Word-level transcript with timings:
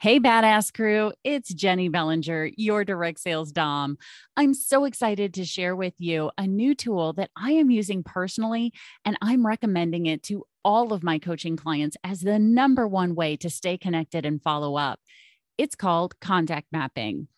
Hey, 0.00 0.18
badass 0.18 0.72
crew, 0.72 1.12
it's 1.24 1.52
Jenny 1.52 1.90
Bellinger, 1.90 2.52
your 2.56 2.86
direct 2.86 3.20
sales 3.20 3.52
Dom. 3.52 3.98
I'm 4.34 4.54
so 4.54 4.86
excited 4.86 5.34
to 5.34 5.44
share 5.44 5.76
with 5.76 5.92
you 5.98 6.30
a 6.38 6.46
new 6.46 6.74
tool 6.74 7.12
that 7.12 7.30
I 7.36 7.50
am 7.50 7.70
using 7.70 8.02
personally, 8.02 8.72
and 9.04 9.18
I'm 9.20 9.46
recommending 9.46 10.06
it 10.06 10.22
to 10.22 10.44
all 10.64 10.94
of 10.94 11.02
my 11.02 11.18
coaching 11.18 11.54
clients 11.54 11.98
as 12.02 12.22
the 12.22 12.38
number 12.38 12.88
one 12.88 13.14
way 13.14 13.36
to 13.36 13.50
stay 13.50 13.76
connected 13.76 14.24
and 14.24 14.42
follow 14.42 14.74
up. 14.78 15.00
It's 15.58 15.74
called 15.74 16.18
contact 16.18 16.68
mapping. 16.72 17.28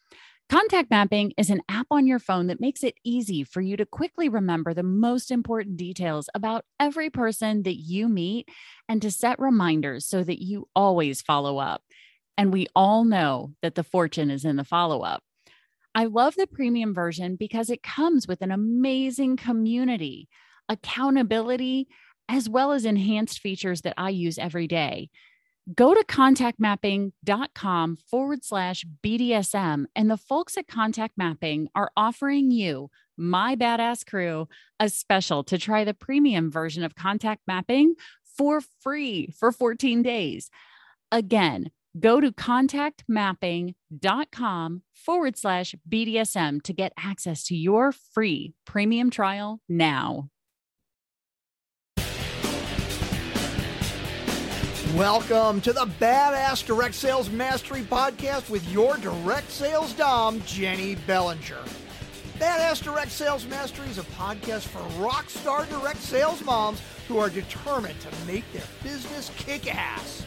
Contact 0.49 0.89
mapping 0.89 1.33
is 1.37 1.51
an 1.51 1.63
app 1.69 1.89
on 1.91 2.07
your 2.07 2.21
phone 2.21 2.47
that 2.47 2.61
makes 2.61 2.85
it 2.85 2.95
easy 3.03 3.43
for 3.43 3.61
you 3.61 3.77
to 3.77 3.87
quickly 3.87 4.29
remember 4.29 4.73
the 4.73 4.85
most 4.85 5.33
important 5.33 5.77
details 5.77 6.29
about 6.33 6.65
every 6.79 7.11
person 7.11 7.65
that 7.65 7.81
you 7.81 8.09
meet 8.09 8.49
and 8.89 9.03
to 9.03 9.11
set 9.11 9.41
reminders 9.41 10.07
so 10.07 10.23
that 10.23 10.41
you 10.41 10.69
always 10.77 11.23
follow 11.23 11.59
up. 11.59 11.83
And 12.37 12.53
we 12.53 12.67
all 12.75 13.05
know 13.05 13.53
that 13.63 13.75
the 13.75 13.85
fortune 13.85 14.31
is 14.31 14.45
in 14.45 14.57
the 14.57 14.65
follow 14.65 15.01
up. 15.01 15.23
I 15.95 16.07
love 16.07 16.35
the 16.37 16.47
premium 16.47 16.95
version 16.95 17.37
because 17.37 17.69
it 17.69 17.83
comes 17.83 18.27
with 18.27 18.41
an 18.41 18.51
amazing 18.51 19.37
community, 19.37 20.29
accountability, 20.69 21.89
as 22.29 22.49
well 22.49 22.73
as 22.73 22.85
enhanced 22.87 23.41
features 23.41 23.83
that 23.83 23.95
I 23.99 24.11
use 24.11 24.39
every 24.39 24.67
day. 24.67 25.11
Go 25.75 25.95
to 25.95 26.05
contactmapping.com 26.05 27.99
forward 28.11 28.45
slash 28.45 28.85
BDSM, 29.05 29.85
and 29.95 30.11
the 30.11 30.17
folks 30.17 30.57
at 30.57 30.67
Contact 30.67 31.17
Mapping 31.17 31.69
are 31.75 31.93
offering 31.97 32.51
you, 32.51 32.91
my 33.17 33.55
badass 33.55 34.05
crew, 34.05 34.49
a 34.81 34.89
special 34.89 35.45
to 35.45 35.59
try 35.59 35.85
the 35.85 35.95
premium 35.95 36.51
version 36.51 36.83
of 36.83 36.97
Contact 36.97 37.43
Mapping 37.47 37.95
for 38.25 38.61
free 38.81 39.29
for 39.39 39.53
14 39.53 40.03
days. 40.03 40.51
Again, 41.13 41.71
Go 41.99 42.21
to 42.21 42.31
contactmapping.com 42.33 44.83
forward 44.95 45.37
slash 45.37 45.75
BDSM 45.89 46.63
to 46.63 46.73
get 46.73 46.93
access 46.99 47.45
to 47.45 47.55
your 47.55 47.93
free 47.93 48.55
premium 48.65 49.11
trial 49.11 49.61
now. 49.69 50.31
Welcome 54.97 55.61
to 55.63 55.73
the 55.73 55.87
Badass 56.01 56.67
Direct 56.67 56.95
Sales 56.95 57.31
Mastery 57.31 57.81
Podcast 57.83 58.51
with 58.51 58.69
your 58.71 58.97
direct 58.99 59.51
sales 59.51 59.95
Dom, 59.95 60.43
Jenny 60.47 60.97
Bellinger. 61.07 61.63
Badass 62.39 62.83
Direct 62.83 63.11
Sales 63.11 63.47
Mastery 63.47 63.89
is 63.89 63.97
a 63.99 64.03
podcast 64.03 64.63
for 64.63 64.81
rock 65.03 65.31
star 65.31 65.65
direct 65.67 66.01
sales 66.01 66.45
moms 66.45 66.81
who 67.09 67.19
are 67.19 67.31
determined 67.31 67.99
to 68.01 68.09
make 68.27 68.51
their 68.53 68.63
business 68.83 69.31
kick 69.37 69.75
ass. 69.75 70.27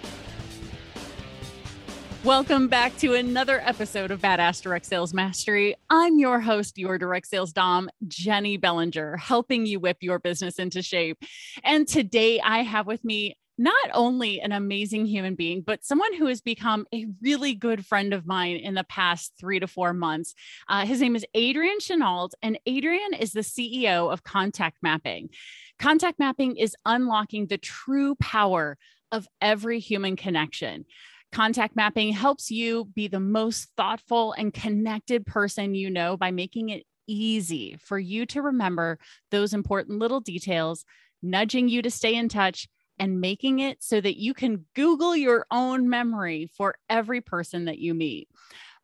Welcome 2.23 2.67
back 2.67 2.95
to 2.97 3.15
another 3.15 3.59
episode 3.61 4.11
of 4.11 4.21
Badass 4.21 4.61
Direct 4.61 4.85
Sales 4.85 5.11
Mastery. 5.11 5.75
I'm 5.89 6.19
your 6.19 6.39
host, 6.39 6.77
your 6.77 6.99
direct 6.99 7.25
sales 7.25 7.51
Dom, 7.51 7.89
Jenny 8.07 8.57
Bellinger, 8.57 9.17
helping 9.17 9.65
you 9.65 9.79
whip 9.79 9.97
your 10.01 10.19
business 10.19 10.59
into 10.59 10.83
shape. 10.83 11.17
And 11.63 11.87
today 11.87 12.39
I 12.39 12.59
have 12.59 12.85
with 12.85 13.03
me 13.03 13.37
not 13.57 13.89
only 13.95 14.39
an 14.39 14.51
amazing 14.51 15.07
human 15.07 15.33
being, 15.33 15.61
but 15.61 15.83
someone 15.83 16.13
who 16.13 16.27
has 16.27 16.41
become 16.41 16.85
a 16.93 17.07
really 17.23 17.55
good 17.55 17.87
friend 17.87 18.13
of 18.13 18.27
mine 18.27 18.57
in 18.57 18.75
the 18.75 18.83
past 18.83 19.33
three 19.39 19.59
to 19.59 19.67
four 19.67 19.91
months. 19.91 20.35
Uh, 20.67 20.85
his 20.85 21.01
name 21.01 21.15
is 21.15 21.25
Adrian 21.33 21.79
Chenault, 21.79 22.29
and 22.43 22.59
Adrian 22.67 23.15
is 23.19 23.31
the 23.31 23.39
CEO 23.39 24.13
of 24.13 24.23
Contact 24.23 24.77
Mapping. 24.83 25.29
Contact 25.79 26.19
Mapping 26.19 26.55
is 26.55 26.75
unlocking 26.85 27.47
the 27.47 27.57
true 27.57 28.13
power 28.15 28.77
of 29.11 29.27
every 29.41 29.79
human 29.79 30.15
connection. 30.15 30.85
Contact 31.31 31.75
mapping 31.75 32.11
helps 32.11 32.51
you 32.51 32.85
be 32.93 33.07
the 33.07 33.19
most 33.19 33.69
thoughtful 33.77 34.33
and 34.33 34.53
connected 34.53 35.25
person 35.25 35.73
you 35.73 35.89
know 35.89 36.17
by 36.17 36.29
making 36.31 36.69
it 36.69 36.83
easy 37.07 37.77
for 37.79 37.97
you 37.97 38.25
to 38.27 38.41
remember 38.41 38.99
those 39.31 39.53
important 39.53 39.99
little 39.99 40.19
details, 40.19 40.83
nudging 41.21 41.69
you 41.69 41.81
to 41.81 41.91
stay 41.91 42.15
in 42.15 42.27
touch 42.29 42.67
and 42.99 43.21
making 43.21 43.59
it 43.59 43.81
so 43.81 43.99
that 44.01 44.19
you 44.19 44.33
can 44.33 44.65
Google 44.75 45.15
your 45.15 45.45
own 45.49 45.89
memory 45.89 46.49
for 46.55 46.75
every 46.89 47.21
person 47.21 47.65
that 47.65 47.79
you 47.79 47.93
meet. 47.93 48.27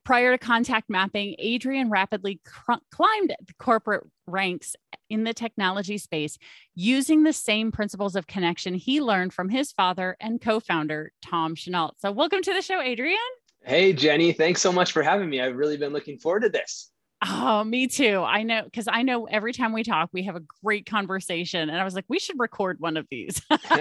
Prior 0.08 0.32
to 0.32 0.38
contact 0.38 0.90
mapping, 0.90 1.36
Adrian 1.38 1.90
rapidly 1.90 2.40
cr- 2.46 2.80
climbed 2.92 3.36
the 3.46 3.54
corporate 3.60 4.06
ranks 4.26 4.74
in 5.10 5.26
the 5.26 5.34
technology 5.34 5.98
space 5.98 6.38
using 6.76 7.24
the 7.24 7.34
same 7.34 7.74
principles 7.74 8.16
of 8.16 8.26
connection 8.26 8.74
he 8.74 9.02
learned 9.02 9.34
from 9.34 9.50
his 9.50 9.74
father 9.74 10.16
and 10.22 10.40
co 10.40 10.62
founder, 10.62 11.12
Tom 11.22 11.56
Chenault. 11.56 11.92
So, 11.98 12.14
welcome 12.14 12.42
to 12.42 12.54
the 12.54 12.62
show, 12.62 12.80
Adrian. 12.80 13.18
Hey, 13.66 13.92
Jenny. 13.92 14.32
Thanks 14.32 14.62
so 14.62 14.72
much 14.72 14.94
for 14.94 15.04
having 15.04 15.30
me. 15.30 15.42
I've 15.42 15.58
really 15.58 15.76
been 15.76 15.92
looking 15.92 16.20
forward 16.20 16.44
to 16.44 16.50
this. 16.50 16.90
Oh, 17.28 17.66
me 17.66 17.88
too. 17.88 18.24
I 18.26 18.44
know 18.44 18.64
because 18.64 18.88
I 18.90 19.02
know 19.02 19.26
every 19.26 19.52
time 19.52 19.74
we 19.74 19.84
talk, 19.84 20.10
we 20.14 20.24
have 20.24 20.38
a 20.38 20.44
great 20.64 20.86
conversation. 20.86 21.70
And 21.70 21.78
I 21.78 21.84
was 21.84 21.96
like, 21.96 22.06
we 22.08 22.20
should 22.20 22.40
record 22.40 22.78
one 22.80 22.96
of 22.96 23.08
these. 23.12 23.42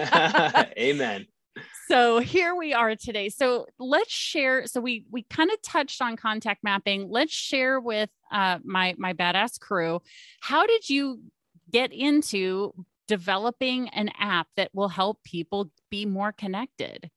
Amen 0.77 1.29
so 1.89 2.19
here 2.19 2.55
we 2.55 2.75
are 2.75 2.97
today. 2.97 3.29
So 3.29 3.67
let's 3.79 4.13
share 4.13 4.67
so 4.67 4.81
we 4.81 5.05
we 5.11 5.23
kind 5.23 5.51
of 5.51 5.61
touched 5.63 6.03
on 6.03 6.17
contact 6.17 6.65
mapping. 6.65 7.09
Let's 7.11 7.33
share 7.33 7.81
with 7.81 8.11
uh, 8.33 8.59
my 8.65 8.95
my 8.99 9.13
badass 9.13 9.61
crew 9.61 10.01
how 10.41 10.67
did 10.67 10.89
you 10.89 11.21
get 11.71 11.93
into 11.93 12.73
developing 13.09 13.89
an 13.91 14.11
app 14.19 14.49
that 14.57 14.71
will 14.73 14.89
help 14.89 15.23
people 15.23 15.71
be 15.91 16.07
more 16.07 16.33
connected? 16.33 17.11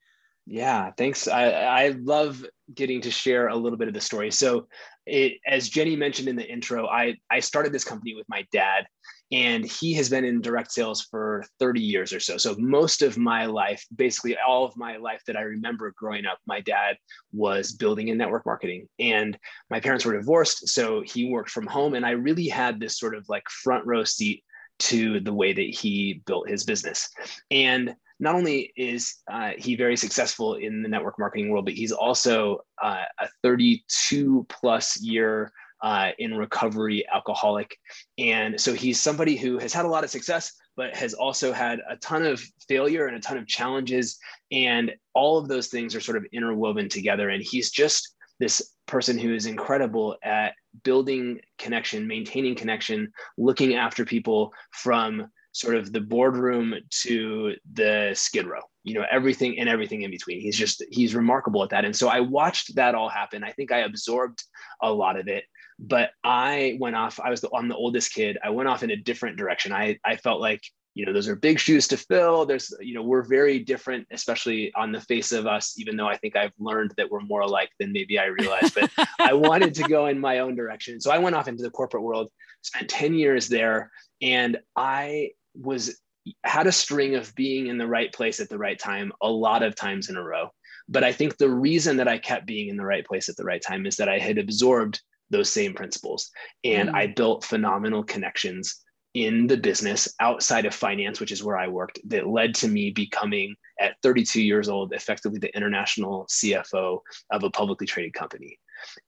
Yeah 0.45 0.91
thanks. 0.97 1.27
I 1.27 1.51
i 1.51 1.87
love 1.89 2.45
getting 2.73 3.01
to 3.01 3.11
share 3.11 3.47
a 3.47 3.55
little 3.55 3.77
bit 3.77 3.87
of 3.87 3.93
the 3.93 4.01
story. 4.01 4.31
So 4.31 4.67
it, 5.05 5.39
as 5.47 5.69
jenny 5.69 5.95
mentioned 5.95 6.27
in 6.27 6.35
the 6.35 6.47
intro 6.47 6.85
i 6.85 7.15
i 7.31 7.39
started 7.39 7.73
this 7.73 7.83
company 7.83 8.13
with 8.13 8.29
my 8.29 8.45
dad 8.51 8.85
and 9.31 9.63
he 9.63 9.93
has 9.93 10.09
been 10.09 10.25
in 10.25 10.41
direct 10.41 10.71
sales 10.71 11.01
for 11.03 11.43
30 11.59 11.81
years 11.81 12.13
or 12.13 12.19
so. 12.19 12.37
So, 12.37 12.55
most 12.57 13.01
of 13.01 13.17
my 13.17 13.45
life, 13.45 13.85
basically 13.95 14.35
all 14.37 14.65
of 14.65 14.75
my 14.75 14.97
life 14.97 15.21
that 15.27 15.37
I 15.37 15.41
remember 15.41 15.93
growing 15.97 16.25
up, 16.25 16.39
my 16.47 16.61
dad 16.61 16.97
was 17.31 17.73
building 17.73 18.07
in 18.07 18.17
network 18.17 18.45
marketing. 18.45 18.87
And 18.97 19.37
my 19.69 19.79
parents 19.79 20.05
were 20.05 20.17
divorced. 20.17 20.69
So, 20.69 21.01
he 21.01 21.29
worked 21.31 21.51
from 21.51 21.67
home. 21.67 21.93
And 21.93 22.05
I 22.05 22.11
really 22.11 22.47
had 22.47 22.79
this 22.79 22.97
sort 22.97 23.15
of 23.15 23.27
like 23.29 23.47
front 23.49 23.85
row 23.85 24.03
seat 24.03 24.43
to 24.79 25.19
the 25.19 25.33
way 25.33 25.53
that 25.53 25.61
he 25.61 26.21
built 26.25 26.49
his 26.49 26.63
business. 26.63 27.09
And 27.51 27.95
not 28.19 28.35
only 28.35 28.73
is 28.75 29.15
uh, 29.31 29.51
he 29.57 29.75
very 29.75 29.95
successful 29.95 30.55
in 30.55 30.81
the 30.81 30.89
network 30.89 31.17
marketing 31.19 31.49
world, 31.49 31.65
but 31.65 31.73
he's 31.73 31.91
also 31.91 32.59
uh, 32.81 33.03
a 33.19 33.27
32 33.43 34.45
plus 34.49 34.99
year 35.01 35.51
uh, 35.81 36.09
in 36.19 36.33
recovery 36.33 37.05
alcoholic. 37.13 37.77
And 38.17 38.59
so 38.59 38.73
he's 38.73 39.01
somebody 39.01 39.35
who 39.35 39.57
has 39.59 39.73
had 39.73 39.85
a 39.85 39.89
lot 39.89 40.03
of 40.03 40.09
success, 40.09 40.53
but 40.75 40.95
has 40.95 41.13
also 41.13 41.51
had 41.51 41.79
a 41.89 41.95
ton 41.97 42.25
of 42.25 42.41
failure 42.67 43.07
and 43.07 43.17
a 43.17 43.19
ton 43.19 43.37
of 43.37 43.47
challenges. 43.47 44.17
And 44.51 44.91
all 45.13 45.37
of 45.37 45.47
those 45.47 45.67
things 45.67 45.95
are 45.95 46.01
sort 46.01 46.17
of 46.17 46.25
interwoven 46.31 46.89
together. 46.89 47.29
And 47.29 47.43
he's 47.43 47.71
just 47.71 48.15
this 48.39 48.73
person 48.85 49.17
who 49.17 49.33
is 49.33 49.45
incredible 49.45 50.17
at 50.23 50.53
building 50.83 51.39
connection, 51.57 52.07
maintaining 52.07 52.55
connection, 52.55 53.11
looking 53.37 53.75
after 53.75 54.05
people 54.05 54.53
from 54.71 55.27
sort 55.51 55.75
of 55.75 55.91
the 55.91 55.99
boardroom 55.99 56.75
to 56.89 57.55
the 57.73 58.11
skid 58.13 58.45
row 58.45 58.61
you 58.83 58.93
know 58.93 59.05
everything 59.11 59.59
and 59.59 59.67
everything 59.67 60.03
in 60.03 60.11
between 60.11 60.39
he's 60.39 60.57
just 60.57 60.83
he's 60.91 61.15
remarkable 61.15 61.63
at 61.63 61.69
that 61.69 61.85
and 61.85 61.95
so 61.95 62.07
i 62.07 62.19
watched 62.19 62.75
that 62.75 62.95
all 62.95 63.09
happen 63.09 63.43
i 63.43 63.51
think 63.51 63.71
i 63.71 63.79
absorbed 63.79 64.43
a 64.81 64.91
lot 64.91 65.19
of 65.19 65.27
it 65.27 65.43
but 65.79 66.11
I 66.23 66.77
went 66.79 66.95
off. 66.95 67.19
I 67.23 67.29
was 67.29 67.41
the, 67.41 67.49
I'm 67.55 67.69
the 67.69 67.75
oldest 67.75 68.13
kid. 68.13 68.37
I 68.43 68.49
went 68.49 68.67
off 68.67 68.83
in 68.83 68.91
a 68.91 68.97
different 68.97 69.37
direction. 69.37 69.71
I 69.71 69.97
I 70.03 70.17
felt 70.17 70.41
like 70.41 70.61
you 70.93 71.05
know 71.05 71.13
those 71.13 71.29
are 71.29 71.35
big 71.35 71.57
shoes 71.57 71.87
to 71.87 71.97
fill. 71.97 72.45
There's 72.45 72.73
you 72.81 72.93
know 72.93 73.01
we're 73.01 73.23
very 73.23 73.59
different, 73.59 74.05
especially 74.11 74.73
on 74.75 74.91
the 74.91 74.99
face 74.99 75.31
of 75.31 75.47
us. 75.47 75.79
Even 75.79 75.95
though 75.95 76.07
I 76.07 76.17
think 76.17 76.35
I've 76.35 76.51
learned 76.59 76.93
that 76.97 77.09
we're 77.09 77.21
more 77.21 77.41
alike 77.41 77.69
than 77.79 77.93
maybe 77.93 78.19
I 78.19 78.25
realized. 78.25 78.75
But 78.75 78.91
I 79.19 79.33
wanted 79.33 79.73
to 79.75 79.83
go 79.83 80.07
in 80.07 80.19
my 80.19 80.39
own 80.39 80.55
direction, 80.55 80.99
so 80.99 81.11
I 81.11 81.17
went 81.17 81.35
off 81.35 81.47
into 81.47 81.63
the 81.63 81.71
corporate 81.71 82.03
world. 82.03 82.29
Spent 82.61 82.89
ten 82.89 83.13
years 83.13 83.47
there, 83.47 83.89
and 84.21 84.57
I 84.75 85.31
was 85.55 85.97
had 86.43 86.67
a 86.67 86.71
string 86.73 87.15
of 87.15 87.33
being 87.35 87.67
in 87.67 87.77
the 87.77 87.87
right 87.87 88.11
place 88.11 88.41
at 88.41 88.49
the 88.49 88.57
right 88.57 88.77
time 88.77 89.13
a 89.21 89.29
lot 89.29 89.63
of 89.63 89.75
times 89.75 90.09
in 90.09 90.17
a 90.17 90.23
row. 90.23 90.49
But 90.89 91.05
I 91.05 91.13
think 91.13 91.37
the 91.37 91.49
reason 91.49 91.97
that 91.97 92.07
I 92.09 92.17
kept 92.17 92.45
being 92.45 92.67
in 92.67 92.75
the 92.75 92.85
right 92.85 93.05
place 93.05 93.29
at 93.29 93.37
the 93.37 93.45
right 93.45 93.61
time 93.61 93.85
is 93.85 93.95
that 93.95 94.09
I 94.09 94.19
had 94.19 94.37
absorbed 94.37 94.99
those 95.29 95.51
same 95.51 95.73
principles. 95.73 96.29
And 96.63 96.89
mm. 96.89 96.95
I 96.95 97.07
built 97.07 97.45
phenomenal 97.45 98.03
connections 98.03 98.83
in 99.13 99.47
the 99.47 99.57
business 99.57 100.07
outside 100.19 100.65
of 100.65 100.73
finance, 100.73 101.19
which 101.19 101.31
is 101.31 101.43
where 101.43 101.57
I 101.57 101.67
worked, 101.67 101.99
that 102.09 102.27
led 102.27 102.53
to 102.55 102.67
me 102.67 102.91
becoming 102.91 103.55
at 103.79 103.95
32 104.03 104.41
years 104.41 104.69
old, 104.69 104.93
effectively 104.93 105.39
the 105.39 105.55
international 105.55 106.27
CFO 106.29 106.99
of 107.31 107.43
a 107.43 107.49
publicly 107.49 107.87
traded 107.87 108.13
company. 108.13 108.59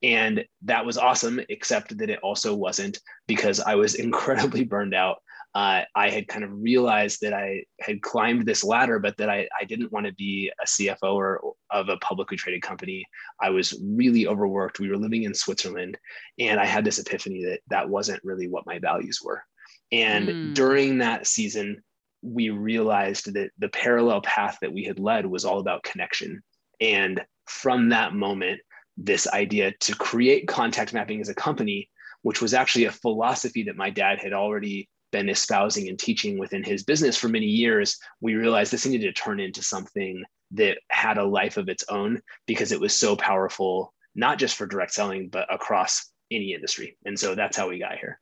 And 0.01 0.43
that 0.63 0.85
was 0.85 0.97
awesome, 0.97 1.39
except 1.49 1.97
that 1.97 2.09
it 2.09 2.19
also 2.23 2.55
wasn't 2.55 2.99
because 3.27 3.59
I 3.59 3.75
was 3.75 3.95
incredibly 4.07 4.63
burned 4.63 4.93
out. 4.93 5.17
Uh, 5.53 5.81
I 5.95 6.09
had 6.09 6.29
kind 6.29 6.45
of 6.45 6.51
realized 6.53 7.19
that 7.21 7.33
I 7.33 7.63
had 7.81 8.01
climbed 8.01 8.45
this 8.45 8.63
ladder, 8.63 8.99
but 8.99 9.17
that 9.17 9.29
I, 9.29 9.49
I 9.59 9.65
didn't 9.65 9.91
want 9.91 10.05
to 10.05 10.13
be 10.13 10.51
a 10.61 10.65
CFO 10.65 11.13
or 11.13 11.53
of 11.69 11.89
a 11.89 11.97
publicly 11.97 12.37
traded 12.37 12.61
company. 12.61 13.05
I 13.41 13.49
was 13.49 13.77
really 13.83 14.27
overworked. 14.27 14.79
We 14.79 14.89
were 14.89 14.97
living 14.97 15.23
in 15.23 15.33
Switzerland, 15.33 15.97
and 16.39 16.59
I 16.59 16.65
had 16.65 16.85
this 16.85 16.99
epiphany 16.99 17.43
that 17.45 17.59
that 17.69 17.89
wasn't 17.89 18.23
really 18.23 18.47
what 18.47 18.65
my 18.65 18.79
values 18.79 19.19
were. 19.21 19.43
And 19.91 20.29
mm. 20.29 20.53
during 20.53 20.99
that 20.99 21.27
season, 21.27 21.83
we 22.21 22.49
realized 22.49 23.33
that 23.33 23.51
the 23.57 23.69
parallel 23.69 24.21
path 24.21 24.57
that 24.61 24.71
we 24.71 24.83
had 24.83 24.99
led 24.99 25.25
was 25.25 25.43
all 25.43 25.59
about 25.59 25.83
connection. 25.83 26.41
And 26.79 27.21
from 27.47 27.89
that 27.89 28.13
moment, 28.13 28.61
this 28.97 29.27
idea 29.27 29.73
to 29.81 29.95
create 29.95 30.47
contact 30.47 30.93
mapping 30.93 31.19
as 31.19 31.29
a 31.29 31.35
company, 31.35 31.89
which 32.21 32.41
was 32.41 32.53
actually 32.53 32.85
a 32.85 32.91
philosophy 32.91 33.63
that 33.63 33.75
my 33.75 33.89
dad 33.89 34.19
had 34.19 34.33
already 34.33 34.87
been 35.11 35.29
espousing 35.29 35.89
and 35.89 35.99
teaching 35.99 36.37
within 36.37 36.63
his 36.63 36.83
business 36.83 37.17
for 37.17 37.27
many 37.27 37.45
years, 37.45 37.97
we 38.21 38.35
realized 38.35 38.71
this 38.71 38.85
needed 38.85 39.15
to 39.15 39.21
turn 39.21 39.39
into 39.39 39.61
something 39.61 40.23
that 40.51 40.77
had 40.89 41.17
a 41.17 41.23
life 41.23 41.57
of 41.57 41.69
its 41.69 41.83
own 41.89 42.21
because 42.45 42.71
it 42.71 42.79
was 42.79 42.95
so 42.95 43.15
powerful, 43.15 43.93
not 44.15 44.37
just 44.37 44.55
for 44.55 44.65
direct 44.65 44.93
selling, 44.93 45.29
but 45.29 45.53
across 45.53 46.11
any 46.31 46.53
industry. 46.53 46.97
And 47.05 47.17
so 47.17 47.35
that's 47.35 47.57
how 47.57 47.69
we 47.69 47.79
got 47.79 47.97
here. 47.97 48.19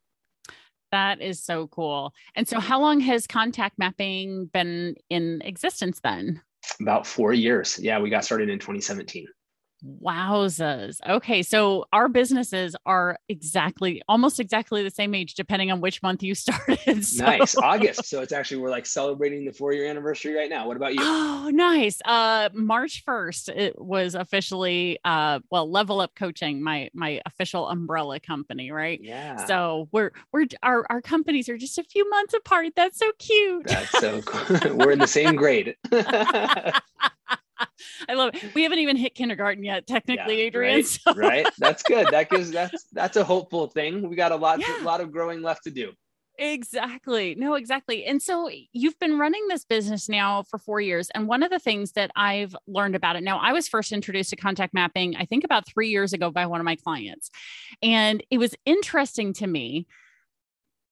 That 0.91 1.21
is 1.21 1.43
so 1.43 1.67
cool. 1.67 2.13
And 2.35 2.47
so, 2.47 2.59
how 2.59 2.79
long 2.81 2.99
has 3.01 3.27
contact 3.27 3.77
mapping 3.77 4.47
been 4.47 4.95
in 5.09 5.41
existence 5.43 5.99
then? 6.01 6.41
About 6.81 7.05
four 7.05 7.31
years. 7.31 7.77
Yeah, 7.79 7.99
we 7.99 8.09
got 8.09 8.25
started 8.25 8.49
in 8.49 8.57
2017. 8.57 9.27
Wowzas. 9.83 10.99
Okay. 11.07 11.43
So 11.43 11.85
our 11.93 12.09
businesses 12.09 12.75
are 12.85 13.17
exactly, 13.27 14.01
almost 14.07 14.39
exactly 14.39 14.83
the 14.83 14.91
same 14.91 15.15
age, 15.15 15.35
depending 15.35 15.71
on 15.71 15.81
which 15.81 16.01
month 16.01 16.23
you 16.23 16.35
started. 16.39 17.05
So. 17.05 17.25
Nice. 17.25 17.55
August. 17.55 18.05
So 18.05 18.21
it's 18.21 18.31
actually, 18.31 18.57
we're 18.57 18.69
like 18.69 18.85
celebrating 18.85 19.45
the 19.45 19.53
four 19.53 19.73
year 19.73 19.87
anniversary 19.89 20.35
right 20.35 20.49
now. 20.49 20.67
What 20.67 20.77
about 20.77 20.93
you? 20.93 21.01
Oh, 21.01 21.49
nice. 21.53 21.99
Uh, 22.05 22.49
March 22.53 23.03
1st, 23.05 23.49
it 23.49 23.81
was 23.81 24.15
officially, 24.15 24.99
uh, 25.05 25.39
well, 25.51 25.69
level 25.69 26.01
up 26.01 26.15
coaching, 26.15 26.61
my, 26.61 26.89
my 26.93 27.21
official 27.25 27.67
umbrella 27.69 28.19
company. 28.19 28.71
Right. 28.71 28.99
Yeah. 29.01 29.45
So 29.45 29.87
we're, 29.91 30.11
we're, 30.31 30.45
our, 30.63 30.85
our 30.89 31.01
companies 31.01 31.49
are 31.49 31.57
just 31.57 31.77
a 31.77 31.83
few 31.83 32.09
months 32.09 32.33
apart. 32.33 32.73
That's 32.75 32.97
so 32.97 33.11
cute. 33.19 33.67
That's 33.67 33.91
so 33.91 34.21
cool. 34.21 34.75
we're 34.77 34.91
in 34.91 34.99
the 34.99 35.07
same 35.07 35.35
grade. 35.35 35.75
I 38.09 38.13
love 38.13 38.35
it. 38.35 38.53
We 38.53 38.63
haven't 38.63 38.79
even 38.79 38.95
hit 38.95 39.15
kindergarten 39.15 39.63
yet, 39.63 39.87
technically, 39.87 40.37
yeah, 40.37 40.45
Adrian. 40.45 40.75
Right, 40.77 40.85
so. 40.85 41.13
right. 41.13 41.47
That's 41.57 41.83
good. 41.83 42.07
That 42.11 42.29
gives 42.29 42.51
that's 42.59 42.85
that's 42.91 43.17
a 43.17 43.23
hopeful 43.23 43.67
thing. 43.67 44.07
We 44.07 44.15
got 44.15 44.31
a 44.31 44.35
lot, 44.35 44.59
yeah. 44.59 44.81
a 44.81 44.83
lot 44.83 45.01
of 45.01 45.11
growing 45.11 45.41
left 45.41 45.63
to 45.65 45.71
do. 45.71 45.93
Exactly. 46.39 47.35
No, 47.35 47.55
exactly. 47.55 48.05
And 48.05 48.21
so 48.21 48.49
you've 48.71 48.97
been 48.97 49.19
running 49.19 49.45
this 49.49 49.65
business 49.65 50.07
now 50.07 50.43
for 50.43 50.57
four 50.57 50.79
years. 50.79 51.09
And 51.13 51.27
one 51.27 51.43
of 51.43 51.51
the 51.51 51.59
things 51.59 51.91
that 51.93 52.11
I've 52.15 52.55
learned 52.65 52.95
about 52.95 53.17
it 53.17 53.23
now, 53.23 53.39
I 53.39 53.51
was 53.51 53.67
first 53.67 53.91
introduced 53.91 54.29
to 54.29 54.37
contact 54.37 54.73
mapping, 54.73 55.17
I 55.17 55.25
think 55.25 55.43
about 55.43 55.67
three 55.67 55.89
years 55.89 56.13
ago 56.13 56.31
by 56.31 56.45
one 56.45 56.61
of 56.61 56.65
my 56.65 56.77
clients. 56.77 57.29
And 57.83 58.23
it 58.31 58.37
was 58.37 58.55
interesting 58.65 59.33
to 59.33 59.47
me. 59.47 59.85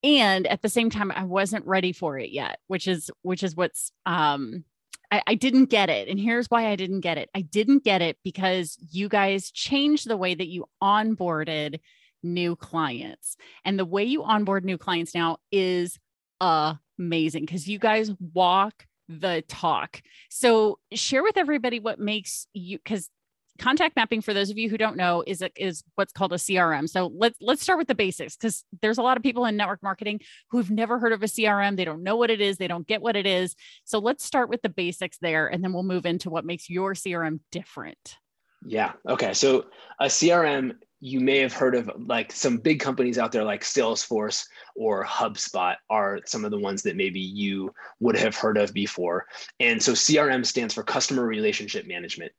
And 0.03 0.45
at 0.47 0.61
the 0.61 0.69
same 0.69 0.89
time, 0.89 1.11
I 1.15 1.23
wasn't 1.23 1.65
ready 1.65 1.93
for 1.93 2.19
it 2.19 2.29
yet, 2.31 2.59
which 2.67 2.87
is 2.87 3.09
which 3.21 3.41
is 3.41 3.55
what's 3.55 3.91
um 4.05 4.65
I, 5.12 5.21
I, 5.27 5.36
didn't 5.36 5.65
get 5.65 5.89
it. 5.89 6.09
And 6.09 6.19
here's 6.19 6.48
why 6.48 6.68
I 6.68 6.75
didn't 6.75 7.00
get 7.00 7.18
it. 7.18 7.30
I 7.33 7.42
didn't 7.42 7.83
get 7.83 8.01
it 8.01 8.18
because 8.24 8.77
you 8.92 9.07
guys 9.07 9.51
changed 9.51 10.07
the 10.07 10.18
way 10.18 10.36
that 10.36 10.48
you 10.48 10.65
onboarded 10.83 11.80
new 12.24 12.56
clients. 12.56 13.38
And 13.63 13.80
the 13.80 13.86
way 13.86 14.04
you 14.04 14.24
onboard 14.24 14.65
new 14.65 14.77
clients 14.77 15.15
now 15.15 15.38
is 15.51 15.98
amazing 16.42 17.45
because 17.45 17.68
you 17.68 17.80
guys 17.80 18.12
walk 18.33 18.86
the 19.07 19.44
talk. 19.48 20.01
So 20.30 20.80
share 20.94 21.24
with 21.24 21.38
everybody 21.38 21.80
what 21.80 22.00
makes 22.00 22.48
you 22.54 22.77
because 22.77 23.09
contact 23.57 23.95
mapping 23.95 24.21
for 24.21 24.33
those 24.33 24.50
of 24.50 24.57
you 24.57 24.69
who 24.69 24.77
don't 24.77 24.98
know 24.98 25.24
is 25.25 25.44
is 25.56 25.83
what's 25.95 26.13
called 26.13 26.33
a 26.33 26.38
crm 26.38 26.89
so 26.89 27.12
let's 27.15 27.38
let's 27.42 27.62
start 27.62 27.77
with 27.77 27.88
the 27.88 27.95
basics 27.95 28.36
because 28.36 28.63
there's 28.81 28.98
a 28.98 29.01
lot 29.01 29.18
of 29.18 29.24
people 29.24 29.45
in 29.45 29.56
network 29.56 29.81
marketing 29.83 30.19
who've 30.50 30.71
never 30.71 31.00
heard 31.00 31.13
of 31.13 31.24
a 31.24 31.25
crm 31.25 31.77
they 31.77 31.86
don't 31.86 32.04
know 32.04 32.15
what 32.15 32.30
it 32.30 32.42
is. 32.42 32.57
They 32.57 32.68
don't 32.68 32.88
get 32.88 33.01
what 33.01 33.15
it 33.15 33.25
is. 33.25 33.56
So 33.86 34.00
let's 34.00 34.25
start 34.25 34.50
with 34.50 34.62
the 34.62 34.69
basics 34.69 35.18
there 35.19 35.48
and 35.48 35.63
then 35.63 35.71
we'll 35.71 35.83
move 35.83 36.06
into 36.06 36.30
what 36.30 36.45
makes 36.45 36.69
your 36.69 36.94
crm 36.94 37.39
different. 37.51 38.18
Yeah. 38.65 38.94
Okay. 39.07 39.33
So 39.33 39.65
a 40.00 40.06
crm 40.06 40.75
you 41.00 41.19
may 41.19 41.38
have 41.38 41.54
heard 41.54 41.75
of 41.75 41.92
like 41.95 42.31
some 42.31 42.57
big 42.57 42.80
companies 42.80 43.19
out 43.19 43.31
there 43.31 43.44
like 43.44 43.62
salesforce 43.62 44.45
or 44.75 45.06
hubspot 45.06 45.75
are 45.92 46.19
some 46.25 46.44
of 46.44 46.50
the 46.50 46.57
ones 46.57 46.81
that 46.81 46.95
maybe 46.95 47.19
you 47.19 47.71
would 48.00 48.18
have 48.18 48.36
heard 48.36 48.57
of 48.57 48.74
before. 48.74 49.27
And 49.59 49.81
so 49.81 49.92
crm 49.92 50.44
stands 50.44 50.74
for 50.74 50.83
customer 50.83 51.24
relationship 51.24 51.86
management. 51.86 52.31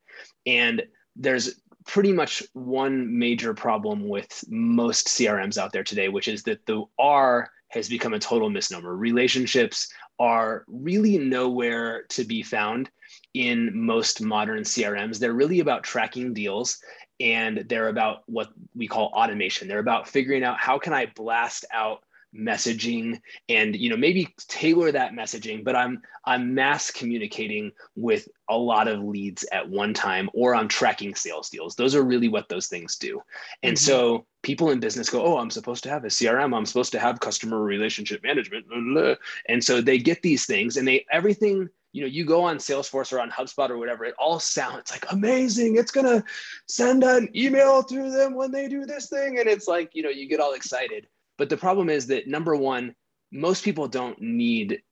And 0.44 0.82
there's 1.18 1.60
pretty 1.86 2.12
much 2.12 2.42
one 2.52 3.18
major 3.18 3.54
problem 3.54 4.08
with 4.08 4.44
most 4.48 5.08
CRMs 5.08 5.58
out 5.58 5.72
there 5.72 5.84
today, 5.84 6.08
which 6.08 6.28
is 6.28 6.42
that 6.44 6.64
the 6.66 6.84
R 6.98 7.50
has 7.68 7.88
become 7.88 8.14
a 8.14 8.18
total 8.18 8.50
misnomer. 8.50 8.96
Relationships 8.96 9.92
are 10.18 10.64
really 10.68 11.18
nowhere 11.18 12.04
to 12.10 12.24
be 12.24 12.42
found 12.42 12.90
in 13.34 13.70
most 13.74 14.20
modern 14.20 14.62
CRMs. 14.62 15.18
They're 15.18 15.32
really 15.32 15.60
about 15.60 15.82
tracking 15.82 16.34
deals 16.34 16.78
and 17.20 17.64
they're 17.68 17.88
about 17.88 18.22
what 18.26 18.48
we 18.74 18.86
call 18.86 19.06
automation. 19.14 19.68
They're 19.68 19.78
about 19.78 20.08
figuring 20.08 20.44
out 20.44 20.58
how 20.58 20.78
can 20.78 20.92
I 20.92 21.06
blast 21.14 21.64
out 21.72 22.02
messaging 22.34 23.20
and 23.48 23.74
you 23.74 23.88
know 23.88 23.96
maybe 23.96 24.34
tailor 24.48 24.92
that 24.92 25.12
messaging 25.12 25.64
but 25.64 25.74
i'm 25.74 26.00
i'm 26.26 26.54
mass 26.54 26.90
communicating 26.90 27.72
with 27.96 28.28
a 28.50 28.56
lot 28.56 28.86
of 28.86 29.02
leads 29.02 29.44
at 29.50 29.68
one 29.68 29.94
time 29.94 30.28
or 30.34 30.54
i'm 30.54 30.68
tracking 30.68 31.14
sales 31.14 31.48
deals. 31.48 31.74
Those 31.74 31.94
are 31.94 32.02
really 32.02 32.28
what 32.28 32.48
those 32.48 32.66
things 32.66 32.96
do. 32.96 33.20
And 33.62 33.76
mm-hmm. 33.76 33.84
so 33.84 34.26
people 34.42 34.70
in 34.70 34.80
business 34.80 35.08
go 35.08 35.22
oh 35.22 35.38
i'm 35.38 35.50
supposed 35.50 35.82
to 35.84 35.90
have 35.90 36.04
a 36.04 36.08
crm 36.08 36.56
i'm 36.56 36.66
supposed 36.66 36.92
to 36.92 36.98
have 36.98 37.20
customer 37.20 37.62
relationship 37.62 38.22
management. 38.22 38.66
And 39.48 39.64
so 39.64 39.80
they 39.80 39.98
get 39.98 40.22
these 40.22 40.46
things 40.46 40.76
and 40.76 40.86
they 40.86 41.06
everything 41.10 41.68
you 41.92 42.02
know 42.02 42.06
you 42.06 42.26
go 42.26 42.44
on 42.44 42.58
salesforce 42.58 43.12
or 43.12 43.20
on 43.20 43.30
hubspot 43.30 43.70
or 43.70 43.78
whatever 43.78 44.04
it 44.04 44.14
all 44.18 44.38
sounds 44.38 44.90
like 44.90 45.10
amazing. 45.10 45.76
It's 45.76 45.90
going 45.90 46.06
to 46.06 46.22
send 46.66 47.02
an 47.02 47.30
email 47.34 47.82
to 47.84 48.10
them 48.10 48.34
when 48.34 48.52
they 48.52 48.68
do 48.68 48.84
this 48.84 49.08
thing. 49.08 49.38
And 49.38 49.48
it's 49.48 49.66
like 49.66 49.94
you 49.94 50.02
know 50.02 50.10
you 50.10 50.28
get 50.28 50.40
all 50.40 50.52
excited 50.52 51.06
but 51.38 51.48
the 51.48 51.56
problem 51.56 51.88
is 51.88 52.08
that 52.08 52.26
number 52.26 52.54
one, 52.54 52.94
most 53.32 53.64
people 53.64 53.88
don't 53.88 54.20
need 54.20 54.82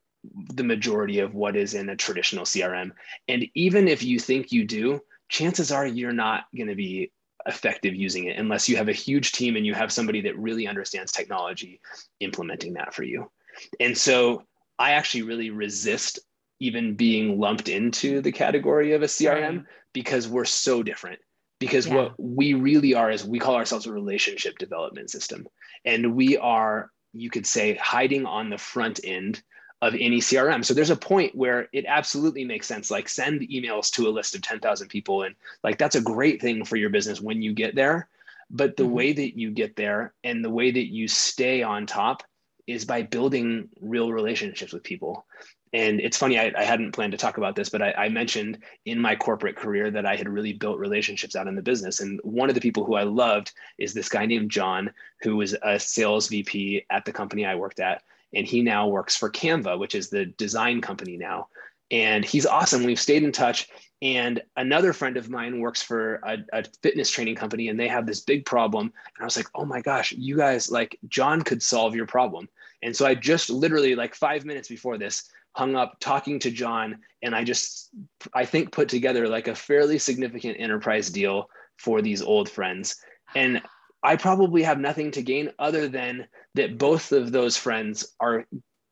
the 0.54 0.64
majority 0.64 1.18
of 1.18 1.34
what 1.34 1.56
is 1.56 1.74
in 1.74 1.88
a 1.88 1.96
traditional 1.96 2.44
CRM. 2.44 2.92
And 3.28 3.46
even 3.54 3.88
if 3.88 4.02
you 4.02 4.18
think 4.18 4.52
you 4.52 4.64
do, 4.64 5.00
chances 5.28 5.70
are 5.70 5.86
you're 5.86 6.12
not 6.12 6.44
going 6.56 6.68
to 6.68 6.74
be 6.74 7.12
effective 7.46 7.94
using 7.94 8.24
it 8.24 8.38
unless 8.38 8.68
you 8.68 8.76
have 8.76 8.88
a 8.88 8.92
huge 8.92 9.32
team 9.32 9.56
and 9.56 9.64
you 9.64 9.74
have 9.74 9.92
somebody 9.92 10.20
that 10.22 10.38
really 10.38 10.66
understands 10.66 11.12
technology 11.12 11.80
implementing 12.20 12.74
that 12.74 12.92
for 12.92 13.04
you. 13.04 13.30
And 13.78 13.96
so 13.96 14.42
I 14.78 14.92
actually 14.92 15.22
really 15.22 15.50
resist 15.50 16.18
even 16.58 16.96
being 16.96 17.38
lumped 17.38 17.68
into 17.68 18.20
the 18.20 18.32
category 18.32 18.94
of 18.94 19.02
a 19.02 19.06
CRM 19.06 19.64
because 19.92 20.26
we're 20.26 20.44
so 20.44 20.82
different. 20.82 21.20
Because 21.58 21.86
yeah. 21.86 21.94
what 21.94 22.14
we 22.18 22.54
really 22.54 22.94
are 22.94 23.10
is 23.10 23.24
we 23.24 23.38
call 23.38 23.56
ourselves 23.56 23.86
a 23.86 23.92
relationship 23.92 24.58
development 24.58 25.10
system. 25.10 25.46
And 25.84 26.14
we 26.14 26.36
are, 26.36 26.90
you 27.12 27.30
could 27.30 27.46
say, 27.46 27.74
hiding 27.74 28.26
on 28.26 28.50
the 28.50 28.58
front 28.58 29.00
end 29.04 29.42
of 29.82 29.94
any 29.94 30.18
CRM. 30.18 30.64
So 30.64 30.74
there's 30.74 30.90
a 30.90 30.96
point 30.96 31.34
where 31.34 31.68
it 31.72 31.84
absolutely 31.86 32.44
makes 32.44 32.66
sense. 32.66 32.90
Like 32.90 33.08
send 33.08 33.42
emails 33.42 33.90
to 33.92 34.08
a 34.08 34.10
list 34.10 34.34
of 34.34 34.42
10,000 34.42 34.88
people. 34.88 35.22
And 35.22 35.34
like 35.62 35.78
that's 35.78 35.96
a 35.96 36.00
great 36.00 36.40
thing 36.40 36.64
for 36.64 36.76
your 36.76 36.90
business 36.90 37.20
when 37.20 37.42
you 37.42 37.52
get 37.52 37.74
there. 37.74 38.08
But 38.50 38.76
the 38.76 38.84
mm-hmm. 38.84 38.92
way 38.92 39.12
that 39.12 39.38
you 39.38 39.50
get 39.50 39.76
there 39.76 40.14
and 40.24 40.44
the 40.44 40.50
way 40.50 40.70
that 40.70 40.92
you 40.92 41.08
stay 41.08 41.62
on 41.62 41.86
top 41.86 42.22
is 42.66 42.84
by 42.84 43.02
building 43.02 43.68
real 43.80 44.12
relationships 44.12 44.72
with 44.72 44.82
people 44.82 45.26
and 45.72 46.00
it's 46.00 46.16
funny 46.16 46.38
I, 46.38 46.52
I, 46.56 46.64
hadn't 46.64 46.92
planned 46.92 47.12
to 47.12 47.18
talk 47.18 47.38
about 47.38 47.56
this 47.56 47.68
but 47.68 47.82
I, 47.82 47.92
I, 47.92 48.08
mentioned 48.08 48.58
in 48.84 49.00
my 49.00 49.16
corporate 49.16 49.56
career 49.56 49.90
that 49.90 50.06
i 50.06 50.16
had 50.16 50.28
really 50.28 50.52
built 50.52 50.78
relationships 50.78 51.36
out 51.36 51.48
in 51.48 51.56
the 51.56 51.62
business 51.62 52.00
and 52.00 52.20
one 52.22 52.48
of 52.48 52.54
the 52.54 52.60
people 52.60 52.84
who 52.84 52.94
i 52.94 53.02
loved 53.02 53.52
is 53.78 53.92
this 53.92 54.08
guy 54.08 54.26
named 54.26 54.50
john 54.50 54.90
who 55.22 55.36
was 55.36 55.56
a 55.62 55.78
sales 55.78 56.28
vp 56.28 56.84
at 56.90 57.04
the 57.04 57.12
company 57.12 57.44
i 57.44 57.54
worked 57.54 57.80
at 57.80 58.02
and 58.34 58.46
he 58.46 58.62
now 58.62 58.86
works 58.88 59.16
for 59.16 59.30
canva 59.30 59.78
which 59.78 59.94
is 59.94 60.08
the 60.08 60.26
design 60.26 60.80
company 60.80 61.16
now 61.16 61.48
and 61.90 62.24
he's 62.24 62.46
awesome. 62.46 62.84
We've 62.84 63.00
stayed 63.00 63.22
in 63.22 63.32
touch. 63.32 63.68
And 64.02 64.42
another 64.56 64.92
friend 64.92 65.16
of 65.16 65.30
mine 65.30 65.60
works 65.60 65.80
for 65.80 66.16
a, 66.16 66.38
a, 66.52 66.64
fitness 66.82 67.10
training 67.10 67.36
company 67.36 67.68
and 67.68 67.80
they 67.80 67.88
have 67.88 68.06
this 68.06 68.20
big 68.20 68.44
problem. 68.44 68.86
And 68.86 69.22
I 69.22 69.24
was 69.24 69.36
like, 69.36 69.48
oh 69.54 69.64
my 69.64 69.80
gosh, 69.80 70.12
you 70.12 70.36
guys, 70.36 70.70
like, 70.70 70.98
John 71.08 71.40
could 71.40 71.62
solve 71.62 71.94
your 71.94 72.06
problem. 72.06 72.48
And 72.82 72.94
so 72.94 73.06
I 73.06 73.14
just 73.14 73.48
literally, 73.48 73.94
like, 73.94 74.14
five 74.14 74.44
minutes 74.44 74.68
before 74.68 74.98
this, 74.98 75.30
hung 75.56 75.74
up 75.74 75.96
talking 76.00 76.38
to 76.40 76.50
John. 76.50 76.98
And 77.22 77.34
I 77.34 77.42
just, 77.42 77.88
I 78.34 78.44
think, 78.44 78.72
put 78.72 78.90
together 78.90 79.26
like 79.26 79.48
a 79.48 79.54
fairly 79.54 79.98
significant 79.98 80.60
enterprise 80.60 81.08
deal 81.08 81.48
for 81.78 82.02
these 82.02 82.20
old 82.20 82.50
friends. 82.50 82.96
And 83.34 83.62
I 84.02 84.16
probably 84.16 84.62
have 84.62 84.78
nothing 84.78 85.10
to 85.12 85.22
gain 85.22 85.50
other 85.58 85.88
than 85.88 86.26
that 86.54 86.76
both 86.76 87.12
of 87.12 87.32
those 87.32 87.56
friends 87.56 88.14
are 88.20 88.44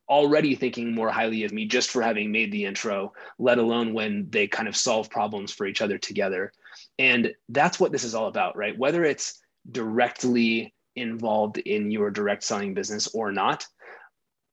already 0.08 0.54
thinking 0.54 0.94
more 0.94 1.10
highly 1.10 1.44
of 1.44 1.52
me 1.52 1.66
just 1.66 1.90
for 1.90 2.00
having 2.00 2.32
made 2.32 2.50
the 2.50 2.64
intro, 2.64 3.12
let 3.38 3.58
alone 3.58 3.92
when 3.92 4.26
they 4.30 4.46
kind 4.46 4.66
of 4.66 4.76
solve 4.76 5.10
problems 5.10 5.52
for 5.52 5.66
each 5.66 5.82
other 5.82 5.98
together. 5.98 6.50
And 6.98 7.34
that's 7.50 7.78
what 7.78 7.92
this 7.92 8.04
is 8.04 8.14
all 8.14 8.28
about, 8.28 8.56
right? 8.56 8.76
Whether 8.76 9.04
it's 9.04 9.40
directly 9.70 10.74
involved 10.96 11.58
in 11.58 11.90
your 11.90 12.10
direct 12.10 12.42
selling 12.42 12.72
business 12.72 13.08
or 13.08 13.32
not, 13.32 13.66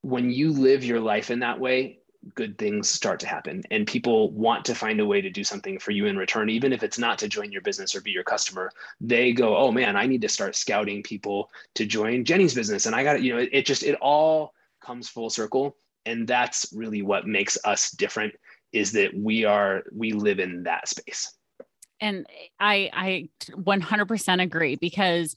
when 0.02 0.30
you 0.30 0.52
live 0.52 0.84
your 0.84 1.00
life 1.00 1.32
in 1.32 1.40
that 1.40 1.60
way, 1.60 2.00
good 2.36 2.58
things 2.58 2.88
start 2.88 3.20
to 3.20 3.28
happen 3.28 3.64
and 3.72 3.88
people 3.88 4.30
want 4.32 4.64
to 4.64 4.76
find 4.76 5.00
a 5.00 5.06
way 5.06 5.22
to 5.22 5.30
do 5.30 5.44
something 5.44 5.80
for 5.80 5.90
you 5.90 6.06
in 6.06 6.16
return 6.16 6.50
even 6.50 6.72
if 6.72 6.84
it's 6.84 7.00
not 7.00 7.18
to 7.18 7.28
join 7.28 7.52
your 7.52 7.62
business 7.62 7.96
or 7.96 8.02
be 8.02 8.12
your 8.12 8.24
customer 8.24 8.72
they 9.00 9.34
go 9.34 9.58
oh 9.58 9.72
man 9.72 9.96
i 9.96 10.06
need 10.06 10.22
to 10.22 10.30
start 10.30 10.56
scouting 10.56 11.02
people 11.02 11.50
to 11.74 11.84
join 11.84 12.24
jenny's 12.24 12.54
business. 12.54 12.86
And 12.86 12.96
i 12.96 13.04
got 13.04 13.16
it 13.16 13.24
you 13.24 13.34
know 13.34 13.40
it, 13.40 13.50
it 13.52 13.66
just 13.66 13.82
it 13.82 13.96
all 13.96 14.54
comes 14.82 15.10
full 15.10 15.32
circle 15.32 15.76
and 16.06 16.28
that's 16.28 16.72
really 16.74 17.02
what 17.02 17.28
makes 17.28 17.58
us 17.66 17.92
different 17.92 18.34
is 18.74 18.92
that 18.94 19.14
we 19.16 19.46
are 19.46 19.84
we 19.94 20.14
live 20.14 20.40
in 20.40 20.64
that 20.64 20.88
space. 20.88 21.34
And 22.00 22.26
i 22.60 22.90
i 22.94 23.30
100% 23.52 24.42
agree 24.42 24.76
because 24.76 25.36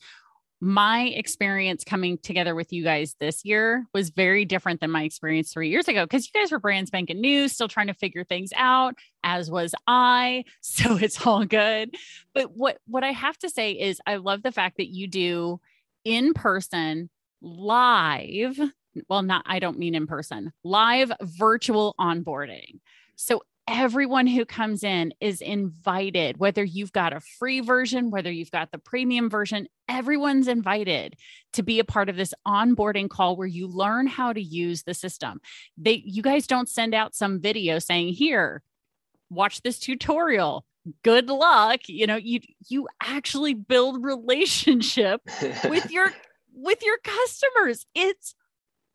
my 0.65 1.03
experience 1.09 1.85
coming 1.85 2.17
together 2.17 2.55
with 2.55 2.73
you 2.73 2.83
guys 2.83 3.17
this 3.21 3.45
year 3.45 3.85
was 3.93 4.09
very 4.09 4.47
different 4.47 4.81
than 4.81 4.91
my 4.91 5.03
experience 5.03 5.53
three 5.53 5.69
years 5.69 5.89
ago 5.89 6.07
because 6.07 6.27
you 6.27 6.41
guys 6.41 6.51
were 6.51 6.59
brand 6.59 6.87
spanking 6.87 7.21
new, 7.21 7.49
still 7.49 7.69
trying 7.69 7.89
to 7.89 7.93
figure 7.93 8.25
things 8.25 8.49
out, 8.57 8.95
as 9.23 9.51
was 9.51 9.75
I. 9.87 10.45
So 10.63 10.97
it's 10.97 11.25
all 11.27 11.45
good. 11.45 11.95
But 12.33 12.57
what 12.57 12.79
what 12.87 13.05
I 13.05 13.13
have 13.13 13.37
to 13.39 13.51
say 13.51 13.73
is 13.73 14.01
I 14.07 14.17
love 14.17 14.43
the 14.43 14.53
fact 14.53 14.79
that 14.79 14.89
you 14.89 15.07
do 15.07 15.61
in 16.05 16.33
person 16.33 17.11
live 17.43 18.59
well, 19.09 19.23
not, 19.23 19.43
I 19.45 19.59
don't 19.59 19.79
mean 19.79 19.95
in 19.95 20.07
person, 20.07 20.53
live 20.63 21.13
virtual 21.21 21.95
onboarding. 22.01 22.79
So 23.17 23.43
everyone 23.67 24.27
who 24.27 24.45
comes 24.45 24.83
in 24.83 25.13
is 25.21 25.41
invited, 25.41 26.37
whether 26.37 26.63
you've 26.63 26.93
got 26.93 27.13
a 27.13 27.21
free 27.21 27.61
version, 27.61 28.11
whether 28.11 28.31
you've 28.31 28.51
got 28.51 28.71
the 28.71 28.79
premium 28.79 29.31
version, 29.31 29.69
everyone's 29.89 30.49
invited 30.49 31.17
to 31.55 31.63
be 31.63 31.79
a 31.79 31.85
part 31.85 32.09
of 32.09 32.17
this 32.17 32.35
onboarding 32.47 33.09
call 33.09 33.37
where 33.37 33.47
you 33.47 33.67
learn 33.67 34.07
how 34.07 34.33
to 34.33 34.43
use 34.43 34.83
the 34.83 34.95
system. 34.95 35.41
They 35.77 36.03
you 36.05 36.23
guys 36.23 36.47
don't 36.47 36.69
send 36.69 36.95
out 36.95 37.15
some 37.15 37.41
video 37.41 37.79
saying, 37.79 38.15
"Here, 38.15 38.63
watch 39.31 39.63
this 39.63 39.79
tutorial." 39.79 40.65
Good 41.03 41.31
luck. 41.31 41.81
You 41.89 42.07
know, 42.07 42.17
you 42.17 42.41
you 42.69 42.89
actually 43.03 43.55
build 43.55 44.05
relationship 44.05 45.23
with 45.65 45.91
your 45.91 46.13
with 46.53 46.83
your 46.85 46.99
customers. 46.99 47.87
It's 47.95 48.35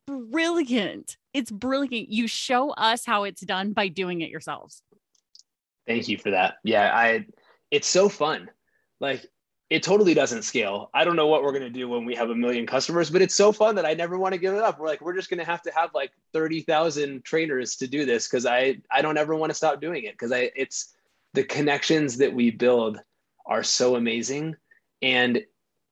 brilliant. 0.10 1.18
It's 1.34 1.51
brilliant. 1.51 2.10
You 2.10 2.28
show 2.28 2.72
us 2.72 3.06
how 3.06 3.24
it's 3.24 3.42
done 3.42 3.74
by 3.74 3.88
doing 3.88 4.22
it 4.22 4.30
yourselves. 4.30 4.82
Thank 5.88 6.08
you 6.08 6.18
for 6.18 6.32
that. 6.32 6.56
Yeah, 6.63 6.92
I 6.94 7.25
it's 7.72 7.88
so 7.88 8.10
fun. 8.10 8.50
Like 9.00 9.25
it 9.70 9.84
totally 9.84 10.16
doesn't 10.16 10.42
scale. 10.42 10.89
I 10.94 11.04
don't 11.04 11.16
know 11.16 11.28
what 11.28 11.44
we're 11.44 11.51
going 11.51 11.62
to 11.62 11.70
do 11.70 11.88
when 11.88 12.04
we 12.04 12.16
have 12.16 12.32
a 12.32 12.36
million 12.36 12.66
customers, 12.66 13.12
but 13.12 13.22
it's 13.22 13.36
so 13.36 13.51
fun 13.51 13.75
that 13.75 13.86
I 13.86 13.94
never 13.94 14.18
want 14.18 14.34
to 14.34 14.39
give 14.39 14.56
it 14.56 14.62
up. 14.62 14.80
We're 14.80 14.88
like, 14.88 15.01
we're 15.01 15.16
just 15.16 15.30
going 15.30 15.39
to 15.39 15.46
have 15.46 15.62
to 15.63 15.72
have 15.75 15.94
like 15.94 16.12
30,000 16.34 17.24
trainers 17.24 17.75
to 17.78 17.88
do 17.88 18.04
this. 18.04 18.28
Cause 18.28 18.48
I, 18.48 18.82
I 18.92 19.04
don't 19.04 19.18
ever 19.18 19.36
want 19.36 19.51
to 19.51 19.54
stop 19.54 19.80
doing 19.80 20.06
it. 20.06 20.18
Cause 20.18 20.32
I, 20.32 20.50
it's 20.56 20.96
the 21.36 21.44
connections 21.44 22.18
that 22.18 22.34
we 22.34 22.50
build 22.50 23.00
are 23.46 23.62
so 23.62 23.96
amazing. 23.96 24.56
And 25.04 25.44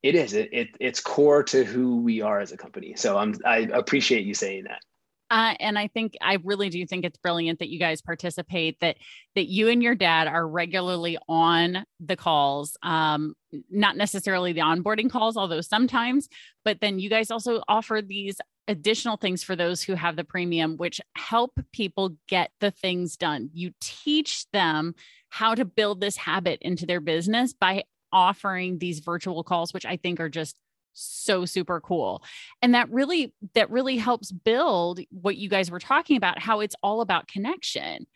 it 0.04 0.16
is. 0.16 0.34
It, 0.34 0.50
it, 0.52 0.68
it's 0.80 1.00
core 1.00 1.44
to 1.44 1.64
who 1.64 2.02
we 2.02 2.22
are 2.22 2.40
as 2.40 2.52
a 2.52 2.58
company. 2.58 2.96
So 2.96 3.18
I'm 3.18 3.36
I 3.46 3.68
appreciate 3.74 4.26
you 4.26 4.34
saying 4.34 4.66
that. 4.66 4.82
Uh, 5.30 5.56
and 5.60 5.78
I 5.78 5.88
think 5.88 6.14
I 6.22 6.38
really 6.44 6.70
do 6.70 6.86
think 6.86 7.04
it's 7.04 7.18
brilliant 7.18 7.60
that 7.60 7.70
you 7.70 7.80
guys 7.80 8.02
participate. 8.02 8.80
That 8.80 8.98
that 9.36 9.48
you 9.48 9.68
and 9.68 9.84
your 9.84 9.96
dad 9.96 10.28
are 10.28 10.48
regularly 10.48 11.18
on 11.28 11.86
the 12.00 12.16
calls, 12.16 12.78
um, 12.82 13.34
not 13.70 13.98
necessarily 13.98 14.54
the 14.54 14.62
onboarding 14.62 15.10
calls, 15.10 15.36
although 15.36 15.62
sometimes. 15.62 16.30
But 16.64 16.80
then 16.80 17.00
you 17.00 17.10
guys 17.10 17.30
also 17.30 17.62
offer 17.68 18.02
these 18.02 18.40
additional 18.70 19.18
things 19.18 19.44
for 19.44 19.56
those 19.56 19.82
who 19.82 19.96
have 19.96 20.16
the 20.16 20.24
premium, 20.24 20.78
which 20.78 21.02
help 21.16 21.60
people 21.74 22.16
get 22.28 22.52
the 22.60 22.72
things 22.72 23.18
done. 23.18 23.50
You 23.54 23.72
teach 23.80 24.50
them 24.52 24.94
how 25.30 25.56
to 25.56 25.66
build 25.66 26.00
this 26.00 26.18
habit 26.18 26.60
into 26.62 26.86
their 26.86 27.02
business 27.02 27.54
by 27.54 27.84
offering 28.12 28.78
these 28.80 29.00
virtual 29.00 29.44
calls, 29.44 29.74
which 29.74 29.86
I 29.86 29.98
think 29.98 30.20
are 30.20 30.30
just 30.30 30.56
so 30.94 31.46
super 31.46 31.80
cool. 31.80 32.24
And 32.62 32.74
that 32.74 32.90
really 32.92 33.34
that 33.54 33.70
really 33.70 33.98
helps 33.98 34.32
build 34.32 35.00
what 35.12 35.38
you 35.38 35.50
guys 35.50 35.70
were 35.70 35.80
talking 35.80 36.18
about 36.18 36.40
how 36.40 36.60
it's 36.62 36.76
all 36.82 37.02
about 37.02 37.28
connection 37.28 38.08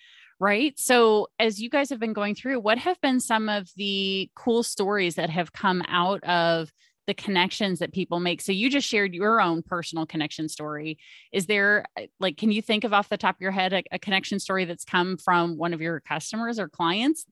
right? 0.42 0.74
So 0.80 1.28
as 1.38 1.62
you 1.62 1.70
guys 1.70 1.92
have 1.92 2.00
been 2.00 2.14
going 2.14 2.34
through 2.34 2.60
what 2.62 2.80
have 2.80 3.00
been 3.00 3.20
some 3.20 3.48
of 3.48 3.70
the 3.76 4.28
cool 4.36 4.64
stories 4.64 5.14
that 5.16 5.30
have 5.30 5.54
come 5.54 5.84
out 5.88 6.24
of 6.24 6.72
the 7.06 7.14
connections 7.14 7.78
that 7.78 7.94
people 7.94 8.20
make? 8.20 8.42
So 8.42 8.52
you 8.52 8.68
just 8.68 8.88
shared 8.88 9.14
your 9.14 9.40
own 9.40 9.62
personal 9.62 10.08
connection 10.08 10.50
story. 10.50 10.98
Is 11.32 11.46
there 11.46 11.86
like 12.20 12.38
can 12.38 12.52
you 12.52 12.62
think 12.62 12.84
of 12.84 12.92
off 12.92 13.08
the 13.08 13.18
top 13.18 13.36
of 13.36 13.42
your 13.42 13.52
head 13.52 13.72
a, 13.72 13.84
a 13.92 14.00
connection 14.00 14.40
story 14.40 14.66
that's 14.66 14.84
come 14.84 15.18
from 15.18 15.58
one 15.58 15.76
of 15.76 15.82
your 15.82 16.00
customers 16.00 16.58
or 16.58 16.68
clients 16.68 17.24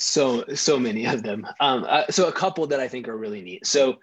so 0.00 0.44
so 0.54 0.78
many 0.78 1.06
of 1.06 1.22
them. 1.22 1.46
Um, 1.60 1.84
uh, 1.88 2.04
so 2.10 2.28
a 2.28 2.32
couple 2.32 2.66
that 2.68 2.80
i 2.80 2.88
think 2.88 3.08
are 3.08 3.16
really 3.16 3.42
neat. 3.42 3.66
So 3.66 3.98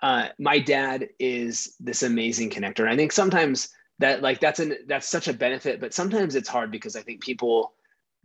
uh, 0.00 0.28
my 0.38 0.60
dad 0.60 1.08
is 1.18 1.74
this 1.80 2.02
amazing 2.02 2.50
connector. 2.50 2.80
And 2.80 2.90
i 2.90 2.96
think 2.96 3.12
sometimes 3.12 3.70
that 3.98 4.22
like 4.22 4.40
that's 4.40 4.60
an 4.60 4.76
that's 4.86 5.08
such 5.08 5.26
a 5.26 5.32
benefit 5.32 5.80
but 5.80 5.92
sometimes 5.92 6.36
it's 6.36 6.48
hard 6.48 6.70
because 6.70 6.94
i 6.94 7.02
think 7.02 7.20
people 7.20 7.72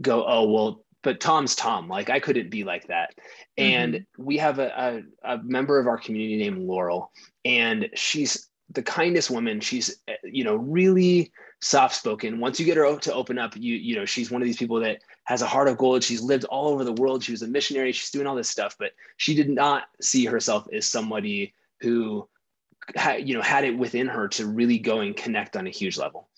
go 0.03 0.23
oh 0.27 0.47
well 0.49 0.85
but 1.01 1.19
tom's 1.19 1.55
tom. 1.55 1.87
Like 1.87 2.09
i 2.09 2.19
couldn't 2.19 2.49
be 2.49 2.63
like 2.63 2.87
that. 2.87 3.15
Mm-hmm. 3.57 3.63
and 3.63 4.05
we 4.17 4.37
have 4.37 4.59
a, 4.59 5.03
a, 5.23 5.35
a 5.35 5.43
member 5.43 5.79
of 5.79 5.87
our 5.87 5.97
community 5.97 6.37
named 6.37 6.59
laurel 6.59 7.11
and 7.45 7.89
she's 7.95 8.49
the 8.73 8.83
kindest 8.83 9.29
woman. 9.29 9.59
She's 9.59 9.97
you 10.23 10.43
know 10.43 10.55
really 10.55 11.31
soft 11.61 11.95
spoken 11.95 12.39
once 12.39 12.59
you 12.59 12.65
get 12.65 12.75
her 12.75 12.97
to 12.99 13.13
open 13.13 13.39
up 13.39 13.55
you 13.55 13.75
you 13.75 13.95
know 13.95 14.03
she's 14.03 14.29
one 14.29 14.41
of 14.41 14.45
these 14.45 14.57
people 14.57 14.81
that 14.81 14.99
has 15.25 15.41
a 15.41 15.47
heart 15.47 15.67
of 15.67 15.77
gold. 15.77 16.03
She's 16.03 16.21
lived 16.21 16.45
all 16.45 16.69
over 16.69 16.83
the 16.83 16.93
world. 16.93 17.23
She 17.23 17.31
was 17.31 17.41
a 17.41 17.47
missionary. 17.47 17.91
She's 17.91 18.11
doing 18.11 18.27
all 18.27 18.35
this 18.35 18.49
stuff, 18.49 18.75
but 18.77 18.91
she 19.17 19.35
did 19.35 19.49
not 19.49 19.83
see 20.01 20.25
herself 20.25 20.67
as 20.73 20.85
somebody 20.85 21.53
who 21.79 22.27
had, 22.95 23.27
you 23.27 23.35
know, 23.35 23.41
had 23.41 23.63
it 23.63 23.77
within 23.77 24.07
her 24.07 24.27
to 24.29 24.45
really 24.47 24.77
go 24.77 24.99
and 24.99 25.15
connect 25.15 25.55
on 25.55 25.67
a 25.67 25.71
huge 25.71 25.97
level. 25.97 26.29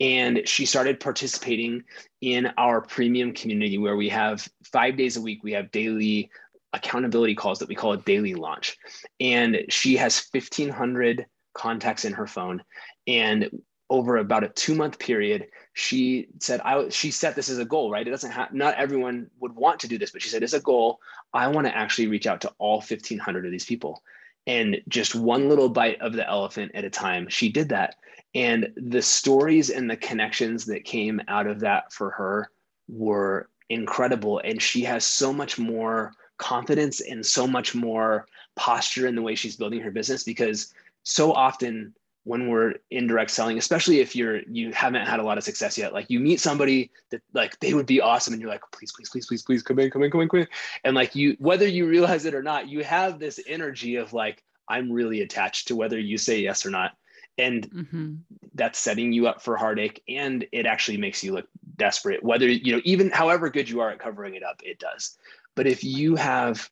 And 0.00 0.48
she 0.48 0.64
started 0.64 0.98
participating 0.98 1.84
in 2.22 2.50
our 2.56 2.80
premium 2.80 3.34
community 3.34 3.76
where 3.76 3.96
we 3.96 4.08
have 4.08 4.48
five 4.64 4.96
days 4.96 5.18
a 5.18 5.20
week, 5.20 5.42
we 5.42 5.52
have 5.52 5.70
daily 5.70 6.30
accountability 6.72 7.34
calls 7.34 7.58
that 7.58 7.68
we 7.68 7.74
call 7.74 7.92
a 7.92 7.98
daily 7.98 8.34
launch. 8.34 8.78
And 9.18 9.64
she 9.68 9.96
has 9.96 10.26
1,500 10.32 11.26
contacts 11.52 12.04
in 12.04 12.14
her 12.14 12.26
phone. 12.26 12.62
And 13.06 13.50
over 13.90 14.16
about 14.18 14.44
a 14.44 14.48
two 14.48 14.74
month 14.74 14.98
period, 14.98 15.48
she 15.74 16.28
said, 16.38 16.60
I, 16.60 16.88
she 16.88 17.10
set 17.10 17.36
this 17.36 17.50
as 17.50 17.58
a 17.58 17.64
goal, 17.64 17.90
right? 17.90 18.06
It 18.06 18.10
doesn't 18.10 18.30
have, 18.30 18.54
not 18.54 18.76
everyone 18.76 19.28
would 19.40 19.54
want 19.54 19.80
to 19.80 19.88
do 19.88 19.98
this, 19.98 20.12
but 20.12 20.22
she 20.22 20.28
said, 20.28 20.42
as 20.42 20.54
a 20.54 20.60
goal, 20.60 21.00
I 21.34 21.48
want 21.48 21.66
to 21.66 21.76
actually 21.76 22.06
reach 22.06 22.26
out 22.26 22.40
to 22.42 22.52
all 22.58 22.76
1500 22.76 23.44
of 23.44 23.50
these 23.50 23.64
people. 23.64 24.02
And 24.46 24.80
just 24.88 25.14
one 25.14 25.48
little 25.48 25.68
bite 25.68 26.00
of 26.00 26.12
the 26.12 26.26
elephant 26.26 26.72
at 26.74 26.84
a 26.84 26.90
time, 26.90 27.28
she 27.28 27.50
did 27.50 27.68
that. 27.70 27.96
And 28.34 28.72
the 28.76 29.02
stories 29.02 29.70
and 29.70 29.90
the 29.90 29.96
connections 29.96 30.64
that 30.66 30.84
came 30.84 31.20
out 31.28 31.46
of 31.46 31.60
that 31.60 31.92
for 31.92 32.10
her 32.10 32.50
were 32.88 33.48
incredible. 33.68 34.40
And 34.44 34.62
she 34.62 34.82
has 34.84 35.04
so 35.04 35.32
much 35.32 35.58
more 35.58 36.12
confidence 36.38 37.00
and 37.00 37.26
so 37.26 37.46
much 37.46 37.74
more 37.74 38.26
posture 38.56 39.06
in 39.06 39.14
the 39.14 39.22
way 39.22 39.34
she's 39.34 39.56
building 39.56 39.80
her 39.80 39.90
business 39.90 40.24
because 40.24 40.72
so 41.02 41.32
often 41.32 41.94
when 42.30 42.46
we're 42.46 42.74
indirect 42.92 43.28
selling 43.28 43.58
especially 43.58 43.98
if 43.98 44.14
you're 44.14 44.42
you 44.42 44.70
haven't 44.72 45.04
had 45.04 45.18
a 45.18 45.22
lot 45.22 45.36
of 45.36 45.42
success 45.42 45.76
yet 45.76 45.92
like 45.92 46.08
you 46.08 46.20
meet 46.20 46.38
somebody 46.38 46.88
that 47.10 47.20
like 47.34 47.58
they 47.58 47.74
would 47.74 47.86
be 47.86 48.00
awesome 48.00 48.32
and 48.32 48.40
you're 48.40 48.50
like 48.50 48.62
please 48.70 48.92
please 48.92 49.10
please 49.10 49.26
please 49.26 49.42
please 49.42 49.64
come 49.64 49.80
in 49.80 49.90
come 49.90 50.04
in 50.04 50.12
come 50.12 50.20
in 50.20 50.28
come 50.28 50.40
in. 50.40 50.46
And 50.84 50.94
like 50.94 51.16
you 51.16 51.34
whether 51.40 51.66
you 51.66 51.88
realize 51.88 52.26
it 52.26 52.34
or 52.36 52.42
not 52.42 52.68
you 52.68 52.84
have 52.84 53.18
this 53.18 53.40
energy 53.48 53.96
of 53.96 54.12
like 54.12 54.44
i'm 54.68 54.92
really 54.92 55.22
attached 55.22 55.66
to 55.68 55.74
whether 55.74 55.98
you 55.98 56.16
say 56.16 56.38
yes 56.40 56.64
or 56.64 56.70
not. 56.70 56.92
And 57.36 57.68
mm-hmm. 57.70 58.14
that's 58.54 58.78
setting 58.78 59.12
you 59.12 59.26
up 59.26 59.42
for 59.42 59.56
heartache 59.56 60.00
and 60.08 60.46
it 60.52 60.66
actually 60.66 60.98
makes 60.98 61.24
you 61.24 61.32
look 61.32 61.48
desperate 61.78 62.22
whether 62.22 62.46
you 62.46 62.76
know 62.76 62.82
even 62.84 63.10
however 63.10 63.50
good 63.50 63.68
you 63.68 63.80
are 63.80 63.90
at 63.90 63.98
covering 63.98 64.36
it 64.36 64.44
up 64.44 64.60
it 64.62 64.78
does. 64.78 65.18
But 65.56 65.66
if 65.66 65.82
you 65.82 66.14
have 66.14 66.70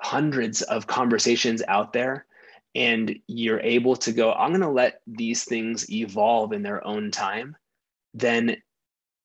hundreds 0.00 0.62
of 0.62 0.86
conversations 0.86 1.60
out 1.66 1.92
there 1.92 2.24
and 2.74 3.18
you're 3.26 3.60
able 3.60 3.96
to 3.96 4.12
go 4.12 4.32
i'm 4.32 4.50
going 4.50 4.60
to 4.60 4.68
let 4.68 5.00
these 5.06 5.44
things 5.44 5.90
evolve 5.90 6.52
in 6.52 6.62
their 6.62 6.84
own 6.86 7.10
time 7.10 7.56
then 8.14 8.56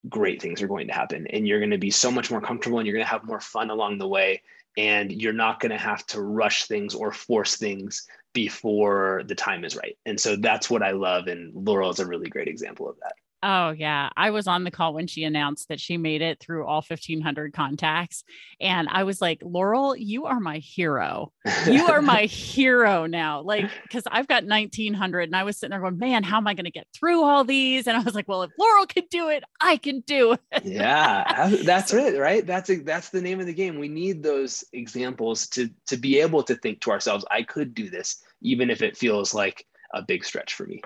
great 0.08 0.40
things 0.40 0.62
are 0.62 0.68
going 0.68 0.86
to 0.86 0.92
happen. 0.92 1.26
And 1.28 1.46
you're 1.46 1.60
going 1.60 1.70
to 1.70 1.78
be 1.78 1.90
so 1.90 2.10
much 2.10 2.30
more 2.30 2.40
comfortable 2.40 2.78
and 2.78 2.86
you're 2.86 2.94
going 2.94 3.06
to 3.06 3.10
have 3.10 3.24
more 3.24 3.40
fun 3.40 3.70
along 3.70 3.98
the 3.98 4.08
way 4.08 4.42
and 4.76 5.10
you're 5.10 5.32
not 5.32 5.60
going 5.60 5.72
to 5.72 5.78
have 5.78 6.06
to 6.06 6.22
rush 6.22 6.66
things 6.66 6.94
or 6.94 7.12
force 7.12 7.56
things 7.56 8.06
before 8.32 9.22
the 9.26 9.34
time 9.34 9.64
is 9.64 9.76
right. 9.76 9.96
And 10.06 10.20
so 10.20 10.36
that's 10.36 10.70
what 10.70 10.82
i 10.82 10.92
love 10.92 11.26
and 11.26 11.52
laurel 11.54 11.90
is 11.90 11.98
a 11.98 12.06
really 12.06 12.28
great 12.28 12.48
example 12.48 12.88
of 12.88 12.96
that 13.00 13.14
Oh, 13.42 13.70
yeah. 13.70 14.10
I 14.16 14.30
was 14.30 14.48
on 14.48 14.64
the 14.64 14.70
call 14.70 14.94
when 14.94 15.06
she 15.06 15.22
announced 15.22 15.68
that 15.68 15.80
she 15.80 15.96
made 15.96 16.22
it 16.22 16.40
through 16.40 16.66
all 16.66 16.84
1,500 16.86 17.52
contacts. 17.52 18.24
And 18.60 18.88
I 18.90 19.04
was 19.04 19.20
like, 19.20 19.40
Laurel, 19.42 19.96
you 19.96 20.26
are 20.26 20.40
my 20.40 20.58
hero. 20.58 21.32
You 21.66 21.86
are 21.86 22.02
my 22.02 22.22
hero 22.24 23.06
now. 23.06 23.42
Like, 23.42 23.70
because 23.82 24.02
I've 24.10 24.26
got 24.26 24.44
1,900 24.44 25.20
and 25.22 25.36
I 25.36 25.44
was 25.44 25.56
sitting 25.56 25.70
there 25.70 25.80
going, 25.80 25.98
man, 25.98 26.24
how 26.24 26.38
am 26.38 26.48
I 26.48 26.54
going 26.54 26.64
to 26.64 26.70
get 26.72 26.88
through 26.92 27.22
all 27.22 27.44
these? 27.44 27.86
And 27.86 27.96
I 27.96 28.00
was 28.00 28.14
like, 28.14 28.26
well, 28.26 28.42
if 28.42 28.50
Laurel 28.58 28.86
can 28.86 29.04
do 29.10 29.28
it, 29.28 29.44
I 29.60 29.76
can 29.76 30.00
do 30.00 30.32
it. 30.32 30.40
yeah, 30.64 31.48
that's 31.64 31.94
it, 31.94 32.18
right? 32.18 32.44
That's 32.44 32.70
a, 32.70 32.76
that's 32.76 33.10
the 33.10 33.22
name 33.22 33.38
of 33.38 33.46
the 33.46 33.54
game. 33.54 33.78
We 33.78 33.88
need 33.88 34.22
those 34.22 34.64
examples 34.72 35.46
to 35.48 35.70
to 35.86 35.96
be 35.96 36.20
able 36.20 36.42
to 36.44 36.56
think 36.56 36.80
to 36.80 36.90
ourselves, 36.90 37.24
I 37.30 37.42
could 37.42 37.74
do 37.74 37.90
this, 37.90 38.22
even 38.42 38.70
if 38.70 38.82
it 38.82 38.96
feels 38.96 39.34
like 39.34 39.64
a 39.94 40.02
big 40.02 40.24
stretch 40.24 40.54
for 40.54 40.66
me. 40.66 40.82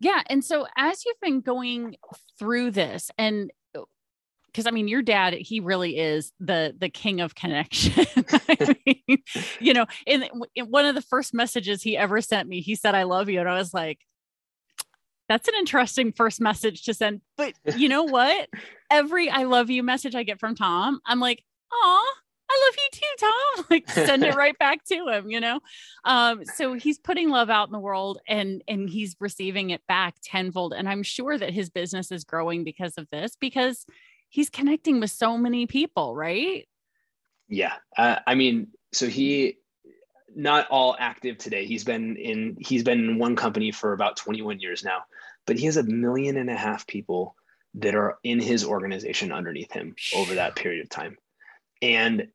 Yeah. 0.00 0.22
And 0.28 0.44
so 0.44 0.66
as 0.76 1.04
you've 1.04 1.20
been 1.20 1.40
going 1.40 1.96
through 2.38 2.70
this 2.70 3.10
and 3.18 3.50
because 4.46 4.66
uh, 4.66 4.68
I 4.68 4.72
mean, 4.72 4.88
your 4.88 5.02
dad, 5.02 5.34
he 5.34 5.60
really 5.60 5.98
is 5.98 6.32
the 6.40 6.74
the 6.78 6.88
king 6.88 7.20
of 7.20 7.34
connection. 7.34 8.06
I 8.48 8.76
mean, 8.86 9.22
you 9.60 9.74
know, 9.74 9.86
in, 10.06 10.24
in 10.54 10.66
one 10.66 10.84
of 10.84 10.94
the 10.94 11.02
first 11.02 11.34
messages 11.34 11.82
he 11.82 11.96
ever 11.96 12.20
sent 12.20 12.48
me, 12.48 12.60
he 12.60 12.74
said, 12.74 12.94
"I 12.94 13.04
love 13.04 13.28
you," 13.28 13.40
and 13.40 13.48
I 13.48 13.58
was 13.58 13.74
like, 13.74 14.00
"That's 15.28 15.48
an 15.48 15.54
interesting 15.58 16.12
first 16.12 16.40
message 16.40 16.84
to 16.84 16.94
send." 16.94 17.20
But 17.36 17.54
you 17.76 17.88
know 17.88 18.04
what? 18.04 18.48
Every 18.90 19.28
"I 19.28 19.44
love 19.44 19.70
you" 19.70 19.82
message 19.82 20.14
I 20.14 20.22
get 20.22 20.40
from 20.40 20.54
Tom, 20.54 21.00
I'm 21.04 21.20
like, 21.20 21.44
"Oh, 21.72 22.12
I 22.50 22.66
love 22.66 22.76
you 22.76 22.88
too, 22.92 23.26
Tom. 23.26 23.66
Like 23.70 23.90
send 23.90 24.24
it 24.24 24.34
right 24.34 24.58
back 24.58 24.84
to 24.86 25.08
him, 25.08 25.30
you 25.30 25.40
know? 25.40 25.60
Um, 26.04 26.44
so 26.44 26.72
he's 26.72 26.98
putting 26.98 27.28
love 27.28 27.50
out 27.50 27.68
in 27.68 27.72
the 27.72 27.78
world 27.78 28.18
and 28.26 28.62
and 28.66 28.88
he's 28.88 29.16
receiving 29.20 29.70
it 29.70 29.82
back 29.86 30.14
tenfold. 30.22 30.72
And 30.72 30.88
I'm 30.88 31.02
sure 31.02 31.36
that 31.36 31.52
his 31.52 31.68
business 31.68 32.10
is 32.10 32.24
growing 32.24 32.64
because 32.64 32.94
of 32.96 33.08
this, 33.10 33.36
because 33.36 33.84
he's 34.28 34.48
connecting 34.48 35.00
with 35.00 35.10
so 35.10 35.36
many 35.36 35.66
people, 35.66 36.14
right? 36.14 36.66
Yeah. 37.48 37.74
Uh, 37.96 38.16
I 38.26 38.34
mean, 38.34 38.68
so 38.92 39.06
he 39.06 39.58
not 40.34 40.68
all 40.68 40.96
active 40.98 41.38
today. 41.38 41.66
He's 41.66 41.84
been 41.84 42.16
in 42.16 42.56
he's 42.60 42.84
been 42.84 43.00
in 43.00 43.18
one 43.18 43.36
company 43.36 43.72
for 43.72 43.92
about 43.92 44.16
21 44.16 44.60
years 44.60 44.84
now, 44.84 45.02
but 45.46 45.58
he 45.58 45.66
has 45.66 45.76
a 45.76 45.82
million 45.82 46.36
and 46.36 46.50
a 46.50 46.56
half 46.56 46.86
people 46.86 47.34
that 47.74 47.94
are 47.94 48.18
in 48.22 48.40
his 48.40 48.64
organization 48.64 49.32
underneath 49.32 49.72
him 49.72 49.94
over 50.16 50.34
that 50.34 50.56
period 50.56 50.82
of 50.82 50.88
time. 50.88 51.16
And 51.82 52.28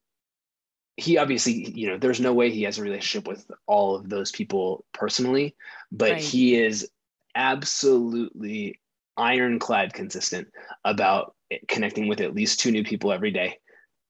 he 0.97 1.17
obviously, 1.17 1.71
you 1.71 1.87
know, 1.87 1.97
there's 1.97 2.19
no 2.19 2.33
way 2.33 2.51
he 2.51 2.63
has 2.63 2.77
a 2.77 2.83
relationship 2.83 3.27
with 3.27 3.49
all 3.65 3.95
of 3.95 4.09
those 4.09 4.31
people 4.31 4.85
personally, 4.93 5.55
but 5.91 6.13
right. 6.13 6.21
he 6.21 6.55
is 6.55 6.89
absolutely 7.35 8.79
ironclad 9.17 9.93
consistent 9.93 10.47
about 10.85 11.35
connecting 11.67 12.07
with 12.07 12.21
at 12.21 12.35
least 12.35 12.59
two 12.59 12.71
new 12.71 12.83
people 12.83 13.11
every 13.11 13.31
day. 13.31 13.57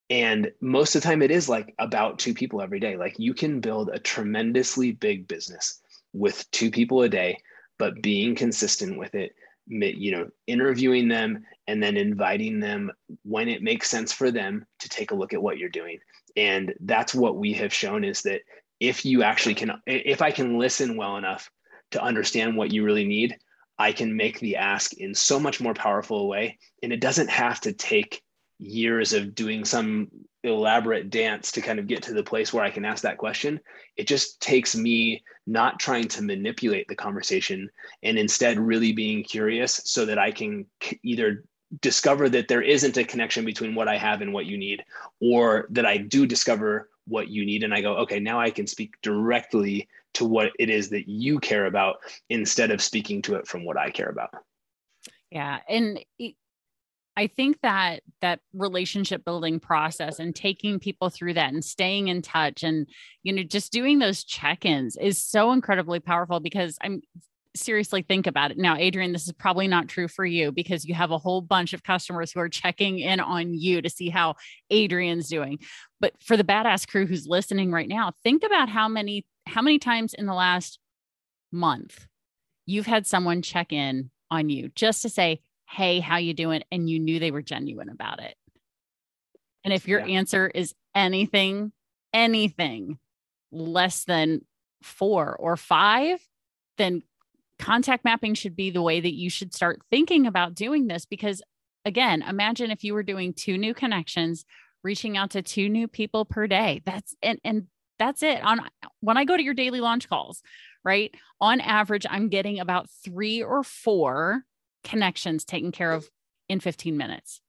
And 0.09 0.51
most 0.61 0.95
of 0.95 1.01
the 1.01 1.07
time, 1.07 1.21
it 1.21 1.31
is 1.31 1.47
like 1.47 1.73
about 1.79 2.19
two 2.19 2.33
people 2.33 2.61
every 2.61 2.79
day. 2.79 2.97
Like 2.97 3.17
you 3.17 3.33
can 3.33 3.61
build 3.61 3.89
a 3.89 3.99
tremendously 3.99 4.91
big 4.91 5.27
business 5.27 5.81
with 6.11 6.49
two 6.51 6.69
people 6.69 7.01
a 7.01 7.09
day, 7.09 7.37
but 7.79 8.01
being 8.01 8.35
consistent 8.35 8.97
with 8.97 9.15
it, 9.15 9.33
you 9.67 10.11
know, 10.11 10.29
interviewing 10.47 11.07
them 11.07 11.45
and 11.67 11.81
then 11.81 11.95
inviting 11.95 12.59
them 12.59 12.91
when 13.23 13.47
it 13.47 13.63
makes 13.63 13.89
sense 13.89 14.11
for 14.11 14.29
them 14.29 14.65
to 14.79 14.89
take 14.89 15.11
a 15.11 15.15
look 15.15 15.33
at 15.33 15.41
what 15.41 15.57
you're 15.57 15.69
doing 15.69 15.99
and 16.35 16.73
that's 16.81 17.13
what 17.13 17.37
we 17.37 17.53
have 17.53 17.73
shown 17.73 18.03
is 18.03 18.21
that 18.23 18.41
if 18.79 19.05
you 19.05 19.23
actually 19.23 19.55
can 19.55 19.71
if 19.85 20.21
i 20.21 20.31
can 20.31 20.57
listen 20.57 20.97
well 20.97 21.17
enough 21.17 21.49
to 21.91 22.01
understand 22.01 22.57
what 22.57 22.71
you 22.71 22.83
really 22.83 23.05
need 23.05 23.37
i 23.77 23.91
can 23.91 24.15
make 24.15 24.39
the 24.39 24.55
ask 24.55 24.93
in 24.93 25.13
so 25.13 25.39
much 25.39 25.59
more 25.59 25.73
powerful 25.73 26.21
a 26.21 26.25
way. 26.25 26.57
And 26.81 26.93
it 26.93 27.01
doesn't 27.01 27.29
have 27.29 27.59
to 27.61 27.73
take 27.73 28.21
years 28.59 29.13
of 29.13 29.35
doing 29.35 29.65
some 29.65 30.09
elaborate 30.43 31.09
dance 31.09 31.51
to 31.53 31.61
kind 31.61 31.79
of 31.79 31.87
get 31.87 32.03
to 32.03 32.13
the 32.13 32.23
place 32.23 32.53
where 32.53 32.63
i 32.63 32.69
can 32.69 32.85
ask 32.85 33.03
that 33.03 33.17
question. 33.17 33.59
It 33.97 34.07
just 34.07 34.41
takes 34.41 34.75
me 34.75 35.23
not 35.47 35.79
trying 35.79 36.07
to 36.09 36.23
manipulate 36.23 36.87
the 36.87 36.95
conversation 36.95 37.69
and 38.03 38.17
instead 38.17 38.59
really 38.59 38.93
being 38.93 39.23
curious 39.23 39.81
so 39.85 40.05
that 40.05 40.19
i 40.19 40.31
can 40.31 40.65
either 41.03 41.43
discover 41.81 42.29
that 42.29 42.47
there 42.47 42.61
isn't 42.61 42.97
a 42.97 43.03
connection 43.03 43.45
between 43.45 43.75
what 43.75 43.87
I 43.87 43.97
have 43.97 44.21
and 44.21 44.33
what 44.33 44.45
you 44.45 44.57
need, 44.57 44.83
or 45.21 45.67
that 45.71 45.85
I 45.85 45.97
do 45.97 46.25
discover 46.25 46.89
what 47.05 47.29
you 47.29 47.45
need 47.45 47.63
and 47.63 47.73
I 47.73 47.81
go, 47.81 47.97
okay, 47.97 48.19
now 48.19 48.39
I 48.39 48.49
can 48.49 48.67
speak 48.67 48.95
directly 49.01 49.87
to 50.13 50.25
what 50.25 50.51
it 50.59 50.69
is 50.69 50.89
that 50.89 51.09
you 51.09 51.39
care 51.39 51.65
about 51.65 51.97
instead 52.29 52.71
of 52.71 52.81
speaking 52.81 53.21
to 53.23 53.35
it 53.35 53.47
from 53.47 53.65
what 53.65 53.77
I 53.77 53.89
care 53.89 54.09
about. 54.09 54.29
Yeah. 55.31 55.59
And 55.67 55.99
I 57.15 57.27
think 57.27 57.57
that 57.61 58.01
that 58.21 58.39
relationship 58.53 59.25
building 59.25 59.59
process 59.59 60.19
and 60.19 60.35
taking 60.35 60.79
people 60.79 61.09
through 61.09 61.35
that 61.35 61.53
and 61.53 61.63
staying 61.63 62.07
in 62.07 62.21
touch 62.21 62.63
and 62.63 62.87
you 63.21 63.33
know 63.33 63.43
just 63.43 63.71
doing 63.71 63.99
those 63.99 64.23
check-ins 64.23 64.97
is 64.97 65.23
so 65.23 65.51
incredibly 65.51 65.99
powerful 65.99 66.39
because 66.39 66.77
I'm 66.81 67.01
seriously 67.55 68.01
think 68.01 68.27
about 68.27 68.51
it. 68.51 68.57
Now, 68.57 68.75
Adrian, 68.77 69.13
this 69.13 69.27
is 69.27 69.33
probably 69.33 69.67
not 69.67 69.87
true 69.87 70.07
for 70.07 70.25
you 70.25 70.51
because 70.51 70.85
you 70.85 70.93
have 70.95 71.11
a 71.11 71.17
whole 71.17 71.41
bunch 71.41 71.73
of 71.73 71.83
customers 71.83 72.31
who 72.31 72.39
are 72.39 72.49
checking 72.49 72.99
in 72.99 73.19
on 73.19 73.53
you 73.53 73.81
to 73.81 73.89
see 73.89 74.09
how 74.09 74.35
Adrian's 74.69 75.29
doing. 75.29 75.59
But 75.99 76.13
for 76.21 76.35
the 76.35 76.43
badass 76.43 76.87
crew 76.87 77.05
who's 77.05 77.27
listening 77.27 77.71
right 77.71 77.87
now, 77.87 78.11
think 78.23 78.43
about 78.43 78.69
how 78.69 78.87
many 78.87 79.25
how 79.45 79.61
many 79.61 79.77
times 79.77 80.13
in 80.13 80.25
the 80.25 80.33
last 80.33 80.79
month 81.51 82.07
you've 82.65 82.85
had 82.85 83.05
someone 83.05 83.41
check 83.41 83.73
in 83.73 84.09
on 84.31 84.49
you 84.49 84.69
just 84.75 85.01
to 85.01 85.09
say, 85.09 85.41
"Hey, 85.69 85.99
how 85.99 86.17
you 86.17 86.33
doing?" 86.33 86.63
and 86.71 86.89
you 86.89 86.99
knew 86.99 87.19
they 87.19 87.31
were 87.31 87.41
genuine 87.41 87.89
about 87.89 88.21
it. 88.21 88.35
And 89.63 89.73
if 89.73 89.87
your 89.87 89.99
yeah. 89.99 90.17
answer 90.17 90.47
is 90.47 90.73
anything 90.95 91.71
anything 92.13 92.99
less 93.51 94.05
than 94.05 94.41
4 94.83 95.35
or 95.35 95.57
5, 95.57 96.19
then 96.77 97.03
contact 97.59 98.03
mapping 98.03 98.33
should 98.33 98.55
be 98.55 98.69
the 98.71 98.81
way 98.81 98.99
that 98.99 99.13
you 99.13 99.29
should 99.29 99.53
start 99.53 99.81
thinking 99.89 100.25
about 100.27 100.55
doing 100.55 100.87
this 100.87 101.05
because 101.05 101.41
again 101.85 102.21
imagine 102.21 102.71
if 102.71 102.83
you 102.83 102.93
were 102.93 103.03
doing 103.03 103.33
two 103.33 103.57
new 103.57 103.73
connections 103.73 104.45
reaching 104.83 105.17
out 105.17 105.31
to 105.31 105.41
two 105.41 105.69
new 105.69 105.87
people 105.87 106.25
per 106.25 106.47
day. 106.47 106.81
That's 106.85 107.15
and 107.21 107.39
and 107.43 107.67
that's 107.99 108.23
it. 108.23 108.43
On 108.43 108.59
when 108.99 109.17
i 109.17 109.25
go 109.25 109.37
to 109.37 109.43
your 109.43 109.53
daily 109.53 109.79
launch 109.79 110.09
calls 110.09 110.41
right 110.83 111.13
on 111.39 111.61
average 111.61 112.05
i'm 112.09 112.27
getting 112.27 112.59
about 112.59 112.89
3 113.05 113.43
or 113.43 113.63
4 113.63 114.43
connections 114.83 115.45
taken 115.45 115.71
care 115.71 115.93
of 115.93 116.09
in 116.49 116.59
15 116.59 116.97
minutes. 116.97 117.39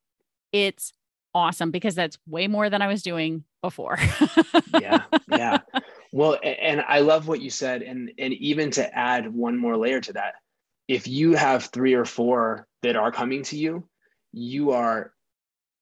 It's 0.53 0.93
awesome 1.35 1.73
because 1.73 1.97
that's 1.97 2.17
way 2.29 2.47
more 2.47 2.71
than 2.71 2.83
i 2.83 2.87
was 2.87 3.03
doing 3.03 3.45
before. 3.63 3.99
Yeah 4.81 5.03
yeah 5.31 5.59
well, 6.15 6.39
and 6.45 6.81
I 6.87 7.01
love 7.01 7.27
what 7.27 7.41
you 7.41 7.51
said, 7.51 7.83
and 7.83 8.13
and 8.19 8.33
even 8.35 8.71
to 8.73 8.97
add 8.97 9.35
one 9.35 9.59
more 9.59 9.77
layer 9.77 10.01
to 10.01 10.13
that, 10.13 10.35
if 10.87 11.09
you 11.09 11.33
have 11.35 11.65
three 11.65 11.95
or 11.95 12.05
four 12.05 12.69
that 12.85 12.95
are 12.95 13.11
coming 13.11 13.43
to 13.43 13.57
you, 13.57 13.83
you 14.33 14.71
are 14.71 15.13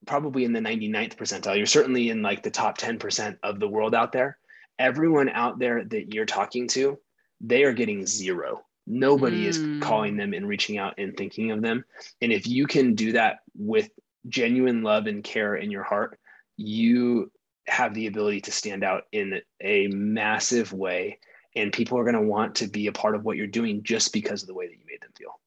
probably 0.07 0.47
in 0.47 0.55
the 0.55 0.61
99th 0.61 1.17
percentile. 1.17 1.59
You're 1.59 1.67
certainly 1.67 2.09
in 2.09 2.23
like 2.23 2.43
the 2.43 2.51
top 2.51 2.79
10% 2.79 3.37
of 3.43 3.61
the 3.61 3.69
world 3.69 3.95
out 3.95 4.13
there. 4.13 4.39
Everyone 4.79 5.29
out 5.29 5.59
there 5.59 5.85
that 5.85 6.15
you're 6.15 6.25
talking 6.25 6.67
to, 6.69 6.99
they 7.43 7.65
are 7.65 7.75
getting 7.75 8.07
zero. 8.07 8.65
Nobody 8.87 9.45
mm. 9.45 9.49
is 9.49 9.59
hmm. 9.59 9.81
calling 9.81 10.17
them 10.17 10.33
and 10.33 10.49
reaching 10.49 10.79
out 10.79 10.95
and 10.97 11.15
thinking 11.15 11.51
of 11.51 11.61
them. 11.61 11.85
And 12.23 12.33
if 12.33 12.47
you 12.47 12.67
can 12.67 12.95
do 12.95 13.13
that 13.13 13.41
with 13.55 13.91
genuine 14.29 14.83
love 14.83 15.07
and 15.09 15.23
care 15.23 15.57
in 15.57 15.71
your 15.71 15.85
heart, 15.85 16.19
you 16.57 17.31
have 17.67 17.95
the 17.95 18.07
ability 18.07 18.41
to 18.43 18.53
stand 18.53 18.85
out 18.85 19.05
in 19.13 19.41
a 19.61 19.87
massive 19.89 20.73
way 20.73 21.19
and 21.55 21.73
people 21.73 21.99
are 21.99 22.05
going 22.05 22.15
to 22.15 22.21
want 22.21 22.55
to 22.57 22.67
be 22.67 22.87
a 22.87 22.93
part 22.93 23.15
of 23.15 23.25
what 23.25 23.37
you're 23.37 23.47
doing 23.47 23.83
just 23.83 24.13
because 24.13 24.43
of 24.43 24.49
the 24.49 24.55
way 24.55 24.67
that 24.67 24.75
you 24.75 24.85
made 24.87 25.01
them 25.01 25.13
feel. 25.17 25.39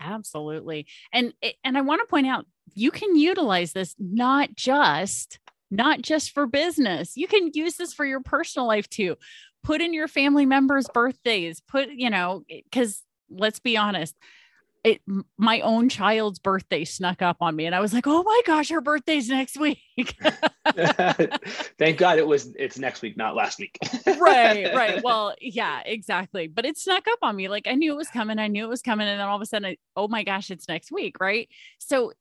Absolutely. 0.00 0.86
And 1.12 1.32
and 1.62 1.76
i 1.76 1.80
want 1.80 2.00
to 2.00 2.06
point 2.06 2.26
out 2.26 2.46
you 2.74 2.90
can 2.90 3.16
utilize 3.16 3.72
this 3.72 3.94
not 3.98 4.54
just 4.54 5.38
not 5.70 6.02
just 6.02 6.32
for 6.32 6.46
business. 6.46 7.16
You 7.16 7.26
can 7.26 7.50
use 7.54 7.76
this 7.76 7.94
for 7.94 8.04
your 8.04 8.20
personal 8.20 8.68
life 8.68 8.90
too. 8.90 9.16
Put 9.62 9.80
in 9.80 9.94
your 9.94 10.08
family 10.08 10.44
members 10.44 10.86
birthdays 10.92 11.60
put 11.60 11.88
you 11.90 12.10
know 12.10 12.44
because 12.48 13.02
let's 13.30 13.60
be 13.60 13.76
honest 13.76 14.16
it 14.84 15.00
my 15.38 15.60
own 15.60 15.88
child's 15.88 16.38
birthday 16.38 16.84
snuck 16.84 17.22
up 17.22 17.36
on 17.40 17.54
me 17.54 17.66
and 17.66 17.74
i 17.74 17.80
was 17.80 17.92
like 17.94 18.06
oh 18.06 18.22
my 18.22 18.40
gosh 18.46 18.68
her 18.70 18.80
birthday's 18.80 19.28
next 19.28 19.56
week. 19.56 19.78
Thank 21.78 21.98
god 21.98 22.18
it 22.18 22.26
was 22.26 22.52
it's 22.58 22.78
next 22.78 23.02
week 23.02 23.16
not 23.16 23.36
last 23.36 23.58
week. 23.58 23.78
Right 24.06 24.74
right. 24.74 25.02
Well 25.04 25.34
yeah 25.40 25.82
exactly. 25.84 26.46
But 26.48 26.64
it 26.64 26.78
snuck 26.78 27.06
up 27.08 27.18
on 27.22 27.36
me 27.36 27.48
like 27.48 27.66
i 27.66 27.74
knew 27.74 27.92
it 27.92 27.96
was 27.96 28.08
coming 28.08 28.38
i 28.38 28.48
knew 28.48 28.64
it 28.64 28.68
was 28.68 28.82
coming 28.82 29.06
and 29.06 29.20
then 29.20 29.26
all 29.26 29.36
of 29.36 29.42
a 29.42 29.46
sudden 29.46 29.66
I, 29.66 29.76
oh 29.96 30.08
my 30.08 30.24
gosh 30.24 30.50
it's 30.50 30.68
next 30.68 30.90
week 30.90 31.16
right? 31.20 31.48
So 31.78 32.12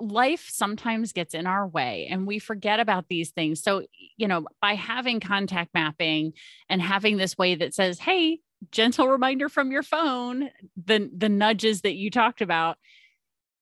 life 0.00 0.48
sometimes 0.50 1.12
gets 1.12 1.34
in 1.34 1.46
our 1.46 1.66
way 1.66 2.08
and 2.10 2.26
we 2.26 2.38
forget 2.38 2.80
about 2.80 3.06
these 3.08 3.30
things. 3.30 3.62
So 3.62 3.84
you 4.16 4.28
know 4.28 4.46
by 4.62 4.74
having 4.74 5.20
contact 5.20 5.74
mapping 5.74 6.32
and 6.68 6.80
having 6.80 7.18
this 7.18 7.36
way 7.36 7.56
that 7.56 7.74
says 7.74 7.98
hey 7.98 8.40
gentle 8.70 9.08
reminder 9.08 9.48
from 9.48 9.70
your 9.70 9.82
phone, 9.82 10.50
the 10.76 11.10
the 11.16 11.28
nudges 11.28 11.82
that 11.82 11.94
you 11.94 12.10
talked 12.10 12.40
about. 12.40 12.76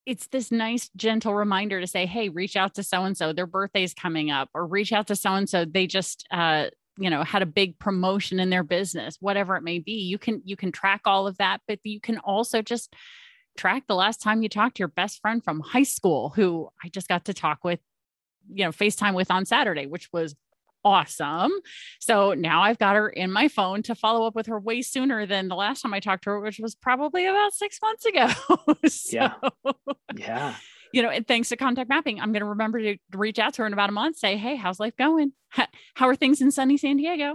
It's 0.06 0.28
this 0.28 0.50
nice 0.50 0.88
gentle 0.96 1.34
reminder 1.34 1.80
to 1.80 1.86
say, 1.86 2.06
"Hey, 2.06 2.28
reach 2.30 2.56
out 2.56 2.74
to 2.74 2.82
so 2.82 3.04
and 3.04 3.16
so. 3.16 3.32
Their 3.32 3.46
birthday's 3.46 3.94
coming 3.94 4.30
up," 4.30 4.48
or 4.54 4.66
reach 4.66 4.92
out 4.92 5.06
to 5.08 5.16
so 5.16 5.34
and 5.34 5.48
so. 5.48 5.64
They 5.64 5.86
just 5.86 6.26
uh, 6.30 6.68
you 6.98 7.08
know 7.10 7.22
had 7.22 7.42
a 7.42 7.46
big 7.46 7.78
promotion 7.78 8.40
in 8.40 8.50
their 8.50 8.64
business 8.64 9.16
whatever 9.20 9.56
it 9.56 9.62
may 9.62 9.78
be 9.78 9.92
you 9.92 10.18
can 10.18 10.42
you 10.44 10.56
can 10.56 10.72
track 10.72 11.02
all 11.06 11.26
of 11.26 11.38
that 11.38 11.60
but 11.66 11.78
you 11.84 12.00
can 12.00 12.18
also 12.18 12.60
just 12.60 12.94
track 13.56 13.84
the 13.86 13.94
last 13.94 14.20
time 14.20 14.42
you 14.42 14.48
talked 14.48 14.76
to 14.76 14.80
your 14.80 14.88
best 14.88 15.20
friend 15.20 15.42
from 15.42 15.60
high 15.60 15.82
school 15.84 16.30
who 16.30 16.68
i 16.84 16.88
just 16.88 17.08
got 17.08 17.24
to 17.24 17.32
talk 17.32 17.60
with 17.62 17.80
you 18.50 18.64
know 18.64 18.70
facetime 18.70 19.14
with 19.14 19.30
on 19.30 19.46
saturday 19.46 19.86
which 19.86 20.08
was 20.12 20.34
awesome. 20.84 21.52
So 22.00 22.34
now 22.34 22.62
I've 22.62 22.78
got 22.78 22.96
her 22.96 23.08
in 23.08 23.30
my 23.30 23.48
phone 23.48 23.82
to 23.84 23.94
follow 23.94 24.26
up 24.26 24.34
with 24.34 24.46
her 24.46 24.58
way 24.58 24.82
sooner 24.82 25.26
than 25.26 25.48
the 25.48 25.56
last 25.56 25.82
time 25.82 25.94
I 25.94 26.00
talked 26.00 26.24
to 26.24 26.30
her, 26.30 26.40
which 26.40 26.58
was 26.58 26.74
probably 26.74 27.26
about 27.26 27.52
six 27.52 27.78
months 27.82 28.06
ago. 28.06 28.28
so, 28.88 29.16
yeah. 29.16 29.34
Yeah. 30.16 30.54
You 30.92 31.02
know, 31.02 31.10
and 31.10 31.26
thanks 31.26 31.50
to 31.50 31.56
contact 31.56 31.88
mapping, 31.88 32.20
I'm 32.20 32.32
going 32.32 32.40
to 32.40 32.48
remember 32.48 32.80
to 32.80 32.96
reach 33.12 33.38
out 33.38 33.54
to 33.54 33.62
her 33.62 33.66
in 33.66 33.72
about 33.74 33.90
a 33.90 33.92
month, 33.92 34.16
say, 34.16 34.36
Hey, 34.36 34.56
how's 34.56 34.80
life 34.80 34.96
going? 34.96 35.32
How 35.94 36.08
are 36.08 36.16
things 36.16 36.40
in 36.40 36.50
sunny 36.50 36.76
San 36.76 36.96
Diego? 36.96 37.34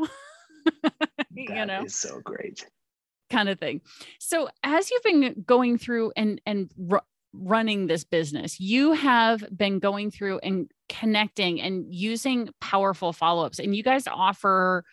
you 1.33 1.65
know, 1.65 1.83
is 1.83 1.95
so 1.95 2.19
great 2.19 2.65
kind 3.29 3.49
of 3.49 3.59
thing. 3.59 3.81
So 4.19 4.49
as 4.63 4.89
you've 4.89 5.03
been 5.03 5.43
going 5.45 5.77
through 5.77 6.13
and 6.15 6.41
and 6.45 6.71
running 7.33 7.87
this 7.87 8.03
business, 8.03 8.59
you 8.59 8.93
have 8.93 9.43
been 9.55 9.79
going 9.79 10.11
through 10.11 10.39
and 10.39 10.69
connecting 10.87 11.59
and 11.59 11.85
using 11.93 12.49
powerful 12.61 13.11
follow-ups. 13.11 13.59
And 13.59 13.75
you 13.75 13.81
guys 13.81 14.07
offer 14.07 14.85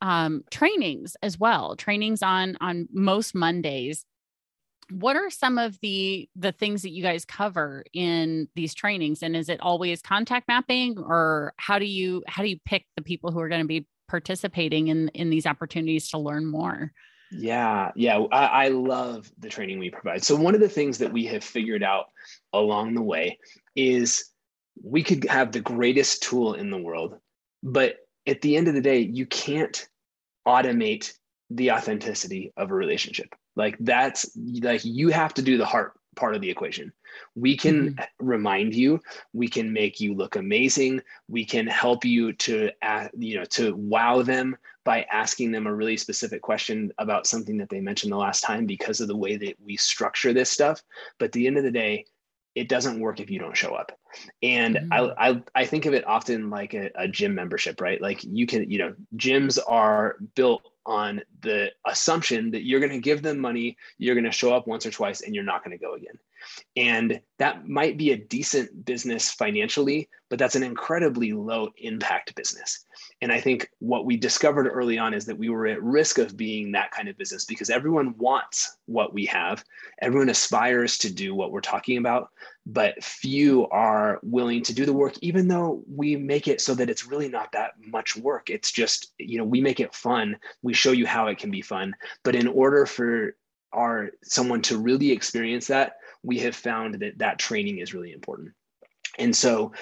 um, 0.00 0.44
trainings 0.50 1.16
as 1.22 1.38
well, 1.38 1.76
trainings 1.76 2.22
on 2.22 2.56
on 2.60 2.88
most 2.92 3.34
Mondays. 3.34 4.04
What 4.90 5.16
are 5.16 5.30
some 5.30 5.58
of 5.58 5.78
the 5.80 6.28
the 6.34 6.52
things 6.52 6.82
that 6.82 6.90
you 6.90 7.02
guys 7.02 7.24
cover 7.24 7.84
in 7.92 8.48
these 8.54 8.74
trainings? 8.74 9.22
And 9.22 9.36
is 9.36 9.48
it 9.48 9.60
always 9.60 10.00
contact 10.00 10.48
mapping, 10.48 10.98
or 10.98 11.52
how 11.58 11.78
do 11.78 11.84
you 11.86 12.22
how 12.26 12.42
do 12.42 12.48
you 12.48 12.58
pick 12.64 12.86
the 12.96 13.02
people 13.02 13.30
who 13.30 13.40
are 13.40 13.48
going 13.48 13.62
to 13.62 13.68
be 13.68 13.86
participating 14.08 14.88
in 14.88 15.08
in 15.08 15.30
these 15.30 15.46
opportunities 15.46 16.08
to 16.10 16.18
learn 16.18 16.46
more? 16.46 16.92
Yeah, 17.30 17.92
yeah, 17.94 18.18
I, 18.32 18.46
I, 18.46 18.68
love 18.68 19.30
the 19.38 19.48
training 19.48 19.78
we 19.78 19.90
provide. 19.90 20.24
So, 20.24 20.34
one 20.34 20.54
of 20.54 20.60
the 20.60 20.68
things 20.68 20.98
that 20.98 21.12
we 21.12 21.26
have 21.26 21.44
figured 21.44 21.82
out 21.82 22.06
along 22.52 22.94
the 22.94 23.02
way 23.02 23.38
is 23.76 24.30
we 24.82 25.04
could 25.04 25.24
have 25.28 25.52
the 25.52 25.60
greatest 25.60 26.24
tool 26.24 26.54
in 26.54 26.70
the 26.70 26.78
world, 26.78 27.18
but 27.62 27.96
at 28.26 28.40
the 28.40 28.56
end 28.56 28.66
of 28.66 28.74
the 28.74 28.80
day, 28.80 28.98
you 28.98 29.26
can't 29.26 29.86
automate 30.46 31.12
the 31.50 31.70
authenticity 31.70 32.52
of 32.56 32.70
a 32.70 32.74
relationship. 32.74 33.28
Like, 33.54 33.76
that's 33.78 34.30
like 34.60 34.84
you 34.84 35.10
have 35.10 35.34
to 35.34 35.42
do 35.42 35.56
the 35.56 35.66
heart 35.66 35.99
part 36.20 36.34
of 36.36 36.42
the 36.42 36.50
equation. 36.50 36.92
We 37.34 37.56
can 37.56 37.94
mm-hmm. 37.94 38.26
remind 38.26 38.74
you, 38.74 39.00
we 39.32 39.48
can 39.48 39.72
make 39.72 39.98
you 39.98 40.14
look 40.14 40.36
amazing, 40.36 41.00
we 41.28 41.44
can 41.44 41.66
help 41.66 42.04
you 42.04 42.34
to 42.34 42.70
you 43.18 43.38
know 43.38 43.44
to 43.46 43.74
wow 43.74 44.22
them 44.22 44.56
by 44.84 45.02
asking 45.10 45.52
them 45.52 45.66
a 45.66 45.74
really 45.74 45.96
specific 45.96 46.42
question 46.42 46.92
about 46.98 47.26
something 47.26 47.56
that 47.58 47.68
they 47.68 47.80
mentioned 47.80 48.12
the 48.12 48.16
last 48.16 48.42
time 48.42 48.66
because 48.66 49.00
of 49.00 49.08
the 49.08 49.16
way 49.16 49.36
that 49.36 49.56
we 49.64 49.76
structure 49.76 50.32
this 50.32 50.50
stuff. 50.50 50.82
But 51.18 51.26
at 51.26 51.32
the 51.32 51.46
end 51.46 51.58
of 51.58 51.64
the 51.64 51.70
day, 51.70 52.06
it 52.54 52.68
doesn't 52.68 53.00
work 53.00 53.20
if 53.20 53.30
you 53.30 53.38
don't 53.38 53.56
show 53.56 53.74
up. 53.74 53.92
And 54.42 54.76
mm-hmm. 54.76 54.92
I, 54.92 55.30
I, 55.30 55.42
I 55.54 55.66
think 55.66 55.86
of 55.86 55.94
it 55.94 56.06
often 56.06 56.50
like 56.50 56.74
a, 56.74 56.90
a 56.96 57.08
gym 57.08 57.34
membership, 57.34 57.80
right? 57.80 58.00
Like 58.00 58.24
you 58.24 58.46
can, 58.46 58.70
you 58.70 58.78
know, 58.78 58.94
gyms 59.16 59.58
are 59.66 60.16
built 60.34 60.62
on 60.84 61.22
the 61.42 61.70
assumption 61.86 62.50
that 62.50 62.64
you're 62.64 62.80
going 62.80 62.92
to 62.92 62.98
give 62.98 63.22
them 63.22 63.38
money, 63.38 63.76
you're 63.98 64.14
going 64.14 64.24
to 64.24 64.32
show 64.32 64.52
up 64.52 64.66
once 64.66 64.86
or 64.86 64.90
twice, 64.90 65.20
and 65.20 65.34
you're 65.34 65.44
not 65.44 65.64
going 65.64 65.76
to 65.76 65.84
go 65.84 65.94
again. 65.94 66.18
And 66.76 67.20
that 67.38 67.68
might 67.68 67.96
be 67.96 68.12
a 68.12 68.16
decent 68.16 68.84
business 68.84 69.30
financially, 69.30 70.08
but 70.28 70.38
that's 70.38 70.56
an 70.56 70.62
incredibly 70.62 71.32
low 71.32 71.70
impact 71.78 72.34
business. 72.34 72.84
And 73.22 73.32
I 73.32 73.40
think 73.40 73.68
what 73.78 74.04
we 74.04 74.16
discovered 74.16 74.68
early 74.68 74.98
on 74.98 75.14
is 75.14 75.24
that 75.26 75.38
we 75.38 75.48
were 75.48 75.66
at 75.66 75.82
risk 75.82 76.18
of 76.18 76.36
being 76.36 76.72
that 76.72 76.90
kind 76.90 77.08
of 77.08 77.16
business 77.16 77.44
because 77.44 77.70
everyone 77.70 78.14
wants 78.18 78.76
what 78.86 79.12
we 79.14 79.26
have, 79.26 79.64
everyone 80.02 80.28
aspires 80.28 80.98
to 80.98 81.12
do 81.12 81.34
what 81.34 81.50
we're 81.50 81.60
talking 81.60 81.98
about, 81.98 82.28
but 82.66 83.02
few 83.02 83.66
are 83.68 84.20
willing 84.22 84.62
to 84.62 84.74
do 84.74 84.84
the 84.84 84.92
work, 84.92 85.14
even 85.22 85.48
though 85.48 85.82
we 85.88 86.16
make 86.16 86.46
it 86.46 86.60
so 86.60 86.74
that 86.74 86.90
it's 86.90 87.06
really 87.06 87.28
not 87.28 87.50
that 87.52 87.72
much 87.86 88.16
work. 88.16 88.50
It's 88.50 88.70
just, 88.70 89.12
you 89.18 89.38
know, 89.38 89.44
we 89.44 89.60
make 89.60 89.80
it 89.80 89.94
fun. 89.94 90.36
We 90.62 90.74
show 90.74 90.92
you 90.92 91.06
how 91.06 91.28
it 91.28 91.38
can 91.38 91.50
be 91.50 91.62
fun. 91.62 91.94
But 92.22 92.36
in 92.36 92.46
order 92.46 92.86
for 92.86 93.34
our 93.72 94.10
someone 94.24 94.62
to 94.62 94.78
really 94.78 95.12
experience 95.12 95.68
that, 95.68 95.94
we 96.22 96.38
have 96.38 96.56
found 96.56 96.94
that 97.00 97.18
that 97.18 97.38
training 97.38 97.78
is 97.78 97.94
really 97.94 98.12
important. 98.12 98.52
And 99.18 99.34
so 99.34 99.72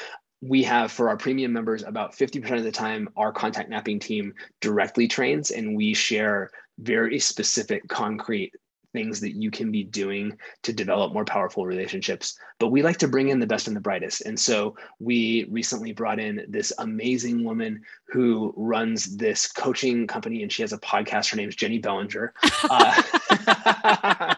we 0.40 0.62
have 0.62 0.92
for 0.92 1.08
our 1.08 1.16
premium 1.16 1.52
members 1.52 1.82
about 1.82 2.12
50% 2.12 2.56
of 2.56 2.64
the 2.64 2.72
time 2.72 3.08
our 3.16 3.32
contact 3.32 3.70
mapping 3.70 3.98
team 3.98 4.34
directly 4.60 5.08
trains 5.08 5.50
and 5.50 5.76
we 5.76 5.94
share 5.94 6.50
very 6.78 7.18
specific 7.18 7.86
concrete 7.88 8.54
things 8.92 9.20
that 9.20 9.32
you 9.32 9.50
can 9.50 9.70
be 9.70 9.84
doing 9.84 10.36
to 10.62 10.72
develop 10.72 11.12
more 11.12 11.24
powerful 11.24 11.66
relationships. 11.66 12.38
But 12.58 12.68
we 12.68 12.82
like 12.82 12.96
to 12.98 13.08
bring 13.08 13.28
in 13.28 13.38
the 13.38 13.46
best 13.46 13.66
and 13.66 13.76
the 13.76 13.80
brightest. 13.80 14.22
And 14.22 14.38
so 14.38 14.76
we 14.98 15.46
recently 15.50 15.92
brought 15.92 16.18
in 16.18 16.44
this 16.48 16.72
amazing 16.78 17.44
woman 17.44 17.82
who 18.06 18.54
runs 18.56 19.16
this 19.16 19.46
coaching 19.46 20.06
company 20.06 20.42
and 20.42 20.50
she 20.50 20.62
has 20.62 20.72
a 20.72 20.78
podcast. 20.78 21.30
Her 21.30 21.36
name 21.36 21.48
is 21.48 21.56
jenny 21.56 21.78
bellinger. 21.78 22.32
Uh, 22.70 24.34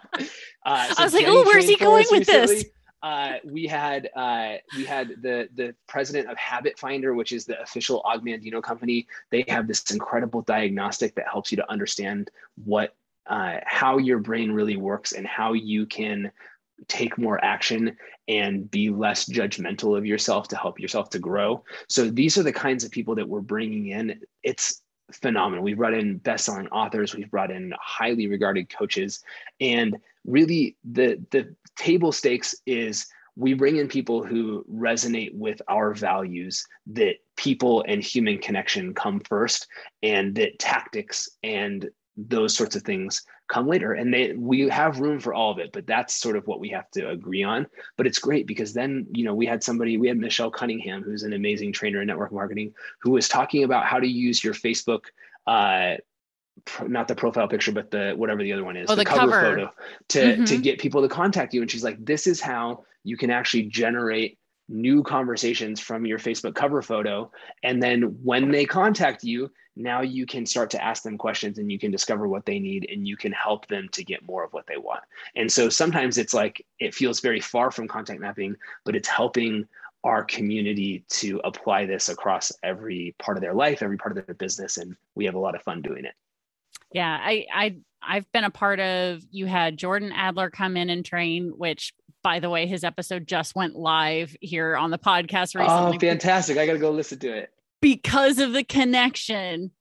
uh, 0.65 0.87
so 0.87 1.01
i 1.01 1.03
was 1.03 1.13
like 1.13 1.25
oh 1.27 1.43
where's 1.43 1.67
he 1.67 1.75
going 1.75 2.05
with 2.11 2.27
recently. 2.27 2.55
this 2.55 2.65
uh, 3.03 3.33
we 3.43 3.65
had 3.65 4.09
uh, 4.15 4.55
we 4.75 4.85
had 4.85 5.09
the 5.21 5.49
the 5.55 5.73
president 5.87 6.29
of 6.29 6.37
Habit 6.37 6.77
Finder, 6.77 7.15
which 7.15 7.31
is 7.31 7.45
the 7.45 7.59
official 7.61 8.01
Og 8.05 8.23
Mandino 8.23 8.61
company. 8.61 9.07
They 9.31 9.43
have 9.47 9.67
this 9.67 9.89
incredible 9.89 10.43
diagnostic 10.43 11.15
that 11.15 11.25
helps 11.27 11.51
you 11.51 11.55
to 11.55 11.71
understand 11.71 12.29
what 12.63 12.95
uh, 13.27 13.57
how 13.65 13.97
your 13.97 14.19
brain 14.19 14.51
really 14.51 14.77
works 14.77 15.13
and 15.13 15.25
how 15.25 15.53
you 15.53 15.85
can 15.85 16.31
take 16.87 17.17
more 17.17 17.43
action 17.43 17.95
and 18.27 18.69
be 18.69 18.89
less 18.89 19.29
judgmental 19.29 19.97
of 19.97 20.05
yourself 20.05 20.47
to 20.49 20.55
help 20.55 20.79
yourself 20.79 21.09
to 21.11 21.19
grow. 21.19 21.63
So 21.89 22.09
these 22.09 22.37
are 22.37 22.43
the 22.43 22.53
kinds 22.53 22.83
of 22.83 22.91
people 22.91 23.15
that 23.15 23.27
we're 23.27 23.41
bringing 23.41 23.87
in. 23.87 24.21
It's 24.43 24.81
phenomenal. 25.11 25.63
We've 25.63 25.77
brought 25.77 25.93
in 25.93 26.17
best-selling 26.17 26.67
authors, 26.69 27.15
we've 27.15 27.29
brought 27.29 27.51
in 27.51 27.73
highly 27.79 28.27
regarded 28.27 28.69
coaches, 28.75 29.23
and 29.59 29.97
really 30.25 30.75
the 30.83 31.19
the 31.31 31.55
table 31.75 32.11
stakes 32.11 32.55
is 32.65 33.07
we 33.35 33.53
bring 33.53 33.77
in 33.77 33.87
people 33.87 34.23
who 34.23 34.65
resonate 34.71 35.33
with 35.33 35.61
our 35.67 35.93
values 35.93 36.65
that 36.87 37.15
people 37.37 37.83
and 37.87 38.03
human 38.03 38.37
connection 38.37 38.93
come 38.93 39.19
first 39.21 39.67
and 40.03 40.35
that 40.35 40.59
tactics 40.59 41.29
and 41.43 41.89
those 42.17 42.55
sorts 42.55 42.75
of 42.75 42.83
things 42.83 43.23
come 43.47 43.67
later. 43.67 43.93
And 43.93 44.13
they 44.13 44.33
we 44.33 44.67
have 44.69 44.99
room 44.99 45.19
for 45.19 45.33
all 45.33 45.51
of 45.51 45.59
it 45.59 45.71
but 45.71 45.87
that's 45.87 46.15
sort 46.15 46.35
of 46.35 46.45
what 46.45 46.59
we 46.59 46.69
have 46.69 46.91
to 46.91 47.09
agree 47.09 47.43
on. 47.43 47.67
But 47.97 48.05
it's 48.05 48.19
great 48.19 48.47
because 48.47 48.73
then 48.73 49.07
you 49.11 49.23
know 49.23 49.33
we 49.33 49.45
had 49.45 49.63
somebody 49.63 49.97
we 49.97 50.09
had 50.09 50.17
michelle 50.17 50.51
cunningham 50.51 51.01
who's 51.01 51.23
an 51.23 51.33
amazing 51.33 51.71
trainer 51.73 52.01
in 52.01 52.07
network 52.07 52.33
marketing 52.33 52.73
who 53.01 53.11
was 53.11 53.27
talking 53.27 53.63
about 53.63 53.85
how 53.85 53.99
to 53.99 54.07
use 54.07 54.43
your 54.43 54.53
facebook 54.53 55.05
uh, 55.47 55.95
not 56.87 57.07
the 57.07 57.15
profile 57.15 57.47
picture, 57.47 57.71
but 57.71 57.91
the 57.91 58.13
whatever 58.15 58.43
the 58.43 58.53
other 58.53 58.63
one 58.63 58.77
is, 58.77 58.89
oh, 58.89 58.95
the, 58.95 59.03
the 59.03 59.05
cover, 59.05 59.31
cover, 59.31 59.41
photo 59.41 59.73
to 60.09 60.19
mm-hmm. 60.19 60.43
to 60.43 60.57
get 60.57 60.79
people 60.79 61.01
to 61.01 61.07
contact 61.07 61.53
you. 61.53 61.61
And 61.61 61.69
she's 61.69 61.83
like, 61.83 62.03
this 62.03 62.27
is 62.27 62.39
how 62.39 62.83
you 63.03 63.17
can 63.17 63.29
actually 63.29 63.63
generate 63.63 64.37
new 64.69 65.03
conversations 65.03 65.79
from 65.79 66.05
your 66.05 66.19
Facebook 66.19 66.55
cover 66.55 66.81
photo. 66.81 67.31
And 67.63 67.81
then 67.81 68.17
when 68.23 68.51
they 68.51 68.65
contact 68.65 69.23
you, 69.23 69.51
now 69.75 70.01
you 70.01 70.25
can 70.25 70.45
start 70.45 70.69
to 70.71 70.83
ask 70.83 71.03
them 71.03 71.17
questions 71.17 71.57
and 71.57 71.71
you 71.71 71.79
can 71.79 71.91
discover 71.91 72.27
what 72.27 72.45
they 72.45 72.59
need 72.59 72.89
and 72.91 73.07
you 73.07 73.17
can 73.17 73.31
help 73.31 73.67
them 73.67 73.87
to 73.93 74.03
get 74.03 74.25
more 74.25 74.43
of 74.43 74.53
what 74.53 74.67
they 74.67 74.77
want. 74.77 75.03
And 75.35 75.51
so 75.51 75.69
sometimes 75.69 76.17
it's 76.17 76.33
like 76.33 76.65
it 76.79 76.93
feels 76.93 77.19
very 77.19 77.39
far 77.39 77.71
from 77.71 77.87
contact 77.87 78.19
mapping, 78.19 78.55
but 78.85 78.95
it's 78.95 79.07
helping 79.07 79.67
our 80.03 80.23
community 80.23 81.05
to 81.09 81.39
apply 81.43 81.85
this 81.85 82.09
across 82.09 82.51
every 82.63 83.15
part 83.19 83.37
of 83.37 83.41
their 83.41 83.53
life, 83.53 83.81
every 83.81 83.97
part 83.97 84.17
of 84.17 84.25
their 84.25 84.35
business. 84.35 84.77
And 84.77 84.95
we 85.15 85.25
have 85.25 85.35
a 85.35 85.39
lot 85.39 85.55
of 85.55 85.61
fun 85.61 85.81
doing 85.81 86.05
it. 86.05 86.15
Yeah, 86.93 87.17
I 87.19 87.45
I 87.53 87.75
I've 88.01 88.31
been 88.31 88.43
a 88.43 88.49
part 88.49 88.79
of, 88.79 89.21
you 89.29 89.45
had 89.45 89.77
Jordan 89.77 90.11
Adler 90.11 90.49
come 90.49 90.75
in 90.75 90.89
and 90.89 91.05
train, 91.05 91.53
which 91.55 91.93
by 92.23 92.39
the 92.39 92.49
way, 92.49 92.67
his 92.67 92.83
episode 92.83 93.27
just 93.27 93.55
went 93.55 93.75
live 93.75 94.35
here 94.41 94.75
on 94.75 94.91
the 94.91 94.99
podcast 94.99 95.55
oh, 95.55 95.61
recently. 95.61 95.97
Oh, 95.97 95.99
fantastic. 95.99 96.57
I 96.57 96.65
got 96.65 96.73
to 96.73 96.79
go 96.79 96.91
listen 96.91 97.19
to 97.19 97.35
it. 97.35 97.51
Because 97.81 98.39
of 98.39 98.53
the 98.53 98.63
connection 98.63 99.71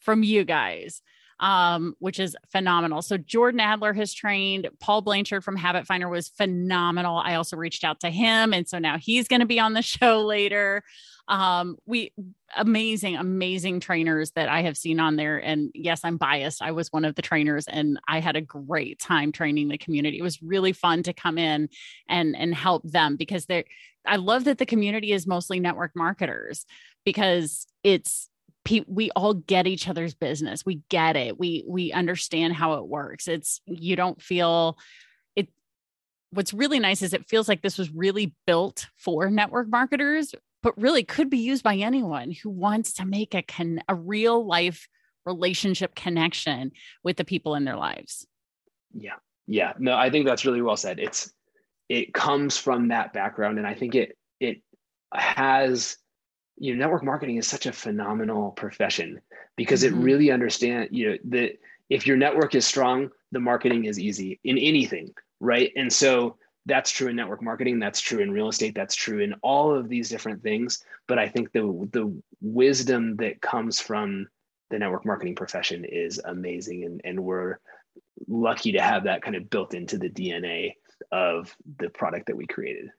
from 0.00 0.22
you 0.22 0.44
guys, 0.44 1.02
um, 1.40 1.94
which 1.98 2.18
is 2.18 2.36
phenomenal. 2.50 3.02
So 3.02 3.16
Jordan 3.16 3.60
Adler 3.60 3.92
has 3.92 4.12
trained. 4.12 4.68
Paul 4.80 5.02
Blanchard 5.02 5.44
from 5.44 5.56
Habit 5.56 5.86
Finder 5.86 6.08
was 6.08 6.28
phenomenal. 6.28 7.18
I 7.18 7.34
also 7.34 7.56
reached 7.56 7.84
out 7.84 8.00
to 8.00 8.10
him. 8.10 8.54
And 8.54 8.68
so 8.68 8.78
now 8.78 8.98
he's 8.98 9.28
going 9.28 9.40
to 9.40 9.46
be 9.46 9.60
on 9.60 9.72
the 9.72 9.82
show 9.82 10.22
later 10.22 10.82
um 11.28 11.76
we 11.86 12.12
amazing 12.56 13.16
amazing 13.16 13.80
trainers 13.80 14.30
that 14.32 14.48
i 14.48 14.62
have 14.62 14.76
seen 14.76 15.00
on 15.00 15.16
there 15.16 15.38
and 15.38 15.70
yes 15.74 16.00
i'm 16.04 16.16
biased 16.16 16.62
i 16.62 16.70
was 16.70 16.92
one 16.92 17.04
of 17.04 17.16
the 17.16 17.22
trainers 17.22 17.66
and 17.66 17.98
i 18.06 18.20
had 18.20 18.36
a 18.36 18.40
great 18.40 19.00
time 19.00 19.32
training 19.32 19.68
the 19.68 19.78
community 19.78 20.18
it 20.18 20.22
was 20.22 20.40
really 20.40 20.72
fun 20.72 21.02
to 21.02 21.12
come 21.12 21.36
in 21.36 21.68
and 22.08 22.36
and 22.36 22.54
help 22.54 22.82
them 22.84 23.16
because 23.16 23.46
they're 23.46 23.64
i 24.06 24.16
love 24.16 24.44
that 24.44 24.58
the 24.58 24.66
community 24.66 25.10
is 25.10 25.26
mostly 25.26 25.58
network 25.58 25.90
marketers 25.96 26.64
because 27.04 27.66
it's 27.82 28.28
we 28.86 29.10
all 29.16 29.34
get 29.34 29.66
each 29.66 29.88
other's 29.88 30.14
business 30.14 30.64
we 30.64 30.80
get 30.88 31.16
it 31.16 31.38
we 31.38 31.64
we 31.66 31.92
understand 31.92 32.54
how 32.54 32.74
it 32.74 32.86
works 32.86 33.28
it's 33.28 33.60
you 33.66 33.96
don't 33.96 34.20
feel 34.20 34.76
it 35.34 35.48
what's 36.30 36.52
really 36.52 36.78
nice 36.78 37.02
is 37.02 37.12
it 37.12 37.28
feels 37.28 37.48
like 37.48 37.62
this 37.62 37.78
was 37.78 37.90
really 37.92 38.34
built 38.46 38.86
for 38.96 39.30
network 39.30 39.68
marketers 39.68 40.34
but 40.62 40.76
really 40.80 41.04
could 41.04 41.30
be 41.30 41.38
used 41.38 41.62
by 41.62 41.76
anyone 41.76 42.32
who 42.32 42.50
wants 42.50 42.94
to 42.94 43.06
make 43.06 43.34
a 43.34 43.42
con- 43.42 43.80
a 43.88 43.94
real 43.94 44.44
life 44.44 44.88
relationship 45.26 45.94
connection 45.94 46.72
with 47.02 47.16
the 47.16 47.24
people 47.24 47.54
in 47.54 47.64
their 47.64 47.76
lives. 47.76 48.26
Yeah. 48.92 49.14
Yeah. 49.46 49.74
No, 49.78 49.94
I 49.94 50.08
think 50.10 50.26
that's 50.26 50.46
really 50.46 50.62
well 50.62 50.76
said. 50.76 50.98
It's 50.98 51.32
it 51.88 52.12
comes 52.14 52.56
from 52.56 52.88
that 52.88 53.12
background 53.12 53.58
and 53.58 53.66
I 53.66 53.74
think 53.74 53.94
it 53.94 54.16
it 54.40 54.62
has 55.14 55.96
you 56.58 56.74
know 56.74 56.78
network 56.78 57.04
marketing 57.04 57.36
is 57.36 57.46
such 57.46 57.66
a 57.66 57.72
phenomenal 57.72 58.50
profession 58.52 59.20
because 59.56 59.82
mm-hmm. 59.82 60.00
it 60.00 60.04
really 60.04 60.30
understand 60.30 60.88
you 60.90 61.10
know 61.10 61.16
that 61.24 61.58
if 61.88 62.06
your 62.06 62.16
network 62.16 62.54
is 62.54 62.66
strong 62.66 63.10
the 63.32 63.40
marketing 63.40 63.84
is 63.84 63.98
easy 63.98 64.40
in 64.44 64.58
anything 64.58 65.12
right? 65.40 65.72
And 65.76 65.92
so 65.92 66.36
that's 66.66 66.90
true 66.90 67.08
in 67.08 67.16
network 67.16 67.42
marketing 67.42 67.78
that's 67.78 68.00
true 68.00 68.18
in 68.18 68.32
real 68.32 68.48
estate 68.48 68.74
that's 68.74 68.96
true 68.96 69.20
in 69.20 69.34
all 69.34 69.72
of 69.72 69.88
these 69.88 70.08
different 70.08 70.42
things. 70.42 70.84
But 71.06 71.18
i 71.18 71.28
think 71.28 71.52
the 71.52 71.88
the 71.92 72.12
wisdom 72.40 73.16
that 73.16 73.40
comes 73.40 73.80
from 73.80 74.26
the 74.70 74.78
network 74.78 75.06
marketing 75.06 75.36
profession 75.36 75.84
is 75.84 76.20
amazing. 76.24 76.84
And, 76.84 77.00
and 77.04 77.20
we're 77.22 77.58
lucky 78.26 78.72
to 78.72 78.80
have 78.80 79.04
that 79.04 79.22
kind 79.22 79.36
of 79.36 79.48
built 79.48 79.74
into 79.74 79.96
the 79.96 80.10
dna 80.10 80.72
of 81.12 81.54
the 81.78 81.88
product 81.88 82.26
that 82.26 82.36
we 82.36 82.46
created. 82.46 82.90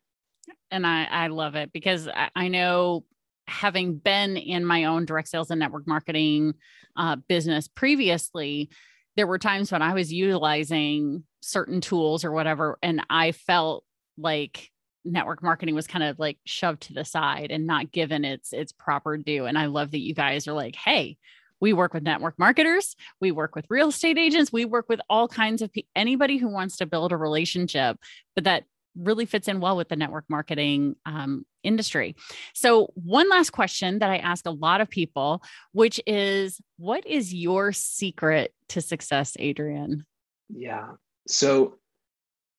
And 0.72 0.88
i 0.88 1.04
i 1.06 1.28
love 1.28 1.56
it 1.56 1.74
because 1.74 2.08
i, 2.08 2.30
I 2.36 2.48
know 2.48 3.04
having 3.47 3.97
been 3.97 4.38
in 4.38 4.65
my 4.65 4.86
own 4.86 5.05
direct 5.05 5.29
sales 5.29 5.51
and 5.51 5.60
network 5.60 5.88
marketing 5.88 6.53
uh, 6.95 7.15
business 7.27 7.67
previously 7.67 8.69
there 9.17 9.27
were 9.27 9.39
times 9.39 9.71
when 9.71 9.81
I 9.81 9.93
was 9.95 10.13
utilizing 10.13 11.23
certain 11.41 11.81
tools 11.81 12.23
or 12.23 12.31
whatever, 12.31 12.77
and 12.83 13.01
I 13.10 13.31
felt 13.31 13.83
like 14.17 14.69
network 15.03 15.41
marketing 15.41 15.73
was 15.73 15.88
kind 15.88 16.03
of 16.03 16.19
like 16.19 16.38
shoved 16.45 16.83
to 16.83 16.93
the 16.93 17.03
side 17.03 17.49
and 17.49 17.65
not 17.65 17.91
given 17.91 18.23
its 18.23 18.53
its 18.53 18.71
proper 18.71 19.17
due. 19.17 19.45
And 19.45 19.57
I 19.57 19.65
love 19.65 19.91
that 19.91 20.01
you 20.01 20.13
guys 20.13 20.47
are 20.47 20.53
like, 20.53 20.75
hey, 20.75 21.17
we 21.60 21.73
work 21.73 21.95
with 21.95 22.03
network 22.03 22.38
marketers, 22.38 22.95
we 23.19 23.31
work 23.31 23.55
with 23.55 23.65
real 23.69 23.89
estate 23.89 24.19
agents, 24.19 24.53
we 24.53 24.65
work 24.65 24.88
with 24.88 25.01
all 25.10 25.27
kinds 25.27 25.63
of 25.63 25.73
pe- 25.73 25.83
anybody 25.95 26.38
who 26.38 26.49
wants 26.49 26.77
to 26.77 26.86
build 26.86 27.12
a 27.12 27.17
relationship, 27.17 27.97
but 28.36 28.43
that 28.43 28.65
really 28.97 29.25
fits 29.25 29.47
in 29.47 29.60
well 29.60 29.77
with 29.77 29.89
the 29.89 29.95
network 29.95 30.25
marketing 30.29 30.95
um, 31.05 31.45
industry. 31.63 32.15
So, 32.53 32.91
one 32.95 33.29
last 33.29 33.51
question 33.51 33.99
that 33.99 34.10
I 34.10 34.17
ask 34.17 34.45
a 34.45 34.51
lot 34.51 34.81
of 34.81 34.89
people, 34.89 35.43
which 35.71 35.99
is 36.07 36.60
what 36.77 37.05
is 37.05 37.33
your 37.33 37.71
secret 37.73 38.53
to 38.69 38.81
success, 38.81 39.36
Adrian? 39.39 40.05
Yeah. 40.49 40.91
So, 41.27 41.75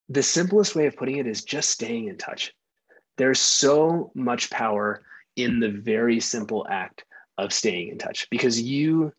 the 0.09 0.23
simplest 0.23 0.75
way 0.75 0.87
of 0.87 0.95
putting 0.95 1.17
it 1.17 1.27
is 1.27 1.43
just 1.43 1.69
staying 1.69 2.07
in 2.07 2.17
touch. 2.17 2.53
There's 3.17 3.39
so 3.39 4.11
much 4.15 4.49
power 4.49 5.01
in 5.35 5.59
the 5.59 5.69
very 5.69 6.19
simple 6.19 6.65
act 6.69 7.03
of 7.37 7.53
staying 7.53 7.89
in 7.89 7.97
touch 7.97 8.27
because 8.29 8.61
you, 8.61 9.13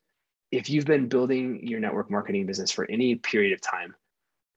if 0.50 0.68
you've 0.68 0.87
been 0.87 1.09
building 1.09 1.66
your 1.66 1.80
network 1.80 2.11
marketing 2.11 2.46
business 2.46 2.70
for 2.70 2.90
any 2.90 3.14
period 3.14 3.52
of 3.52 3.61
time, 3.61 3.94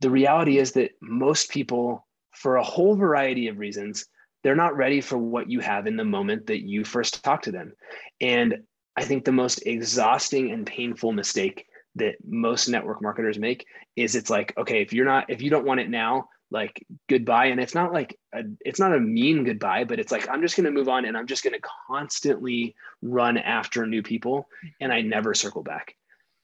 the 0.02 0.10
reality 0.10 0.58
is 0.58 0.74
that 0.74 0.92
most 1.02 1.50
people 1.50 2.06
for 2.36 2.58
a 2.58 2.64
whole 2.64 2.96
variety 2.96 3.48
of 3.48 3.60
reasons, 3.60 4.06
they're 4.44 4.56
not 4.56 4.76
ready 4.76 5.02
for 5.02 5.18
what 5.18 5.50
you 5.50 5.60
have 5.62 5.88
in 5.88 5.96
the 5.96 6.04
moment 6.04 6.48
that 6.48 6.68
you 6.68 6.84
first 6.84 7.24
talk 7.24 7.44
to 7.44 7.52
them. 7.52 7.74
And 8.20 8.64
I 8.96 9.04
think 9.04 9.26
the 9.26 9.32
most 9.32 9.66
exhausting 9.66 10.52
and 10.52 10.66
painful 10.66 11.14
mistake 11.14 11.66
that 11.96 12.16
most 12.28 12.68
network 12.68 13.02
marketers 13.02 13.40
make 13.40 13.66
is 13.96 14.16
it's 14.16 14.30
like, 14.30 14.54
okay, 14.58 14.82
if 14.82 14.94
you're 14.94 15.06
not, 15.06 15.30
if 15.30 15.42
you 15.42 15.50
don't 15.50 15.66
want 15.66 15.80
it 15.80 15.90
now, 15.90 16.28
like 16.52 16.86
goodbye. 17.10 17.48
And 17.48 17.60
it's 17.60 17.74
not 17.74 17.94
like, 17.94 18.18
a, 18.34 18.44
it's 18.62 18.80
not 18.80 18.94
a 18.94 19.00
mean 19.00 19.44
goodbye, 19.44 19.86
but 19.86 20.00
it's 20.00 20.12
like, 20.12 20.30
I'm 20.30 20.42
just 20.42 20.56
going 20.56 20.66
to 20.66 20.72
move 20.72 20.90
on 20.90 21.06
and 21.06 21.18
I'm 21.18 21.28
just 21.28 21.44
going 21.44 21.54
to 21.54 21.68
constantly 21.88 22.76
run 23.02 23.38
after 23.38 23.88
new 23.88 24.04
people 24.04 24.48
and 24.80 24.92
I 24.92 25.02
never 25.02 25.34
circle 25.34 25.64
back. 25.64 25.96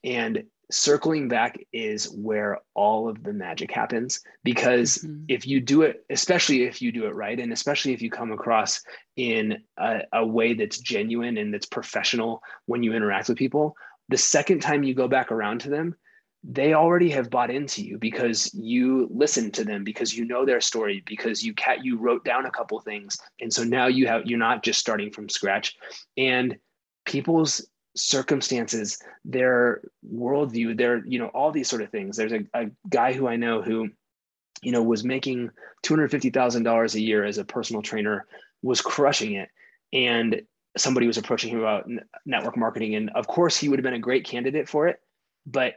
And 0.04 0.43
circling 0.71 1.27
back 1.27 1.58
is 1.73 2.05
where 2.12 2.60
all 2.75 3.10
of 3.10 3.23
the 3.23 3.34
magic 3.34 3.71
happens 3.71 4.21
because 4.43 4.99
mm-hmm. 4.99 5.23
if 5.27 5.47
you 5.47 5.60
do 5.60 5.82
it 5.82 6.05
especially 6.12 6.63
if 6.63 6.82
you 6.82 6.91
do 6.91 7.05
it 7.05 7.15
right 7.15 7.39
and 7.39 7.51
especially 7.51 7.91
if 7.91 8.01
you 8.01 8.10
come 8.10 8.32
across 8.32 8.82
in 9.15 9.58
a, 9.77 10.01
a, 10.13 10.25
way 10.25 10.53
that's 10.53 10.77
genuine 10.77 11.38
and 11.38 11.53
that's 11.53 11.65
professional 11.65 12.41
when 12.67 12.84
you 12.84 12.93
interact 12.93 13.29
with 13.29 13.38
people 13.38 13.75
the 14.10 14.17
second 14.17 14.62
time 14.62 14.84
you 14.84 14.93
go 14.93 15.08
back 15.08 15.32
around 15.32 15.60
to 15.60 15.69
them 15.69 15.95
they 16.43 16.73
already 16.73 17.10
have 17.10 17.29
bought 17.29 17.49
into 17.49 17.84
you 17.84 17.97
because 17.97 18.53
you 18.53 19.10
listened 19.12 19.53
to 19.53 19.65
them 19.65 19.84
because 19.84 20.15
you 20.15 20.23
know 20.23 20.45
their 20.45 20.62
story 20.62 21.03
because 21.05 21.43
you 21.43 21.53
cat 21.53 21.84
you 21.84 21.97
wrote 21.97 22.23
down 22.23 22.45
a 22.45 22.51
couple 22.51 22.79
things 22.79 23.17
and 23.41 23.51
so 23.51 23.63
now 23.63 23.88
you 23.88 24.08
have 24.08 24.25
you're 24.25 24.38
not 24.38 24.63
just 24.63 24.79
starting 24.79 25.12
from 25.12 25.27
scratch 25.27 25.75
and 26.15 26.55
people's 27.05 27.67
circumstances, 27.95 29.02
their 29.25 29.82
worldview, 30.12 30.78
their, 30.78 31.06
you 31.06 31.19
know, 31.19 31.28
all 31.28 31.52
these 31.52 31.69
sort 31.69 31.82
of 31.82 31.89
things. 31.89 32.17
There's 32.17 32.32
a, 32.32 32.45
a 32.54 32.69
guy 32.89 33.13
who 33.13 33.28
I 33.28 33.36
know 33.36 33.62
who, 33.62 33.89
you 34.62 34.71
know, 34.71 34.84
was 34.84 35.04
making 35.04 35.52
$250,000 35.86 36.95
a 36.95 36.99
year 36.99 37.23
as 37.23 37.38
a 37.38 37.45
personal 37.45 37.82
trainer, 37.82 38.25
was 38.62 38.82
crushing 38.82 39.34
it. 39.34 39.49
And 39.91 40.41
somebody 40.78 41.08
was 41.08 41.17
approaching 41.17 41.52
him 41.52 41.60
about 41.60 41.89
network 42.25 42.58
marketing. 42.58 42.95
And 42.95 43.10
of 43.12 43.28
course, 43.28 43.58
he 43.58 43.69
would 43.69 43.80
have 43.80 43.84
been 43.84 43.93
a 43.93 43.99
great 43.99 44.25
candidate 44.25 44.69
for 44.69 44.88
it, 44.88 45.02
but 45.45 45.75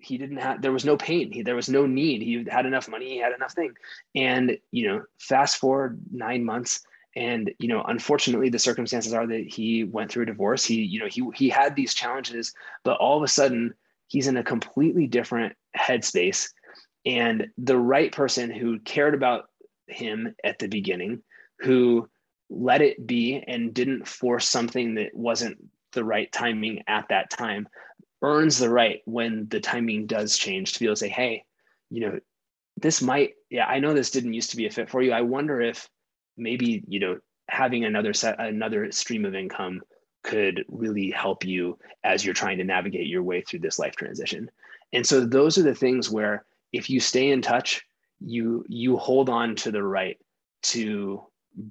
he 0.00 0.18
didn't 0.18 0.36
have 0.36 0.62
there 0.62 0.72
was 0.72 0.84
no 0.84 0.96
pain 0.96 1.32
he, 1.32 1.42
there 1.42 1.56
was 1.56 1.68
no 1.68 1.86
need 1.86 2.22
he 2.22 2.44
had 2.48 2.66
enough 2.66 2.88
money 2.88 3.08
he 3.08 3.18
had 3.18 3.32
enough 3.32 3.52
thing 3.52 3.74
and 4.14 4.56
you 4.70 4.86
know 4.86 5.02
fast 5.18 5.56
forward 5.56 6.00
nine 6.12 6.44
months 6.44 6.86
and 7.16 7.50
you 7.58 7.68
know 7.68 7.82
unfortunately 7.86 8.48
the 8.48 8.58
circumstances 8.58 9.12
are 9.12 9.26
that 9.26 9.46
he 9.46 9.84
went 9.84 10.10
through 10.10 10.24
a 10.24 10.26
divorce. 10.26 10.64
He 10.64 10.82
you 10.82 11.00
know 11.00 11.08
he 11.08 11.22
he 11.34 11.48
had 11.48 11.74
these 11.74 11.94
challenges 11.94 12.52
but 12.84 12.98
all 12.98 13.16
of 13.16 13.22
a 13.22 13.28
sudden 13.28 13.74
he's 14.06 14.26
in 14.26 14.36
a 14.36 14.44
completely 14.44 15.06
different 15.06 15.54
headspace. 15.76 16.48
And 17.06 17.48
the 17.56 17.78
right 17.78 18.12
person 18.12 18.50
who 18.50 18.80
cared 18.80 19.14
about 19.14 19.44
him 19.86 20.34
at 20.44 20.58
the 20.58 20.68
beginning 20.68 21.22
who 21.60 22.08
let 22.50 22.82
it 22.82 23.06
be 23.06 23.42
and 23.46 23.74
didn't 23.74 24.06
force 24.06 24.48
something 24.48 24.94
that 24.94 25.14
wasn't 25.14 25.58
the 25.92 26.04
right 26.04 26.30
timing 26.32 26.82
at 26.86 27.08
that 27.08 27.30
time 27.30 27.68
earns 28.22 28.58
the 28.58 28.70
right 28.70 29.00
when 29.04 29.46
the 29.48 29.60
timing 29.60 30.06
does 30.06 30.36
change 30.36 30.72
to 30.72 30.80
be 30.80 30.86
able 30.86 30.94
to 30.94 31.00
say 31.00 31.08
hey 31.08 31.44
you 31.90 32.00
know 32.00 32.18
this 32.76 33.00
might 33.00 33.34
yeah 33.50 33.66
i 33.66 33.78
know 33.78 33.94
this 33.94 34.10
didn't 34.10 34.34
used 34.34 34.50
to 34.50 34.56
be 34.56 34.66
a 34.66 34.70
fit 34.70 34.90
for 34.90 35.02
you. 35.02 35.12
I 35.12 35.22
wonder 35.22 35.60
if 35.60 35.88
maybe 36.38 36.82
you 36.88 37.00
know 37.00 37.18
having 37.48 37.84
another 37.84 38.12
set 38.12 38.38
another 38.40 38.90
stream 38.92 39.24
of 39.24 39.34
income 39.34 39.80
could 40.22 40.64
really 40.68 41.10
help 41.10 41.44
you 41.44 41.78
as 42.04 42.24
you're 42.24 42.34
trying 42.34 42.58
to 42.58 42.64
navigate 42.64 43.06
your 43.06 43.22
way 43.22 43.40
through 43.40 43.60
this 43.60 43.78
life 43.78 43.96
transition. 43.96 44.50
And 44.92 45.06
so 45.06 45.24
those 45.24 45.56
are 45.58 45.62
the 45.62 45.74
things 45.74 46.10
where 46.10 46.44
if 46.72 46.90
you 46.90 47.00
stay 47.00 47.30
in 47.30 47.40
touch 47.40 47.82
you 48.20 48.64
you 48.68 48.96
hold 48.96 49.28
on 49.28 49.54
to 49.54 49.70
the 49.70 49.82
right 49.82 50.18
to 50.62 51.22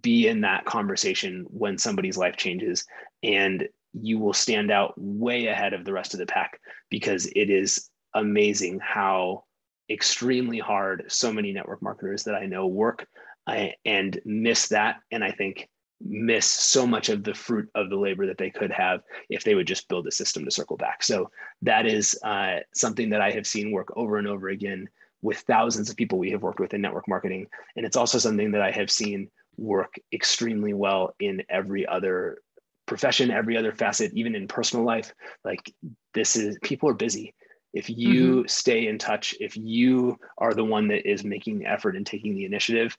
be 0.01 0.27
in 0.27 0.41
that 0.41 0.65
conversation 0.65 1.45
when 1.49 1.77
somebody's 1.77 2.17
life 2.17 2.35
changes 2.35 2.85
and 3.23 3.67
you 3.93 4.19
will 4.19 4.33
stand 4.33 4.71
out 4.71 4.93
way 4.97 5.47
ahead 5.47 5.73
of 5.73 5.85
the 5.85 5.93
rest 5.93 6.13
of 6.13 6.19
the 6.19 6.25
pack 6.25 6.59
because 6.89 7.25
it 7.35 7.49
is 7.49 7.89
amazing 8.13 8.79
how 8.81 9.43
extremely 9.89 10.59
hard 10.59 11.05
so 11.07 11.31
many 11.31 11.53
network 11.53 11.81
marketers 11.81 12.23
that 12.23 12.35
I 12.35 12.45
know 12.45 12.67
work 12.67 13.07
I, 13.47 13.73
and 13.85 14.19
miss 14.25 14.67
that. 14.69 14.97
And 15.11 15.23
I 15.23 15.31
think 15.31 15.69
miss 15.99 16.45
so 16.45 16.85
much 16.85 17.09
of 17.09 17.23
the 17.23 17.33
fruit 17.33 17.69
of 17.73 17.89
the 17.89 17.95
labor 17.95 18.27
that 18.27 18.37
they 18.37 18.51
could 18.51 18.71
have 18.71 19.01
if 19.29 19.43
they 19.43 19.55
would 19.55 19.65
just 19.65 19.87
build 19.87 20.05
a 20.07 20.11
system 20.11 20.45
to 20.45 20.51
circle 20.51 20.77
back. 20.77 21.03
So 21.03 21.31
that 21.63 21.87
is 21.87 22.17
uh, 22.23 22.57
something 22.73 23.09
that 23.09 23.21
I 23.21 23.31
have 23.31 23.47
seen 23.47 23.71
work 23.71 23.91
over 23.95 24.17
and 24.17 24.27
over 24.27 24.49
again 24.49 24.87
with 25.21 25.39
thousands 25.39 25.89
of 25.89 25.95
people 25.95 26.19
we 26.19 26.31
have 26.31 26.43
worked 26.43 26.59
with 26.59 26.73
in 26.73 26.81
network 26.81 27.07
marketing. 27.07 27.47
And 27.75 27.85
it's 27.85 27.97
also 27.97 28.19
something 28.19 28.51
that 28.51 28.61
I 28.61 28.71
have 28.71 28.91
seen 28.91 29.29
work 29.57 29.95
extremely 30.13 30.73
well 30.73 31.15
in 31.19 31.41
every 31.49 31.87
other 31.87 32.41
profession, 32.85 33.31
every 33.31 33.57
other 33.57 33.71
facet, 33.71 34.13
even 34.13 34.35
in 34.35 34.47
personal 34.47 34.85
life. 34.85 35.13
Like 35.43 35.73
this 36.13 36.35
is 36.35 36.57
people 36.61 36.89
are 36.89 36.93
busy. 36.93 37.33
If 37.73 37.89
you 37.89 38.37
mm-hmm. 38.37 38.47
stay 38.47 38.87
in 38.87 38.97
touch, 38.97 39.35
if 39.39 39.57
you 39.57 40.17
are 40.37 40.53
the 40.53 40.63
one 40.63 40.87
that 40.89 41.09
is 41.09 41.23
making 41.23 41.59
the 41.59 41.65
effort 41.65 41.95
and 41.95 42.05
taking 42.05 42.35
the 42.35 42.45
initiative, 42.45 42.97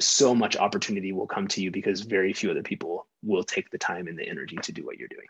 so 0.00 0.34
much 0.34 0.56
opportunity 0.56 1.12
will 1.12 1.26
come 1.26 1.46
to 1.48 1.62
you 1.62 1.70
because 1.70 2.00
very 2.00 2.32
few 2.32 2.50
other 2.50 2.62
people 2.62 3.06
will 3.22 3.44
take 3.44 3.70
the 3.70 3.78
time 3.78 4.06
and 4.06 4.18
the 4.18 4.28
energy 4.28 4.56
to 4.62 4.72
do 4.72 4.84
what 4.84 4.96
you're 4.98 5.08
doing. 5.08 5.26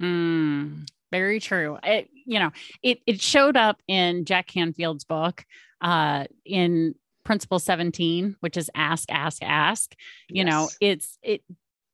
Mm, 0.00 0.88
very 1.10 1.40
true. 1.40 1.78
It, 1.82 2.08
you 2.26 2.38
know, 2.38 2.50
it 2.82 3.00
it 3.06 3.20
showed 3.20 3.56
up 3.56 3.80
in 3.86 4.24
Jack 4.24 4.48
Canfield's 4.48 5.04
book, 5.04 5.44
uh, 5.80 6.24
in 6.44 6.94
Principle 7.24 7.58
17, 7.58 8.36
which 8.40 8.56
is 8.56 8.70
ask, 8.74 9.10
ask, 9.10 9.42
ask. 9.42 9.94
You 10.28 10.44
yes. 10.44 10.46
know, 10.46 10.68
it's 10.80 11.18
it, 11.22 11.42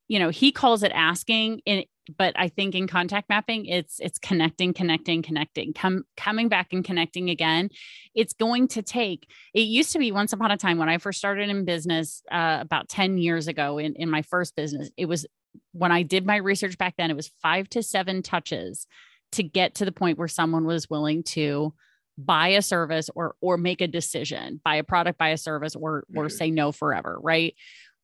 you 0.07 0.19
know, 0.19 0.29
he 0.29 0.51
calls 0.51 0.83
it 0.83 0.91
asking, 0.93 1.61
and 1.65 1.85
but 2.17 2.33
I 2.37 2.49
think 2.49 2.75
in 2.75 2.87
contact 2.87 3.29
mapping, 3.29 3.65
it's 3.65 3.99
it's 3.99 4.19
connecting, 4.19 4.73
connecting, 4.73 5.21
connecting, 5.21 5.73
come 5.73 6.03
coming 6.17 6.49
back 6.49 6.73
and 6.73 6.83
connecting 6.83 7.29
again. 7.29 7.69
It's 8.15 8.33
going 8.33 8.67
to 8.69 8.81
take. 8.81 9.27
It 9.53 9.61
used 9.61 9.93
to 9.93 9.99
be 9.99 10.11
once 10.11 10.33
upon 10.33 10.51
a 10.51 10.57
time 10.57 10.77
when 10.77 10.89
I 10.89 10.97
first 10.97 11.19
started 11.19 11.49
in 11.49 11.65
business 11.65 12.21
uh, 12.31 12.59
about 12.61 12.89
ten 12.89 13.17
years 13.17 13.47
ago 13.47 13.77
in 13.77 13.95
in 13.95 14.09
my 14.09 14.21
first 14.23 14.55
business. 14.55 14.89
It 14.97 15.05
was 15.05 15.25
when 15.73 15.91
I 15.91 16.03
did 16.03 16.25
my 16.25 16.37
research 16.37 16.77
back 16.77 16.95
then. 16.97 17.11
It 17.11 17.15
was 17.15 17.31
five 17.41 17.69
to 17.69 17.83
seven 17.83 18.21
touches 18.21 18.87
to 19.33 19.43
get 19.43 19.75
to 19.75 19.85
the 19.85 19.91
point 19.91 20.17
where 20.17 20.27
someone 20.27 20.65
was 20.65 20.89
willing 20.89 21.23
to 21.23 21.73
buy 22.17 22.49
a 22.49 22.61
service 22.61 23.09
or 23.15 23.35
or 23.41 23.57
make 23.57 23.81
a 23.81 23.87
decision 23.87 24.59
buy 24.63 24.75
a 24.75 24.83
product 24.83 25.17
buy 25.17 25.29
a 25.29 25.37
service 25.37 25.75
or 25.75 26.03
or 26.15 26.25
mm-hmm. 26.25 26.29
say 26.29 26.51
no 26.51 26.71
forever 26.71 27.17
right 27.21 27.55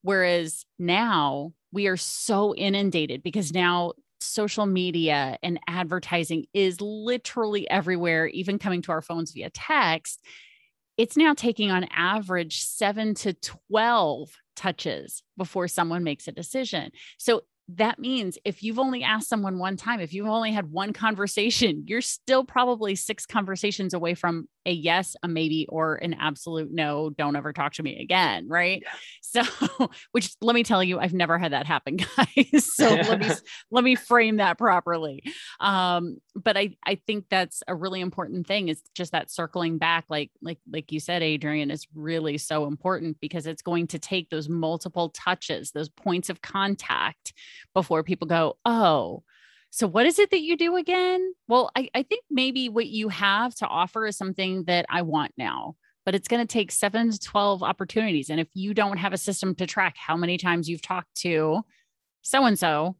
whereas 0.01 0.65
now 0.79 1.53
we 1.71 1.87
are 1.87 1.97
so 1.97 2.55
inundated 2.55 3.23
because 3.23 3.53
now 3.53 3.93
social 4.19 4.65
media 4.65 5.37
and 5.43 5.59
advertising 5.67 6.45
is 6.53 6.81
literally 6.81 7.69
everywhere 7.69 8.27
even 8.27 8.59
coming 8.59 8.81
to 8.81 8.91
our 8.91 9.01
phones 9.01 9.31
via 9.31 9.49
text. 9.49 10.21
It's 10.97 11.17
now 11.17 11.33
taking 11.33 11.69
on 11.69 11.85
average 11.91 12.63
7 12.63 13.13
to 13.15 13.33
12 13.69 14.31
touches 14.55 15.21
before 15.37 15.67
someone 15.67 16.03
makes 16.03 16.27
a 16.27 16.31
decision. 16.31 16.91
So 17.19 17.41
that 17.69 17.99
means 17.99 18.37
if 18.45 18.63
you've 18.63 18.79
only 18.79 19.03
asked 19.03 19.27
someone 19.27 19.59
one 19.59 19.75
time, 19.75 19.99
if 19.99 20.13
you've 20.13 20.27
only 20.27 20.53
had 20.53 20.71
one 20.71 20.93
conversation, 20.93 21.83
you're 21.85 22.01
still 22.01 22.45
probably 22.45 22.95
six 22.95 23.25
conversations 23.25 23.93
away 23.93 24.13
from 24.13 24.47
a 24.67 24.71
yes, 24.71 25.15
a 25.23 25.27
maybe, 25.27 25.65
or 25.69 25.95
an 25.95 26.13
absolute 26.13 26.69
no, 26.71 27.09
don't 27.09 27.37
ever 27.37 27.53
talk 27.53 27.73
to 27.73 27.83
me 27.83 27.99
again. 28.01 28.47
Right. 28.47 28.83
So, 29.29 29.43
which 30.13 30.31
let 30.41 30.55
me 30.55 30.63
tell 30.63 30.81
you, 30.81 30.99
I've 30.99 31.13
never 31.13 31.37
had 31.37 31.51
that 31.51 31.65
happen, 31.65 31.97
guys. 32.17 32.73
so 32.73 32.87
let 32.87 33.19
me, 33.19 33.29
let 33.71 33.83
me 33.83 33.95
frame 33.95 34.37
that 34.37 34.57
properly. 34.57 35.21
Um, 35.59 36.17
but 36.33 36.55
I, 36.55 36.77
I 36.85 36.95
think 37.05 37.25
that's 37.29 37.61
a 37.67 37.75
really 37.75 37.99
important 37.99 38.47
thing 38.47 38.69
is 38.69 38.81
just 38.95 39.11
that 39.11 39.29
circling 39.29 39.79
back, 39.79 40.05
like, 40.07 40.31
like, 40.41 40.59
like 40.71 40.93
you 40.93 41.01
said, 41.01 41.23
Adrian, 41.23 41.71
is 41.71 41.87
really 41.93 42.37
so 42.37 42.67
important 42.67 43.17
because 43.19 43.47
it's 43.47 43.61
going 43.61 43.87
to 43.87 43.99
take 43.99 44.29
those 44.29 44.47
multiple 44.47 45.09
touches, 45.09 45.71
those 45.71 45.89
points 45.89 46.29
of 46.29 46.41
contact 46.41 47.33
before 47.73 48.03
people 48.03 48.27
go, 48.27 48.57
oh, 48.63 49.23
so, 49.69 49.87
what 49.87 50.05
is 50.05 50.19
it 50.19 50.31
that 50.31 50.41
you 50.41 50.57
do 50.57 50.75
again? 50.77 51.33
Well, 51.47 51.69
I, 51.75 51.89
I 51.93 52.03
think 52.03 52.23
maybe 52.29 52.69
what 52.69 52.87
you 52.87 53.09
have 53.09 53.53
to 53.55 53.67
offer 53.67 54.05
is 54.05 54.17
something 54.17 54.63
that 54.65 54.85
I 54.89 55.01
want 55.01 55.33
now, 55.37 55.75
but 56.05 56.15
it's 56.15 56.27
going 56.27 56.45
to 56.45 56.51
take 56.51 56.71
seven 56.71 57.11
to 57.11 57.19
12 57.19 57.63
opportunities. 57.63 58.29
And 58.29 58.39
if 58.39 58.47
you 58.53 58.73
don't 58.73 58.97
have 58.97 59.13
a 59.13 59.17
system 59.17 59.55
to 59.55 59.67
track 59.67 59.95
how 59.97 60.15
many 60.15 60.37
times 60.37 60.69
you've 60.69 60.81
talked 60.81 61.13
to 61.17 61.61
so 62.21 62.45
and 62.45 62.57
so, 62.57 62.95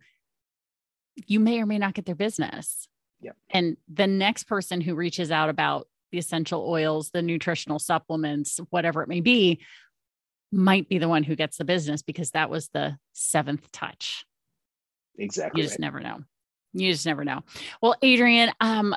you 1.26 1.40
may 1.40 1.60
or 1.60 1.66
may 1.66 1.78
not 1.78 1.94
get 1.94 2.06
their 2.06 2.16
business. 2.16 2.88
Yep. 3.22 3.36
And 3.50 3.78
the 3.92 4.08
next 4.08 4.44
person 4.44 4.80
who 4.82 4.96
reaches 4.96 5.32
out 5.32 5.50
about 5.50 5.88
the 6.12 6.18
essential 6.18 6.66
oils, 6.68 7.10
the 7.10 7.22
nutritional 7.22 7.80
supplements, 7.80 8.60
whatever 8.70 9.02
it 9.02 9.10
may 9.10 9.22
be, 9.22 9.60
might 10.52 10.88
be 10.88 10.98
the 10.98 11.10
one 11.10 11.24
who 11.24 11.36
gets 11.36 11.58
the 11.58 11.66
business 11.66 12.02
because 12.02 12.32
that 12.32 12.50
was 12.50 12.70
the 12.70 12.98
seventh 13.14 13.70
touch. 13.72 14.26
Exactly. 15.18 15.62
You 15.62 15.68
just 15.68 15.74
right. 15.74 15.82
never 15.82 16.00
know. 16.00 16.20
You 16.74 16.92
just 16.92 17.06
never 17.06 17.24
know. 17.24 17.42
Well, 17.82 17.96
Adrian, 18.02 18.52
um, 18.60 18.96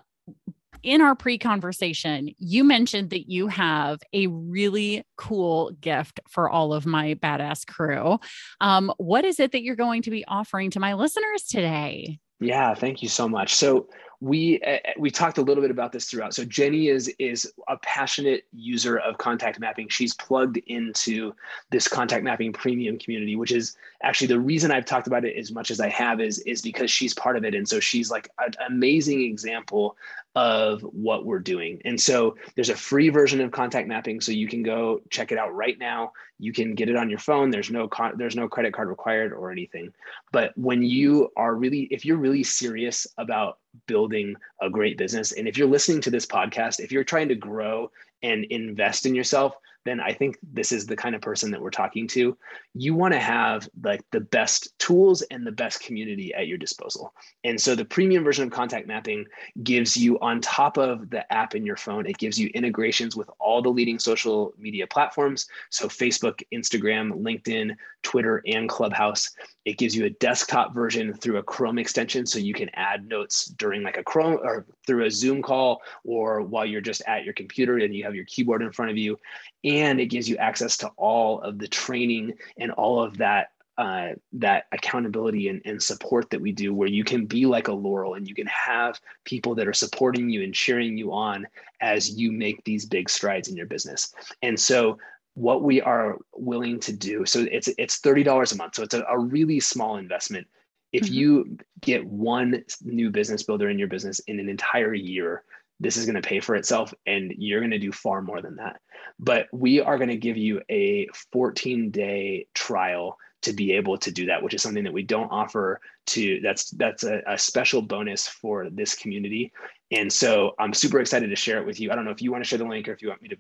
in 0.82 1.00
our 1.00 1.14
pre 1.14 1.38
conversation, 1.38 2.30
you 2.38 2.64
mentioned 2.64 3.10
that 3.10 3.30
you 3.30 3.48
have 3.48 4.00
a 4.12 4.26
really 4.28 5.04
cool 5.16 5.72
gift 5.80 6.20
for 6.28 6.48
all 6.48 6.72
of 6.72 6.86
my 6.86 7.14
badass 7.14 7.66
crew. 7.66 8.18
Um, 8.60 8.92
what 8.96 9.24
is 9.24 9.40
it 9.40 9.52
that 9.52 9.62
you're 9.62 9.76
going 9.76 10.02
to 10.02 10.10
be 10.10 10.24
offering 10.26 10.70
to 10.70 10.80
my 10.80 10.94
listeners 10.94 11.44
today? 11.44 12.18
Yeah, 12.40 12.74
thank 12.74 13.02
you 13.02 13.08
so 13.08 13.28
much. 13.28 13.54
So, 13.54 13.88
we 14.20 14.60
uh, 14.60 14.78
we 14.98 15.10
talked 15.10 15.38
a 15.38 15.42
little 15.42 15.62
bit 15.62 15.70
about 15.70 15.92
this 15.92 16.10
throughout. 16.10 16.34
So 16.34 16.44
Jenny 16.44 16.88
is 16.88 17.08
is 17.18 17.50
a 17.68 17.78
passionate 17.78 18.44
user 18.52 18.98
of 18.98 19.16
contact 19.16 19.58
mapping. 19.58 19.88
She's 19.88 20.14
plugged 20.14 20.58
into 20.66 21.34
this 21.70 21.88
contact 21.88 22.22
mapping 22.22 22.52
premium 22.52 22.98
community, 22.98 23.36
which 23.36 23.50
is 23.50 23.76
actually 24.02 24.26
the 24.26 24.38
reason 24.38 24.70
I've 24.70 24.84
talked 24.84 25.06
about 25.06 25.24
it 25.24 25.36
as 25.36 25.52
much 25.52 25.70
as 25.70 25.80
I 25.80 25.88
have 25.88 26.20
is 26.20 26.38
is 26.40 26.60
because 26.60 26.90
she's 26.90 27.14
part 27.14 27.36
of 27.36 27.44
it, 27.44 27.54
and 27.54 27.66
so 27.66 27.80
she's 27.80 28.10
like 28.10 28.28
an 28.38 28.52
amazing 28.68 29.22
example 29.22 29.96
of 30.36 30.80
what 30.82 31.24
we're 31.24 31.40
doing. 31.40 31.80
And 31.84 32.00
so 32.00 32.36
there's 32.54 32.68
a 32.68 32.76
free 32.76 33.08
version 33.08 33.40
of 33.40 33.50
contact 33.50 33.88
mapping, 33.88 34.20
so 34.20 34.30
you 34.30 34.46
can 34.46 34.62
go 34.62 35.00
check 35.10 35.32
it 35.32 35.38
out 35.38 35.54
right 35.54 35.78
now. 35.78 36.12
You 36.38 36.52
can 36.52 36.74
get 36.74 36.88
it 36.88 36.96
on 36.96 37.10
your 37.10 37.18
phone. 37.18 37.50
There's 37.50 37.70
no 37.70 37.88
con- 37.88 38.16
there's 38.16 38.36
no 38.36 38.48
credit 38.48 38.72
card 38.72 38.88
required 38.88 39.32
or 39.32 39.50
anything. 39.50 39.92
But 40.30 40.56
when 40.56 40.82
you 40.82 41.30
are 41.36 41.54
really 41.54 41.88
if 41.90 42.04
you're 42.04 42.16
really 42.16 42.44
serious 42.44 43.06
about 43.18 43.58
building 43.86 44.36
a 44.60 44.70
great 44.70 44.98
business 44.98 45.32
and 45.32 45.48
if 45.48 45.58
you're 45.58 45.68
listening 45.68 46.00
to 46.02 46.10
this 46.10 46.26
podcast, 46.26 46.80
if 46.80 46.92
you're 46.92 47.04
trying 47.04 47.28
to 47.28 47.34
grow 47.34 47.90
and 48.22 48.44
invest 48.44 49.06
in 49.06 49.14
yourself, 49.14 49.54
then 49.84 50.00
I 50.00 50.12
think 50.12 50.38
this 50.42 50.72
is 50.72 50.86
the 50.86 50.96
kind 50.96 51.14
of 51.14 51.22
person 51.22 51.50
that 51.50 51.60
we're 51.60 51.70
talking 51.70 52.06
to. 52.08 52.36
You 52.74 52.94
want 52.94 53.14
to 53.14 53.20
have 53.20 53.68
like 53.82 54.02
the 54.10 54.20
best 54.20 54.78
tools 54.78 55.22
and 55.22 55.46
the 55.46 55.52
best 55.52 55.82
community 55.82 56.34
at 56.34 56.46
your 56.46 56.58
disposal. 56.58 57.14
And 57.44 57.60
so 57.60 57.74
the 57.74 57.84
premium 57.84 58.22
version 58.22 58.44
of 58.44 58.50
contact 58.50 58.86
mapping 58.86 59.26
gives 59.62 59.96
you 59.96 60.18
on 60.20 60.40
top 60.40 60.76
of 60.76 61.10
the 61.10 61.30
app 61.32 61.54
in 61.54 61.64
your 61.64 61.76
phone, 61.76 62.06
it 62.06 62.18
gives 62.18 62.38
you 62.38 62.50
integrations 62.54 63.16
with 63.16 63.30
all 63.38 63.62
the 63.62 63.70
leading 63.70 63.98
social 63.98 64.52
media 64.58 64.86
platforms. 64.86 65.48
So 65.70 65.88
Facebook, 65.88 66.42
Instagram, 66.52 67.12
LinkedIn, 67.22 67.76
Twitter, 68.02 68.42
and 68.46 68.68
Clubhouse. 68.68 69.30
It 69.70 69.78
gives 69.78 69.94
you 69.94 70.04
a 70.04 70.10
desktop 70.10 70.74
version 70.74 71.14
through 71.14 71.36
a 71.36 71.44
Chrome 71.44 71.78
extension 71.78 72.26
so 72.26 72.40
you 72.40 72.54
can 72.54 72.68
add 72.74 73.06
notes 73.06 73.44
during 73.44 73.84
like 73.84 73.98
a 73.98 74.02
Chrome 74.02 74.40
or 74.42 74.66
through 74.84 75.04
a 75.04 75.10
Zoom 75.12 75.42
call 75.42 75.80
or 76.02 76.42
while 76.42 76.66
you're 76.66 76.80
just 76.80 77.02
at 77.06 77.24
your 77.24 77.34
computer 77.34 77.78
and 77.78 77.94
you 77.94 78.02
have 78.02 78.16
your 78.16 78.24
keyboard 78.24 78.62
in 78.62 78.72
front 78.72 78.90
of 78.90 78.96
you. 78.96 79.16
And 79.62 80.00
it 80.00 80.06
gives 80.06 80.28
you 80.28 80.36
access 80.38 80.76
to 80.78 80.88
all 80.96 81.40
of 81.42 81.60
the 81.60 81.68
training 81.68 82.34
and 82.58 82.72
all 82.72 83.00
of 83.00 83.18
that 83.18 83.52
uh, 83.78 84.14
that 84.32 84.64
accountability 84.72 85.48
and, 85.48 85.62
and 85.64 85.80
support 85.80 86.28
that 86.30 86.40
we 86.40 86.50
do 86.50 86.74
where 86.74 86.88
you 86.88 87.04
can 87.04 87.24
be 87.24 87.46
like 87.46 87.68
a 87.68 87.72
laurel 87.72 88.14
and 88.14 88.28
you 88.28 88.34
can 88.34 88.48
have 88.48 89.00
people 89.24 89.54
that 89.54 89.68
are 89.68 89.72
supporting 89.72 90.28
you 90.28 90.42
and 90.42 90.52
cheering 90.52 90.98
you 90.98 91.12
on 91.12 91.46
as 91.80 92.10
you 92.10 92.32
make 92.32 92.62
these 92.64 92.84
big 92.86 93.08
strides 93.08 93.46
in 93.46 93.56
your 93.56 93.66
business. 93.66 94.12
And 94.42 94.58
so 94.58 94.98
what 95.34 95.62
we 95.62 95.80
are 95.80 96.18
willing 96.34 96.80
to 96.80 96.92
do. 96.92 97.24
So 97.24 97.46
it's 97.50 97.68
it's 97.78 98.00
$30 98.00 98.52
a 98.52 98.56
month. 98.56 98.74
So 98.74 98.82
it's 98.82 98.94
a, 98.94 99.04
a 99.08 99.18
really 99.18 99.60
small 99.60 99.96
investment. 99.96 100.46
If 100.92 101.04
mm-hmm. 101.04 101.14
you 101.14 101.58
get 101.80 102.06
one 102.06 102.64
new 102.82 103.10
business 103.10 103.42
builder 103.42 103.70
in 103.70 103.78
your 103.78 103.88
business 103.88 104.18
in 104.20 104.40
an 104.40 104.48
entire 104.48 104.94
year 104.94 105.44
this 105.80 105.96
is 105.96 106.04
going 106.04 106.20
to 106.20 106.28
pay 106.28 106.40
for 106.40 106.54
itself 106.54 106.94
and 107.06 107.32
you're 107.38 107.60
going 107.60 107.70
to 107.70 107.78
do 107.78 107.90
far 107.90 108.20
more 108.20 108.42
than 108.42 108.56
that. 108.56 108.80
But 109.18 109.48
we 109.50 109.80
are 109.80 109.96
going 109.96 110.10
to 110.10 110.16
give 110.16 110.36
you 110.36 110.60
a 110.70 111.08
14 111.32 111.90
day 111.90 112.46
trial 112.54 113.18
to 113.42 113.54
be 113.54 113.72
able 113.72 113.96
to 113.96 114.10
do 114.10 114.26
that 114.26 114.42
which 114.42 114.52
is 114.52 114.60
something 114.60 114.84
that 114.84 114.92
we 114.92 115.02
don't 115.02 115.30
offer 115.30 115.80
to 116.06 116.40
that's 116.42 116.68
that's 116.72 117.04
a, 117.04 117.22
a, 117.26 117.38
special 117.38 117.80
bonus 117.80 118.28
for 118.28 118.68
this 118.68 118.94
community. 118.94 119.50
And 119.90 120.12
so 120.12 120.54
i'm 120.58 120.74
super 120.74 121.00
excited 121.00 121.30
to 121.30 121.36
share 121.36 121.58
it 121.58 121.66
with 121.66 121.80
you. 121.80 121.90
I 121.90 121.94
don't 121.94 122.04
know 122.04 122.10
if 122.10 122.20
you 122.20 122.30
want 122.30 122.44
to 122.44 122.48
share 122.48 122.58
the 122.58 122.66
link 122.66 122.86
or 122.86 122.92
if 122.92 123.00
you 123.00 123.08
want 123.08 123.22
me 123.22 123.30
to 123.30 123.36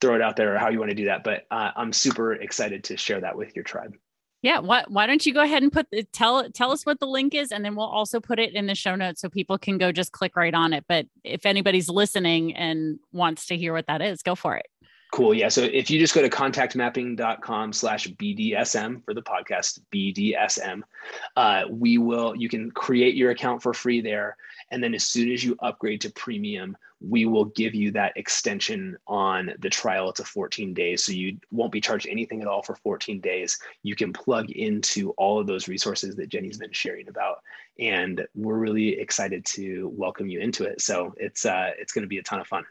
throw 0.00 0.14
it 0.14 0.22
out 0.22 0.36
there 0.36 0.54
or 0.54 0.58
how 0.58 0.68
you 0.68 0.78
want 0.78 0.90
to 0.90 0.94
do 0.94 1.06
that 1.06 1.24
but 1.24 1.46
uh, 1.50 1.70
i'm 1.76 1.92
super 1.92 2.32
excited 2.32 2.84
to 2.84 2.96
share 2.96 3.20
that 3.20 3.36
with 3.36 3.54
your 3.54 3.64
tribe 3.64 3.96
yeah, 4.40 4.60
why 4.60 5.08
don't 5.08 5.26
you 5.26 5.34
go 5.34 5.42
ahead 5.42 5.64
and 5.64 5.72
put 5.72 5.90
the, 5.90 6.04
tell 6.04 6.48
tell 6.50 6.70
us 6.70 6.86
what 6.86 7.00
the 7.00 7.06
link 7.06 7.34
is 7.34 7.50
and 7.50 7.64
then 7.64 7.74
we'll 7.74 7.86
also 7.86 8.20
put 8.20 8.38
it 8.38 8.54
in 8.54 8.66
the 8.66 8.74
show 8.76 8.94
notes 8.94 9.20
so 9.20 9.28
people 9.28 9.58
can 9.58 9.78
go 9.78 9.90
just 9.90 10.12
click 10.12 10.36
right 10.36 10.54
on 10.54 10.72
it. 10.72 10.84
But 10.88 11.06
if 11.24 11.44
anybody's 11.44 11.88
listening 11.88 12.54
and 12.54 13.00
wants 13.10 13.46
to 13.46 13.56
hear 13.56 13.72
what 13.72 13.88
that 13.88 14.00
is, 14.00 14.22
go 14.22 14.36
for 14.36 14.54
it. 14.54 14.66
Cool. 15.10 15.32
Yeah. 15.32 15.48
So 15.48 15.62
if 15.62 15.90
you 15.90 15.98
just 15.98 16.14
go 16.14 16.20
to 16.20 16.28
contactmapping.com 16.28 17.72
slash 17.72 18.08
BDSM 18.08 19.02
for 19.04 19.14
the 19.14 19.22
podcast, 19.22 19.80
BDSM, 19.92 20.82
uh, 21.34 21.62
we 21.70 21.96
will, 21.96 22.36
you 22.36 22.48
can 22.48 22.70
create 22.70 23.14
your 23.14 23.30
account 23.30 23.62
for 23.62 23.72
free 23.72 24.02
there. 24.02 24.36
And 24.70 24.82
then 24.82 24.94
as 24.94 25.04
soon 25.04 25.32
as 25.32 25.42
you 25.42 25.56
upgrade 25.60 26.02
to 26.02 26.10
premium, 26.10 26.76
we 27.00 27.24
will 27.24 27.46
give 27.46 27.74
you 27.74 27.90
that 27.92 28.16
extension 28.16 28.98
on 29.06 29.52
the 29.60 29.70
trial 29.70 30.12
to 30.12 30.24
14 30.24 30.74
days. 30.74 31.04
So 31.04 31.12
you 31.12 31.38
won't 31.50 31.72
be 31.72 31.80
charged 31.80 32.06
anything 32.08 32.42
at 32.42 32.48
all 32.48 32.62
for 32.62 32.74
14 32.74 33.20
days. 33.20 33.58
You 33.82 33.94
can 33.94 34.12
plug 34.12 34.50
into 34.50 35.12
all 35.12 35.40
of 35.40 35.46
those 35.46 35.68
resources 35.68 36.16
that 36.16 36.28
Jenny's 36.28 36.58
been 36.58 36.72
sharing 36.72 37.08
about. 37.08 37.38
And 37.78 38.26
we're 38.34 38.58
really 38.58 39.00
excited 39.00 39.44
to 39.46 39.88
welcome 39.94 40.28
you 40.28 40.40
into 40.40 40.64
it. 40.64 40.82
So 40.82 41.14
it's, 41.16 41.46
uh, 41.46 41.70
it's 41.78 41.92
going 41.92 42.02
to 42.02 42.08
be 42.08 42.18
a 42.18 42.22
ton 42.22 42.40
of 42.40 42.46
fun. 42.46 42.64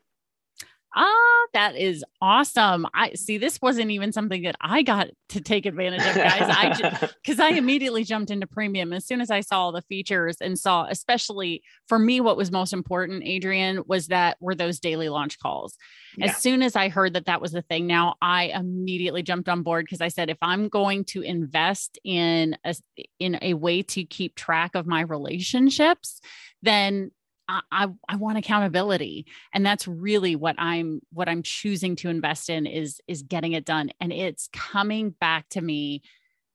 Ah, 0.96 1.48
that 1.54 1.76
is 1.76 2.04
awesome. 2.22 2.88
I 2.94 3.14
see 3.14 3.38
this 3.38 3.62
wasn't 3.62 3.92
even 3.92 4.12
something 4.12 4.44
that 4.44 4.56
I 4.62 4.84
got 4.84 5.10
to 5.30 5.42
take 5.42 5.66
advantage 5.66 6.06
of, 6.06 6.16
guys. 6.16 6.42
I 6.42 6.74
just 6.74 7.14
because 7.24 7.40
I 7.40 7.50
immediately 7.50 8.04
jumped 8.04 8.32
into 8.32 8.48
premium 8.48 8.94
as 8.94 9.06
soon 9.06 9.22
as 9.22 9.30
I 9.30 9.42
saw 9.42 9.72
the 9.72 9.82
features 9.84 10.38
and 10.40 10.58
saw, 10.58 10.86
especially 10.90 11.62
for 11.88 12.00
me, 12.00 12.22
what 12.22 12.38
was 12.38 12.52
most 12.52 12.74
important, 12.74 13.24
Adrian, 13.26 13.84
was 13.86 14.08
that 14.08 14.38
were 14.40 14.56
those 14.56 14.80
daily 14.80 15.10
launch 15.10 15.40
calls. 15.40 15.78
Yeah. 16.18 16.28
As 16.28 16.38
soon 16.38 16.64
as 16.64 16.76
I 16.76 16.90
heard 16.90 17.14
that 17.14 17.26
that 17.26 17.42
was 17.42 17.52
the 17.52 17.62
thing, 17.62 17.86
now 17.86 18.16
I 18.22 18.46
immediately 18.46 19.24
jumped 19.24 19.50
on 19.50 19.64
board 19.64 19.86
because 19.86 20.02
I 20.02 20.08
said, 20.08 20.30
if 20.30 20.38
I'm 20.42 20.70
going 20.70 21.04
to 21.06 21.22
invest 21.22 22.00
in 22.04 22.58
a 22.66 22.76
in 23.20 23.38
a 23.42 23.54
way 23.54 23.84
to 23.84 24.04
keep 24.06 24.36
track 24.36 24.74
of 24.74 24.88
my 24.88 25.02
relationships, 25.02 26.22
then 26.62 27.12
I, 27.50 27.88
I 28.10 28.16
want 28.16 28.38
accountability. 28.38 29.26
And 29.54 29.66
that's 29.66 29.88
really 29.88 30.36
what 30.36 30.56
i'm 30.58 31.02
what 31.12 31.30
i'm 31.30 31.44
choosing 31.44 31.96
to 31.98 32.10
invest 32.10 32.50
in 32.50 32.66
is 32.66 33.02
is 33.08 33.22
getting 33.22 33.54
it 33.54 33.66
done. 33.66 33.92
And 34.00 34.12
it's 34.12 34.50
coming 34.54 35.12
back 35.12 35.50
to 35.50 35.62
me 35.62 36.02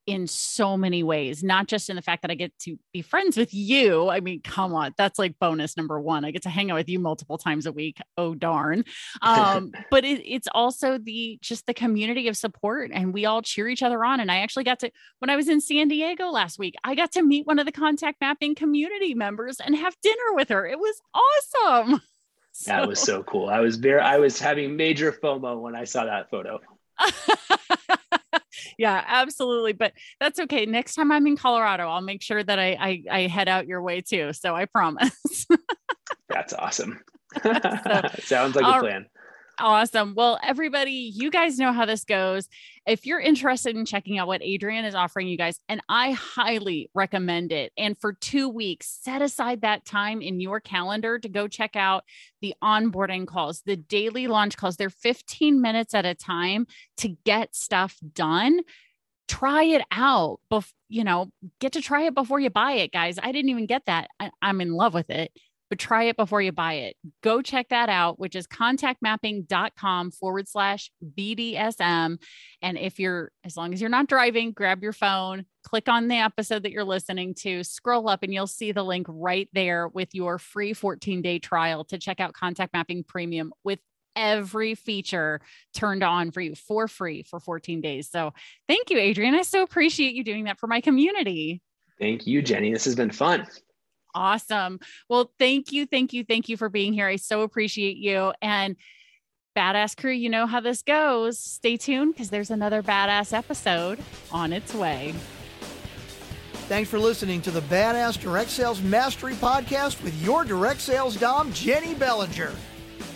in 0.07 0.27
so 0.27 0.77
many 0.77 1.03
ways, 1.03 1.45
not 1.45 1.69
just 1.69 1.89
in 1.89 1.97
the 1.97 2.03
fact 2.03 2.23
that 2.23 2.31
I 2.31 2.35
get 2.35 2.57
to 2.61 2.77
be 2.93 3.03
friends 3.03 3.37
with 3.37 3.55
you. 3.55 4.09
I 4.09 4.21
mean, 4.21 4.41
come 4.43 4.75
on, 4.75 4.93
that's 4.99 5.19
like 5.19 5.39
bonus 5.39 5.77
number 5.77 6.01
one. 6.01 6.25
I 6.25 6.31
get 6.33 6.43
to 6.43 6.49
hang 6.49 6.71
out 6.71 6.77
with 6.77 6.89
you 6.89 6.99
multiple 6.99 7.39
times 7.39 7.67
a 7.67 7.73
week. 7.73 7.99
Oh, 8.17 8.35
darn. 8.35 8.85
Um, 9.21 9.73
but 9.91 10.05
it, 10.05 10.23
it's 10.25 10.49
also 10.53 10.99
the 10.99 11.39
just 11.41 11.67
the 11.67 11.75
community 11.75 12.29
of 12.29 12.37
support, 12.37 12.91
and 12.93 13.15
we 13.15 13.27
all 13.27 13.43
cheer 13.43 13.69
each 13.69 13.83
other 13.83 14.05
on. 14.05 14.21
And 14.21 14.31
I 14.31 14.39
actually 14.39 14.65
got 14.65 14.81
to, 14.81 14.91
when 15.21 15.31
I 15.31 15.37
was 15.37 15.49
in 15.49 15.61
San 15.61 15.89
Diego 15.89 16.31
last 16.31 16.59
week, 16.59 16.75
I 16.83 16.95
got 16.95 17.13
to 17.13 17.23
meet 17.23 17.47
one 17.47 17.59
of 17.59 17.67
the 17.67 17.73
contact 17.73 18.21
mapping 18.21 18.55
community 18.55 19.15
members 19.15 19.59
and 19.61 19.77
have 19.77 19.95
dinner 20.03 20.35
with 20.35 20.49
her. 20.49 20.67
It 20.67 20.79
was 20.79 21.01
awesome. 21.15 22.01
That 22.67 22.87
was 22.87 23.01
so 23.01 23.23
cool. 23.23 23.49
I 23.49 23.61
was 23.61 23.77
very, 23.77 24.01
I 24.01 24.19
was 24.19 24.39
having 24.39 24.77
major 24.77 25.11
FOMO 25.11 25.59
when 25.59 25.75
I 25.75 25.85
saw 25.85 26.05
that 26.05 26.31
photo. 26.31 26.61
yeah, 28.79 29.05
absolutely. 29.07 29.73
But 29.73 29.93
that's 30.21 30.39
okay. 30.41 30.67
Next 30.67 30.95
time 30.95 31.13
I'm 31.13 31.27
in 31.27 31.37
Colorado, 31.37 31.89
I'll 31.89 32.01
make 32.01 32.23
sure 32.23 32.43
that 32.43 32.59
I 32.59 32.77
I, 32.81 33.03
I 33.11 33.21
head 33.27 33.49
out 33.49 33.67
your 33.67 33.83
way 33.83 34.01
too. 34.01 34.33
So 34.33 34.55
I 34.55 34.67
promise. 34.67 35.47
that's 36.29 36.53
awesome. 36.53 37.01
so, 37.43 37.53
Sounds 38.21 38.57
like 38.57 38.77
a 38.77 38.81
plan. 38.81 39.07
Awesome. 39.61 40.15
Well, 40.17 40.41
everybody, 40.43 41.13
you 41.15 41.31
guys 41.31 41.59
know 41.59 41.73
how 41.73 41.85
this 41.85 42.05
goes. 42.05 42.49
If 42.87 43.07
you're 43.07 43.21
interested 43.21 43.77
in 43.77 43.85
checking 43.85 44.19
out 44.19 44.27
what 44.27 44.43
Adrian 44.43 44.85
is 44.85 44.95
offering 44.95 45.29
you 45.29 45.37
guys, 45.37 45.61
and 45.69 45.81
I 45.89 46.13
highly 46.13 46.91
recommend 46.95 47.53
it. 47.53 47.71
And 47.77 47.97
for 48.01 48.15
two 48.15 48.49
weeks, 48.49 48.99
set 49.03 49.23
aside 49.23 49.61
that 49.61 49.85
time 49.85 50.21
in 50.23 50.41
your 50.41 50.59
calendar 50.59 51.19
to 51.19 51.29
go 51.29 51.49
check 51.49 51.77
out 51.77 52.05
the 52.41 52.55
onboarding 52.65 53.27
calls, 53.27 53.63
the 53.65 53.77
daily 53.77 54.27
launch 54.27 54.57
calls. 54.57 54.77
They're 54.77 54.91
15 54.91 55.61
minutes 55.61 55.95
at 55.95 56.07
a 56.07 56.15
time 56.15 56.67
to 56.99 57.09
get 57.25 57.55
stuff 57.55 57.99
done 58.15 58.61
try 59.29 59.63
it 59.65 59.83
out 59.93 60.41
bef- 60.53 60.73
you 60.89 61.05
know 61.05 61.31
get 61.61 61.73
to 61.73 61.81
try 61.81 62.03
it 62.03 62.15
before 62.15 62.41
you 62.41 62.51
buy 62.51 62.73
it 62.73 62.93
guys 62.93 63.19
i 63.23 63.33
didn't 63.33 63.49
even 63.51 63.67
get 63.67 63.87
that 63.87 64.09
I- 64.21 64.33
i'm 64.43 64.61
in 64.61 64.73
love 64.73 64.95
with 64.95 65.09
it 65.11 65.33
but 65.73 65.79
try 65.79 66.03
it 66.03 66.19
before 66.19 66.43
you 66.43 66.53
buy 66.53 66.75
it. 66.75 66.97
Go 67.23 67.41
check 67.41 67.71
that 67.71 67.89
out, 67.89 68.19
which 68.19 68.37
is 68.37 68.47
contactmapping.com 68.47 70.11
forward 70.11 70.47
slash 70.47 70.91
BDSM. 71.17 72.19
And 72.61 72.77
if 72.79 73.01
you're, 73.01 73.31
as 73.43 73.57
long 73.57 73.73
as 73.73 73.81
you're 73.81 73.89
not 73.89 74.07
driving, 74.07 74.53
grab 74.53 74.83
your 74.83 74.93
phone, 74.93 75.47
click 75.65 75.89
on 75.89 76.09
the 76.09 76.17
episode 76.17 76.65
that 76.65 76.73
you're 76.73 76.85
listening 76.85 77.33
to, 77.37 77.65
scroll 77.65 78.11
up, 78.11 78.23
and 78.23 78.35
you'll 78.35 78.47
see 78.47 78.73
the 78.73 78.83
link 78.83 79.07
right 79.09 79.49
there 79.55 79.89
with 79.89 80.15
your 80.15 80.37
free 80.39 80.75
14 80.75 81.23
day 81.23 81.39
trial 81.39 81.85
to 81.87 81.97
check 81.97 82.21
out 82.21 82.35
Contact 82.35 82.75
Mapping 82.75 83.03
Premium 83.03 83.51
with 83.65 83.79
every 84.15 84.75
feature 84.75 85.41
turned 85.73 86.03
on 86.03 86.33
for 86.33 86.43
you 86.43 86.55
for 86.55 86.87
free 86.87 87.23
for 87.23 87.41
14 87.41 87.81
days. 87.81 88.11
So 88.11 88.35
thank 88.69 88.91
you, 88.91 88.99
Adrian. 88.99 89.35
I 89.35 89.41
so 89.41 89.63
appreciate 89.63 90.15
you 90.15 90.23
doing 90.23 90.45
that 90.45 90.61
for 90.61 90.67
my 90.67 90.83
community. 90.83 91.63
Thank 91.99 92.27
you, 92.27 92.43
Jenny. 92.43 92.75
This 92.75 92.85
has 92.85 92.95
been 92.95 93.11
fun. 93.11 93.47
Awesome. 94.15 94.81
Well, 95.09 95.33
thank 95.39 95.73
you, 95.73 95.87
thank 95.87 96.13
you, 96.13 96.25
thank 96.25 96.49
you 96.49 96.57
for 96.57 96.69
being 96.69 96.93
here. 96.93 97.07
I 97.07 97.17
so 97.17 97.43
appreciate 97.43 97.97
you. 97.97 98.33
And 98.43 98.77
Badass 99.57 99.97
Crew, 99.97 100.13
you 100.13 100.31
know 100.31 100.47
how 100.47 100.61
this 100.61 100.83
goes. 100.83 101.39
Stay 101.39 101.77
tuned 101.77 102.15
because 102.15 102.31
there's 102.31 102.51
another 102.51 102.83
badass 102.83 103.33
episode 103.33 104.01
on 104.31 104.53
its 104.53 104.75
way. 104.75 105.15
Thanks 106.69 106.89
for 106.89 106.99
listening 106.99 107.43
to 107.43 107.51
the 107.51 107.61
Badass 107.63 108.19
Direct 108.19 108.49
Sales 108.49 108.81
Mastery 108.81 109.35
Podcast 109.35 110.03
with 110.03 110.15
your 110.23 110.45
direct 110.45 110.81
sales 110.81 111.17
Dom, 111.17 111.53
Jenny 111.53 111.95
Bellinger. 111.95 112.53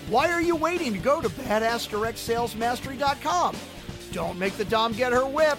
Why 0.09 0.31
are 0.31 0.43
you 0.43 0.57
waiting 0.57 0.93
to 0.93 0.99
go 0.99 1.23
to 1.23 1.29
badassdirectsalesmastery.com? 1.29 3.57
Don't 4.13 4.39
make 4.39 4.53
the 4.55 4.65
Dom 4.67 4.93
get 4.93 5.13
her 5.13 5.27
whip. 5.27 5.59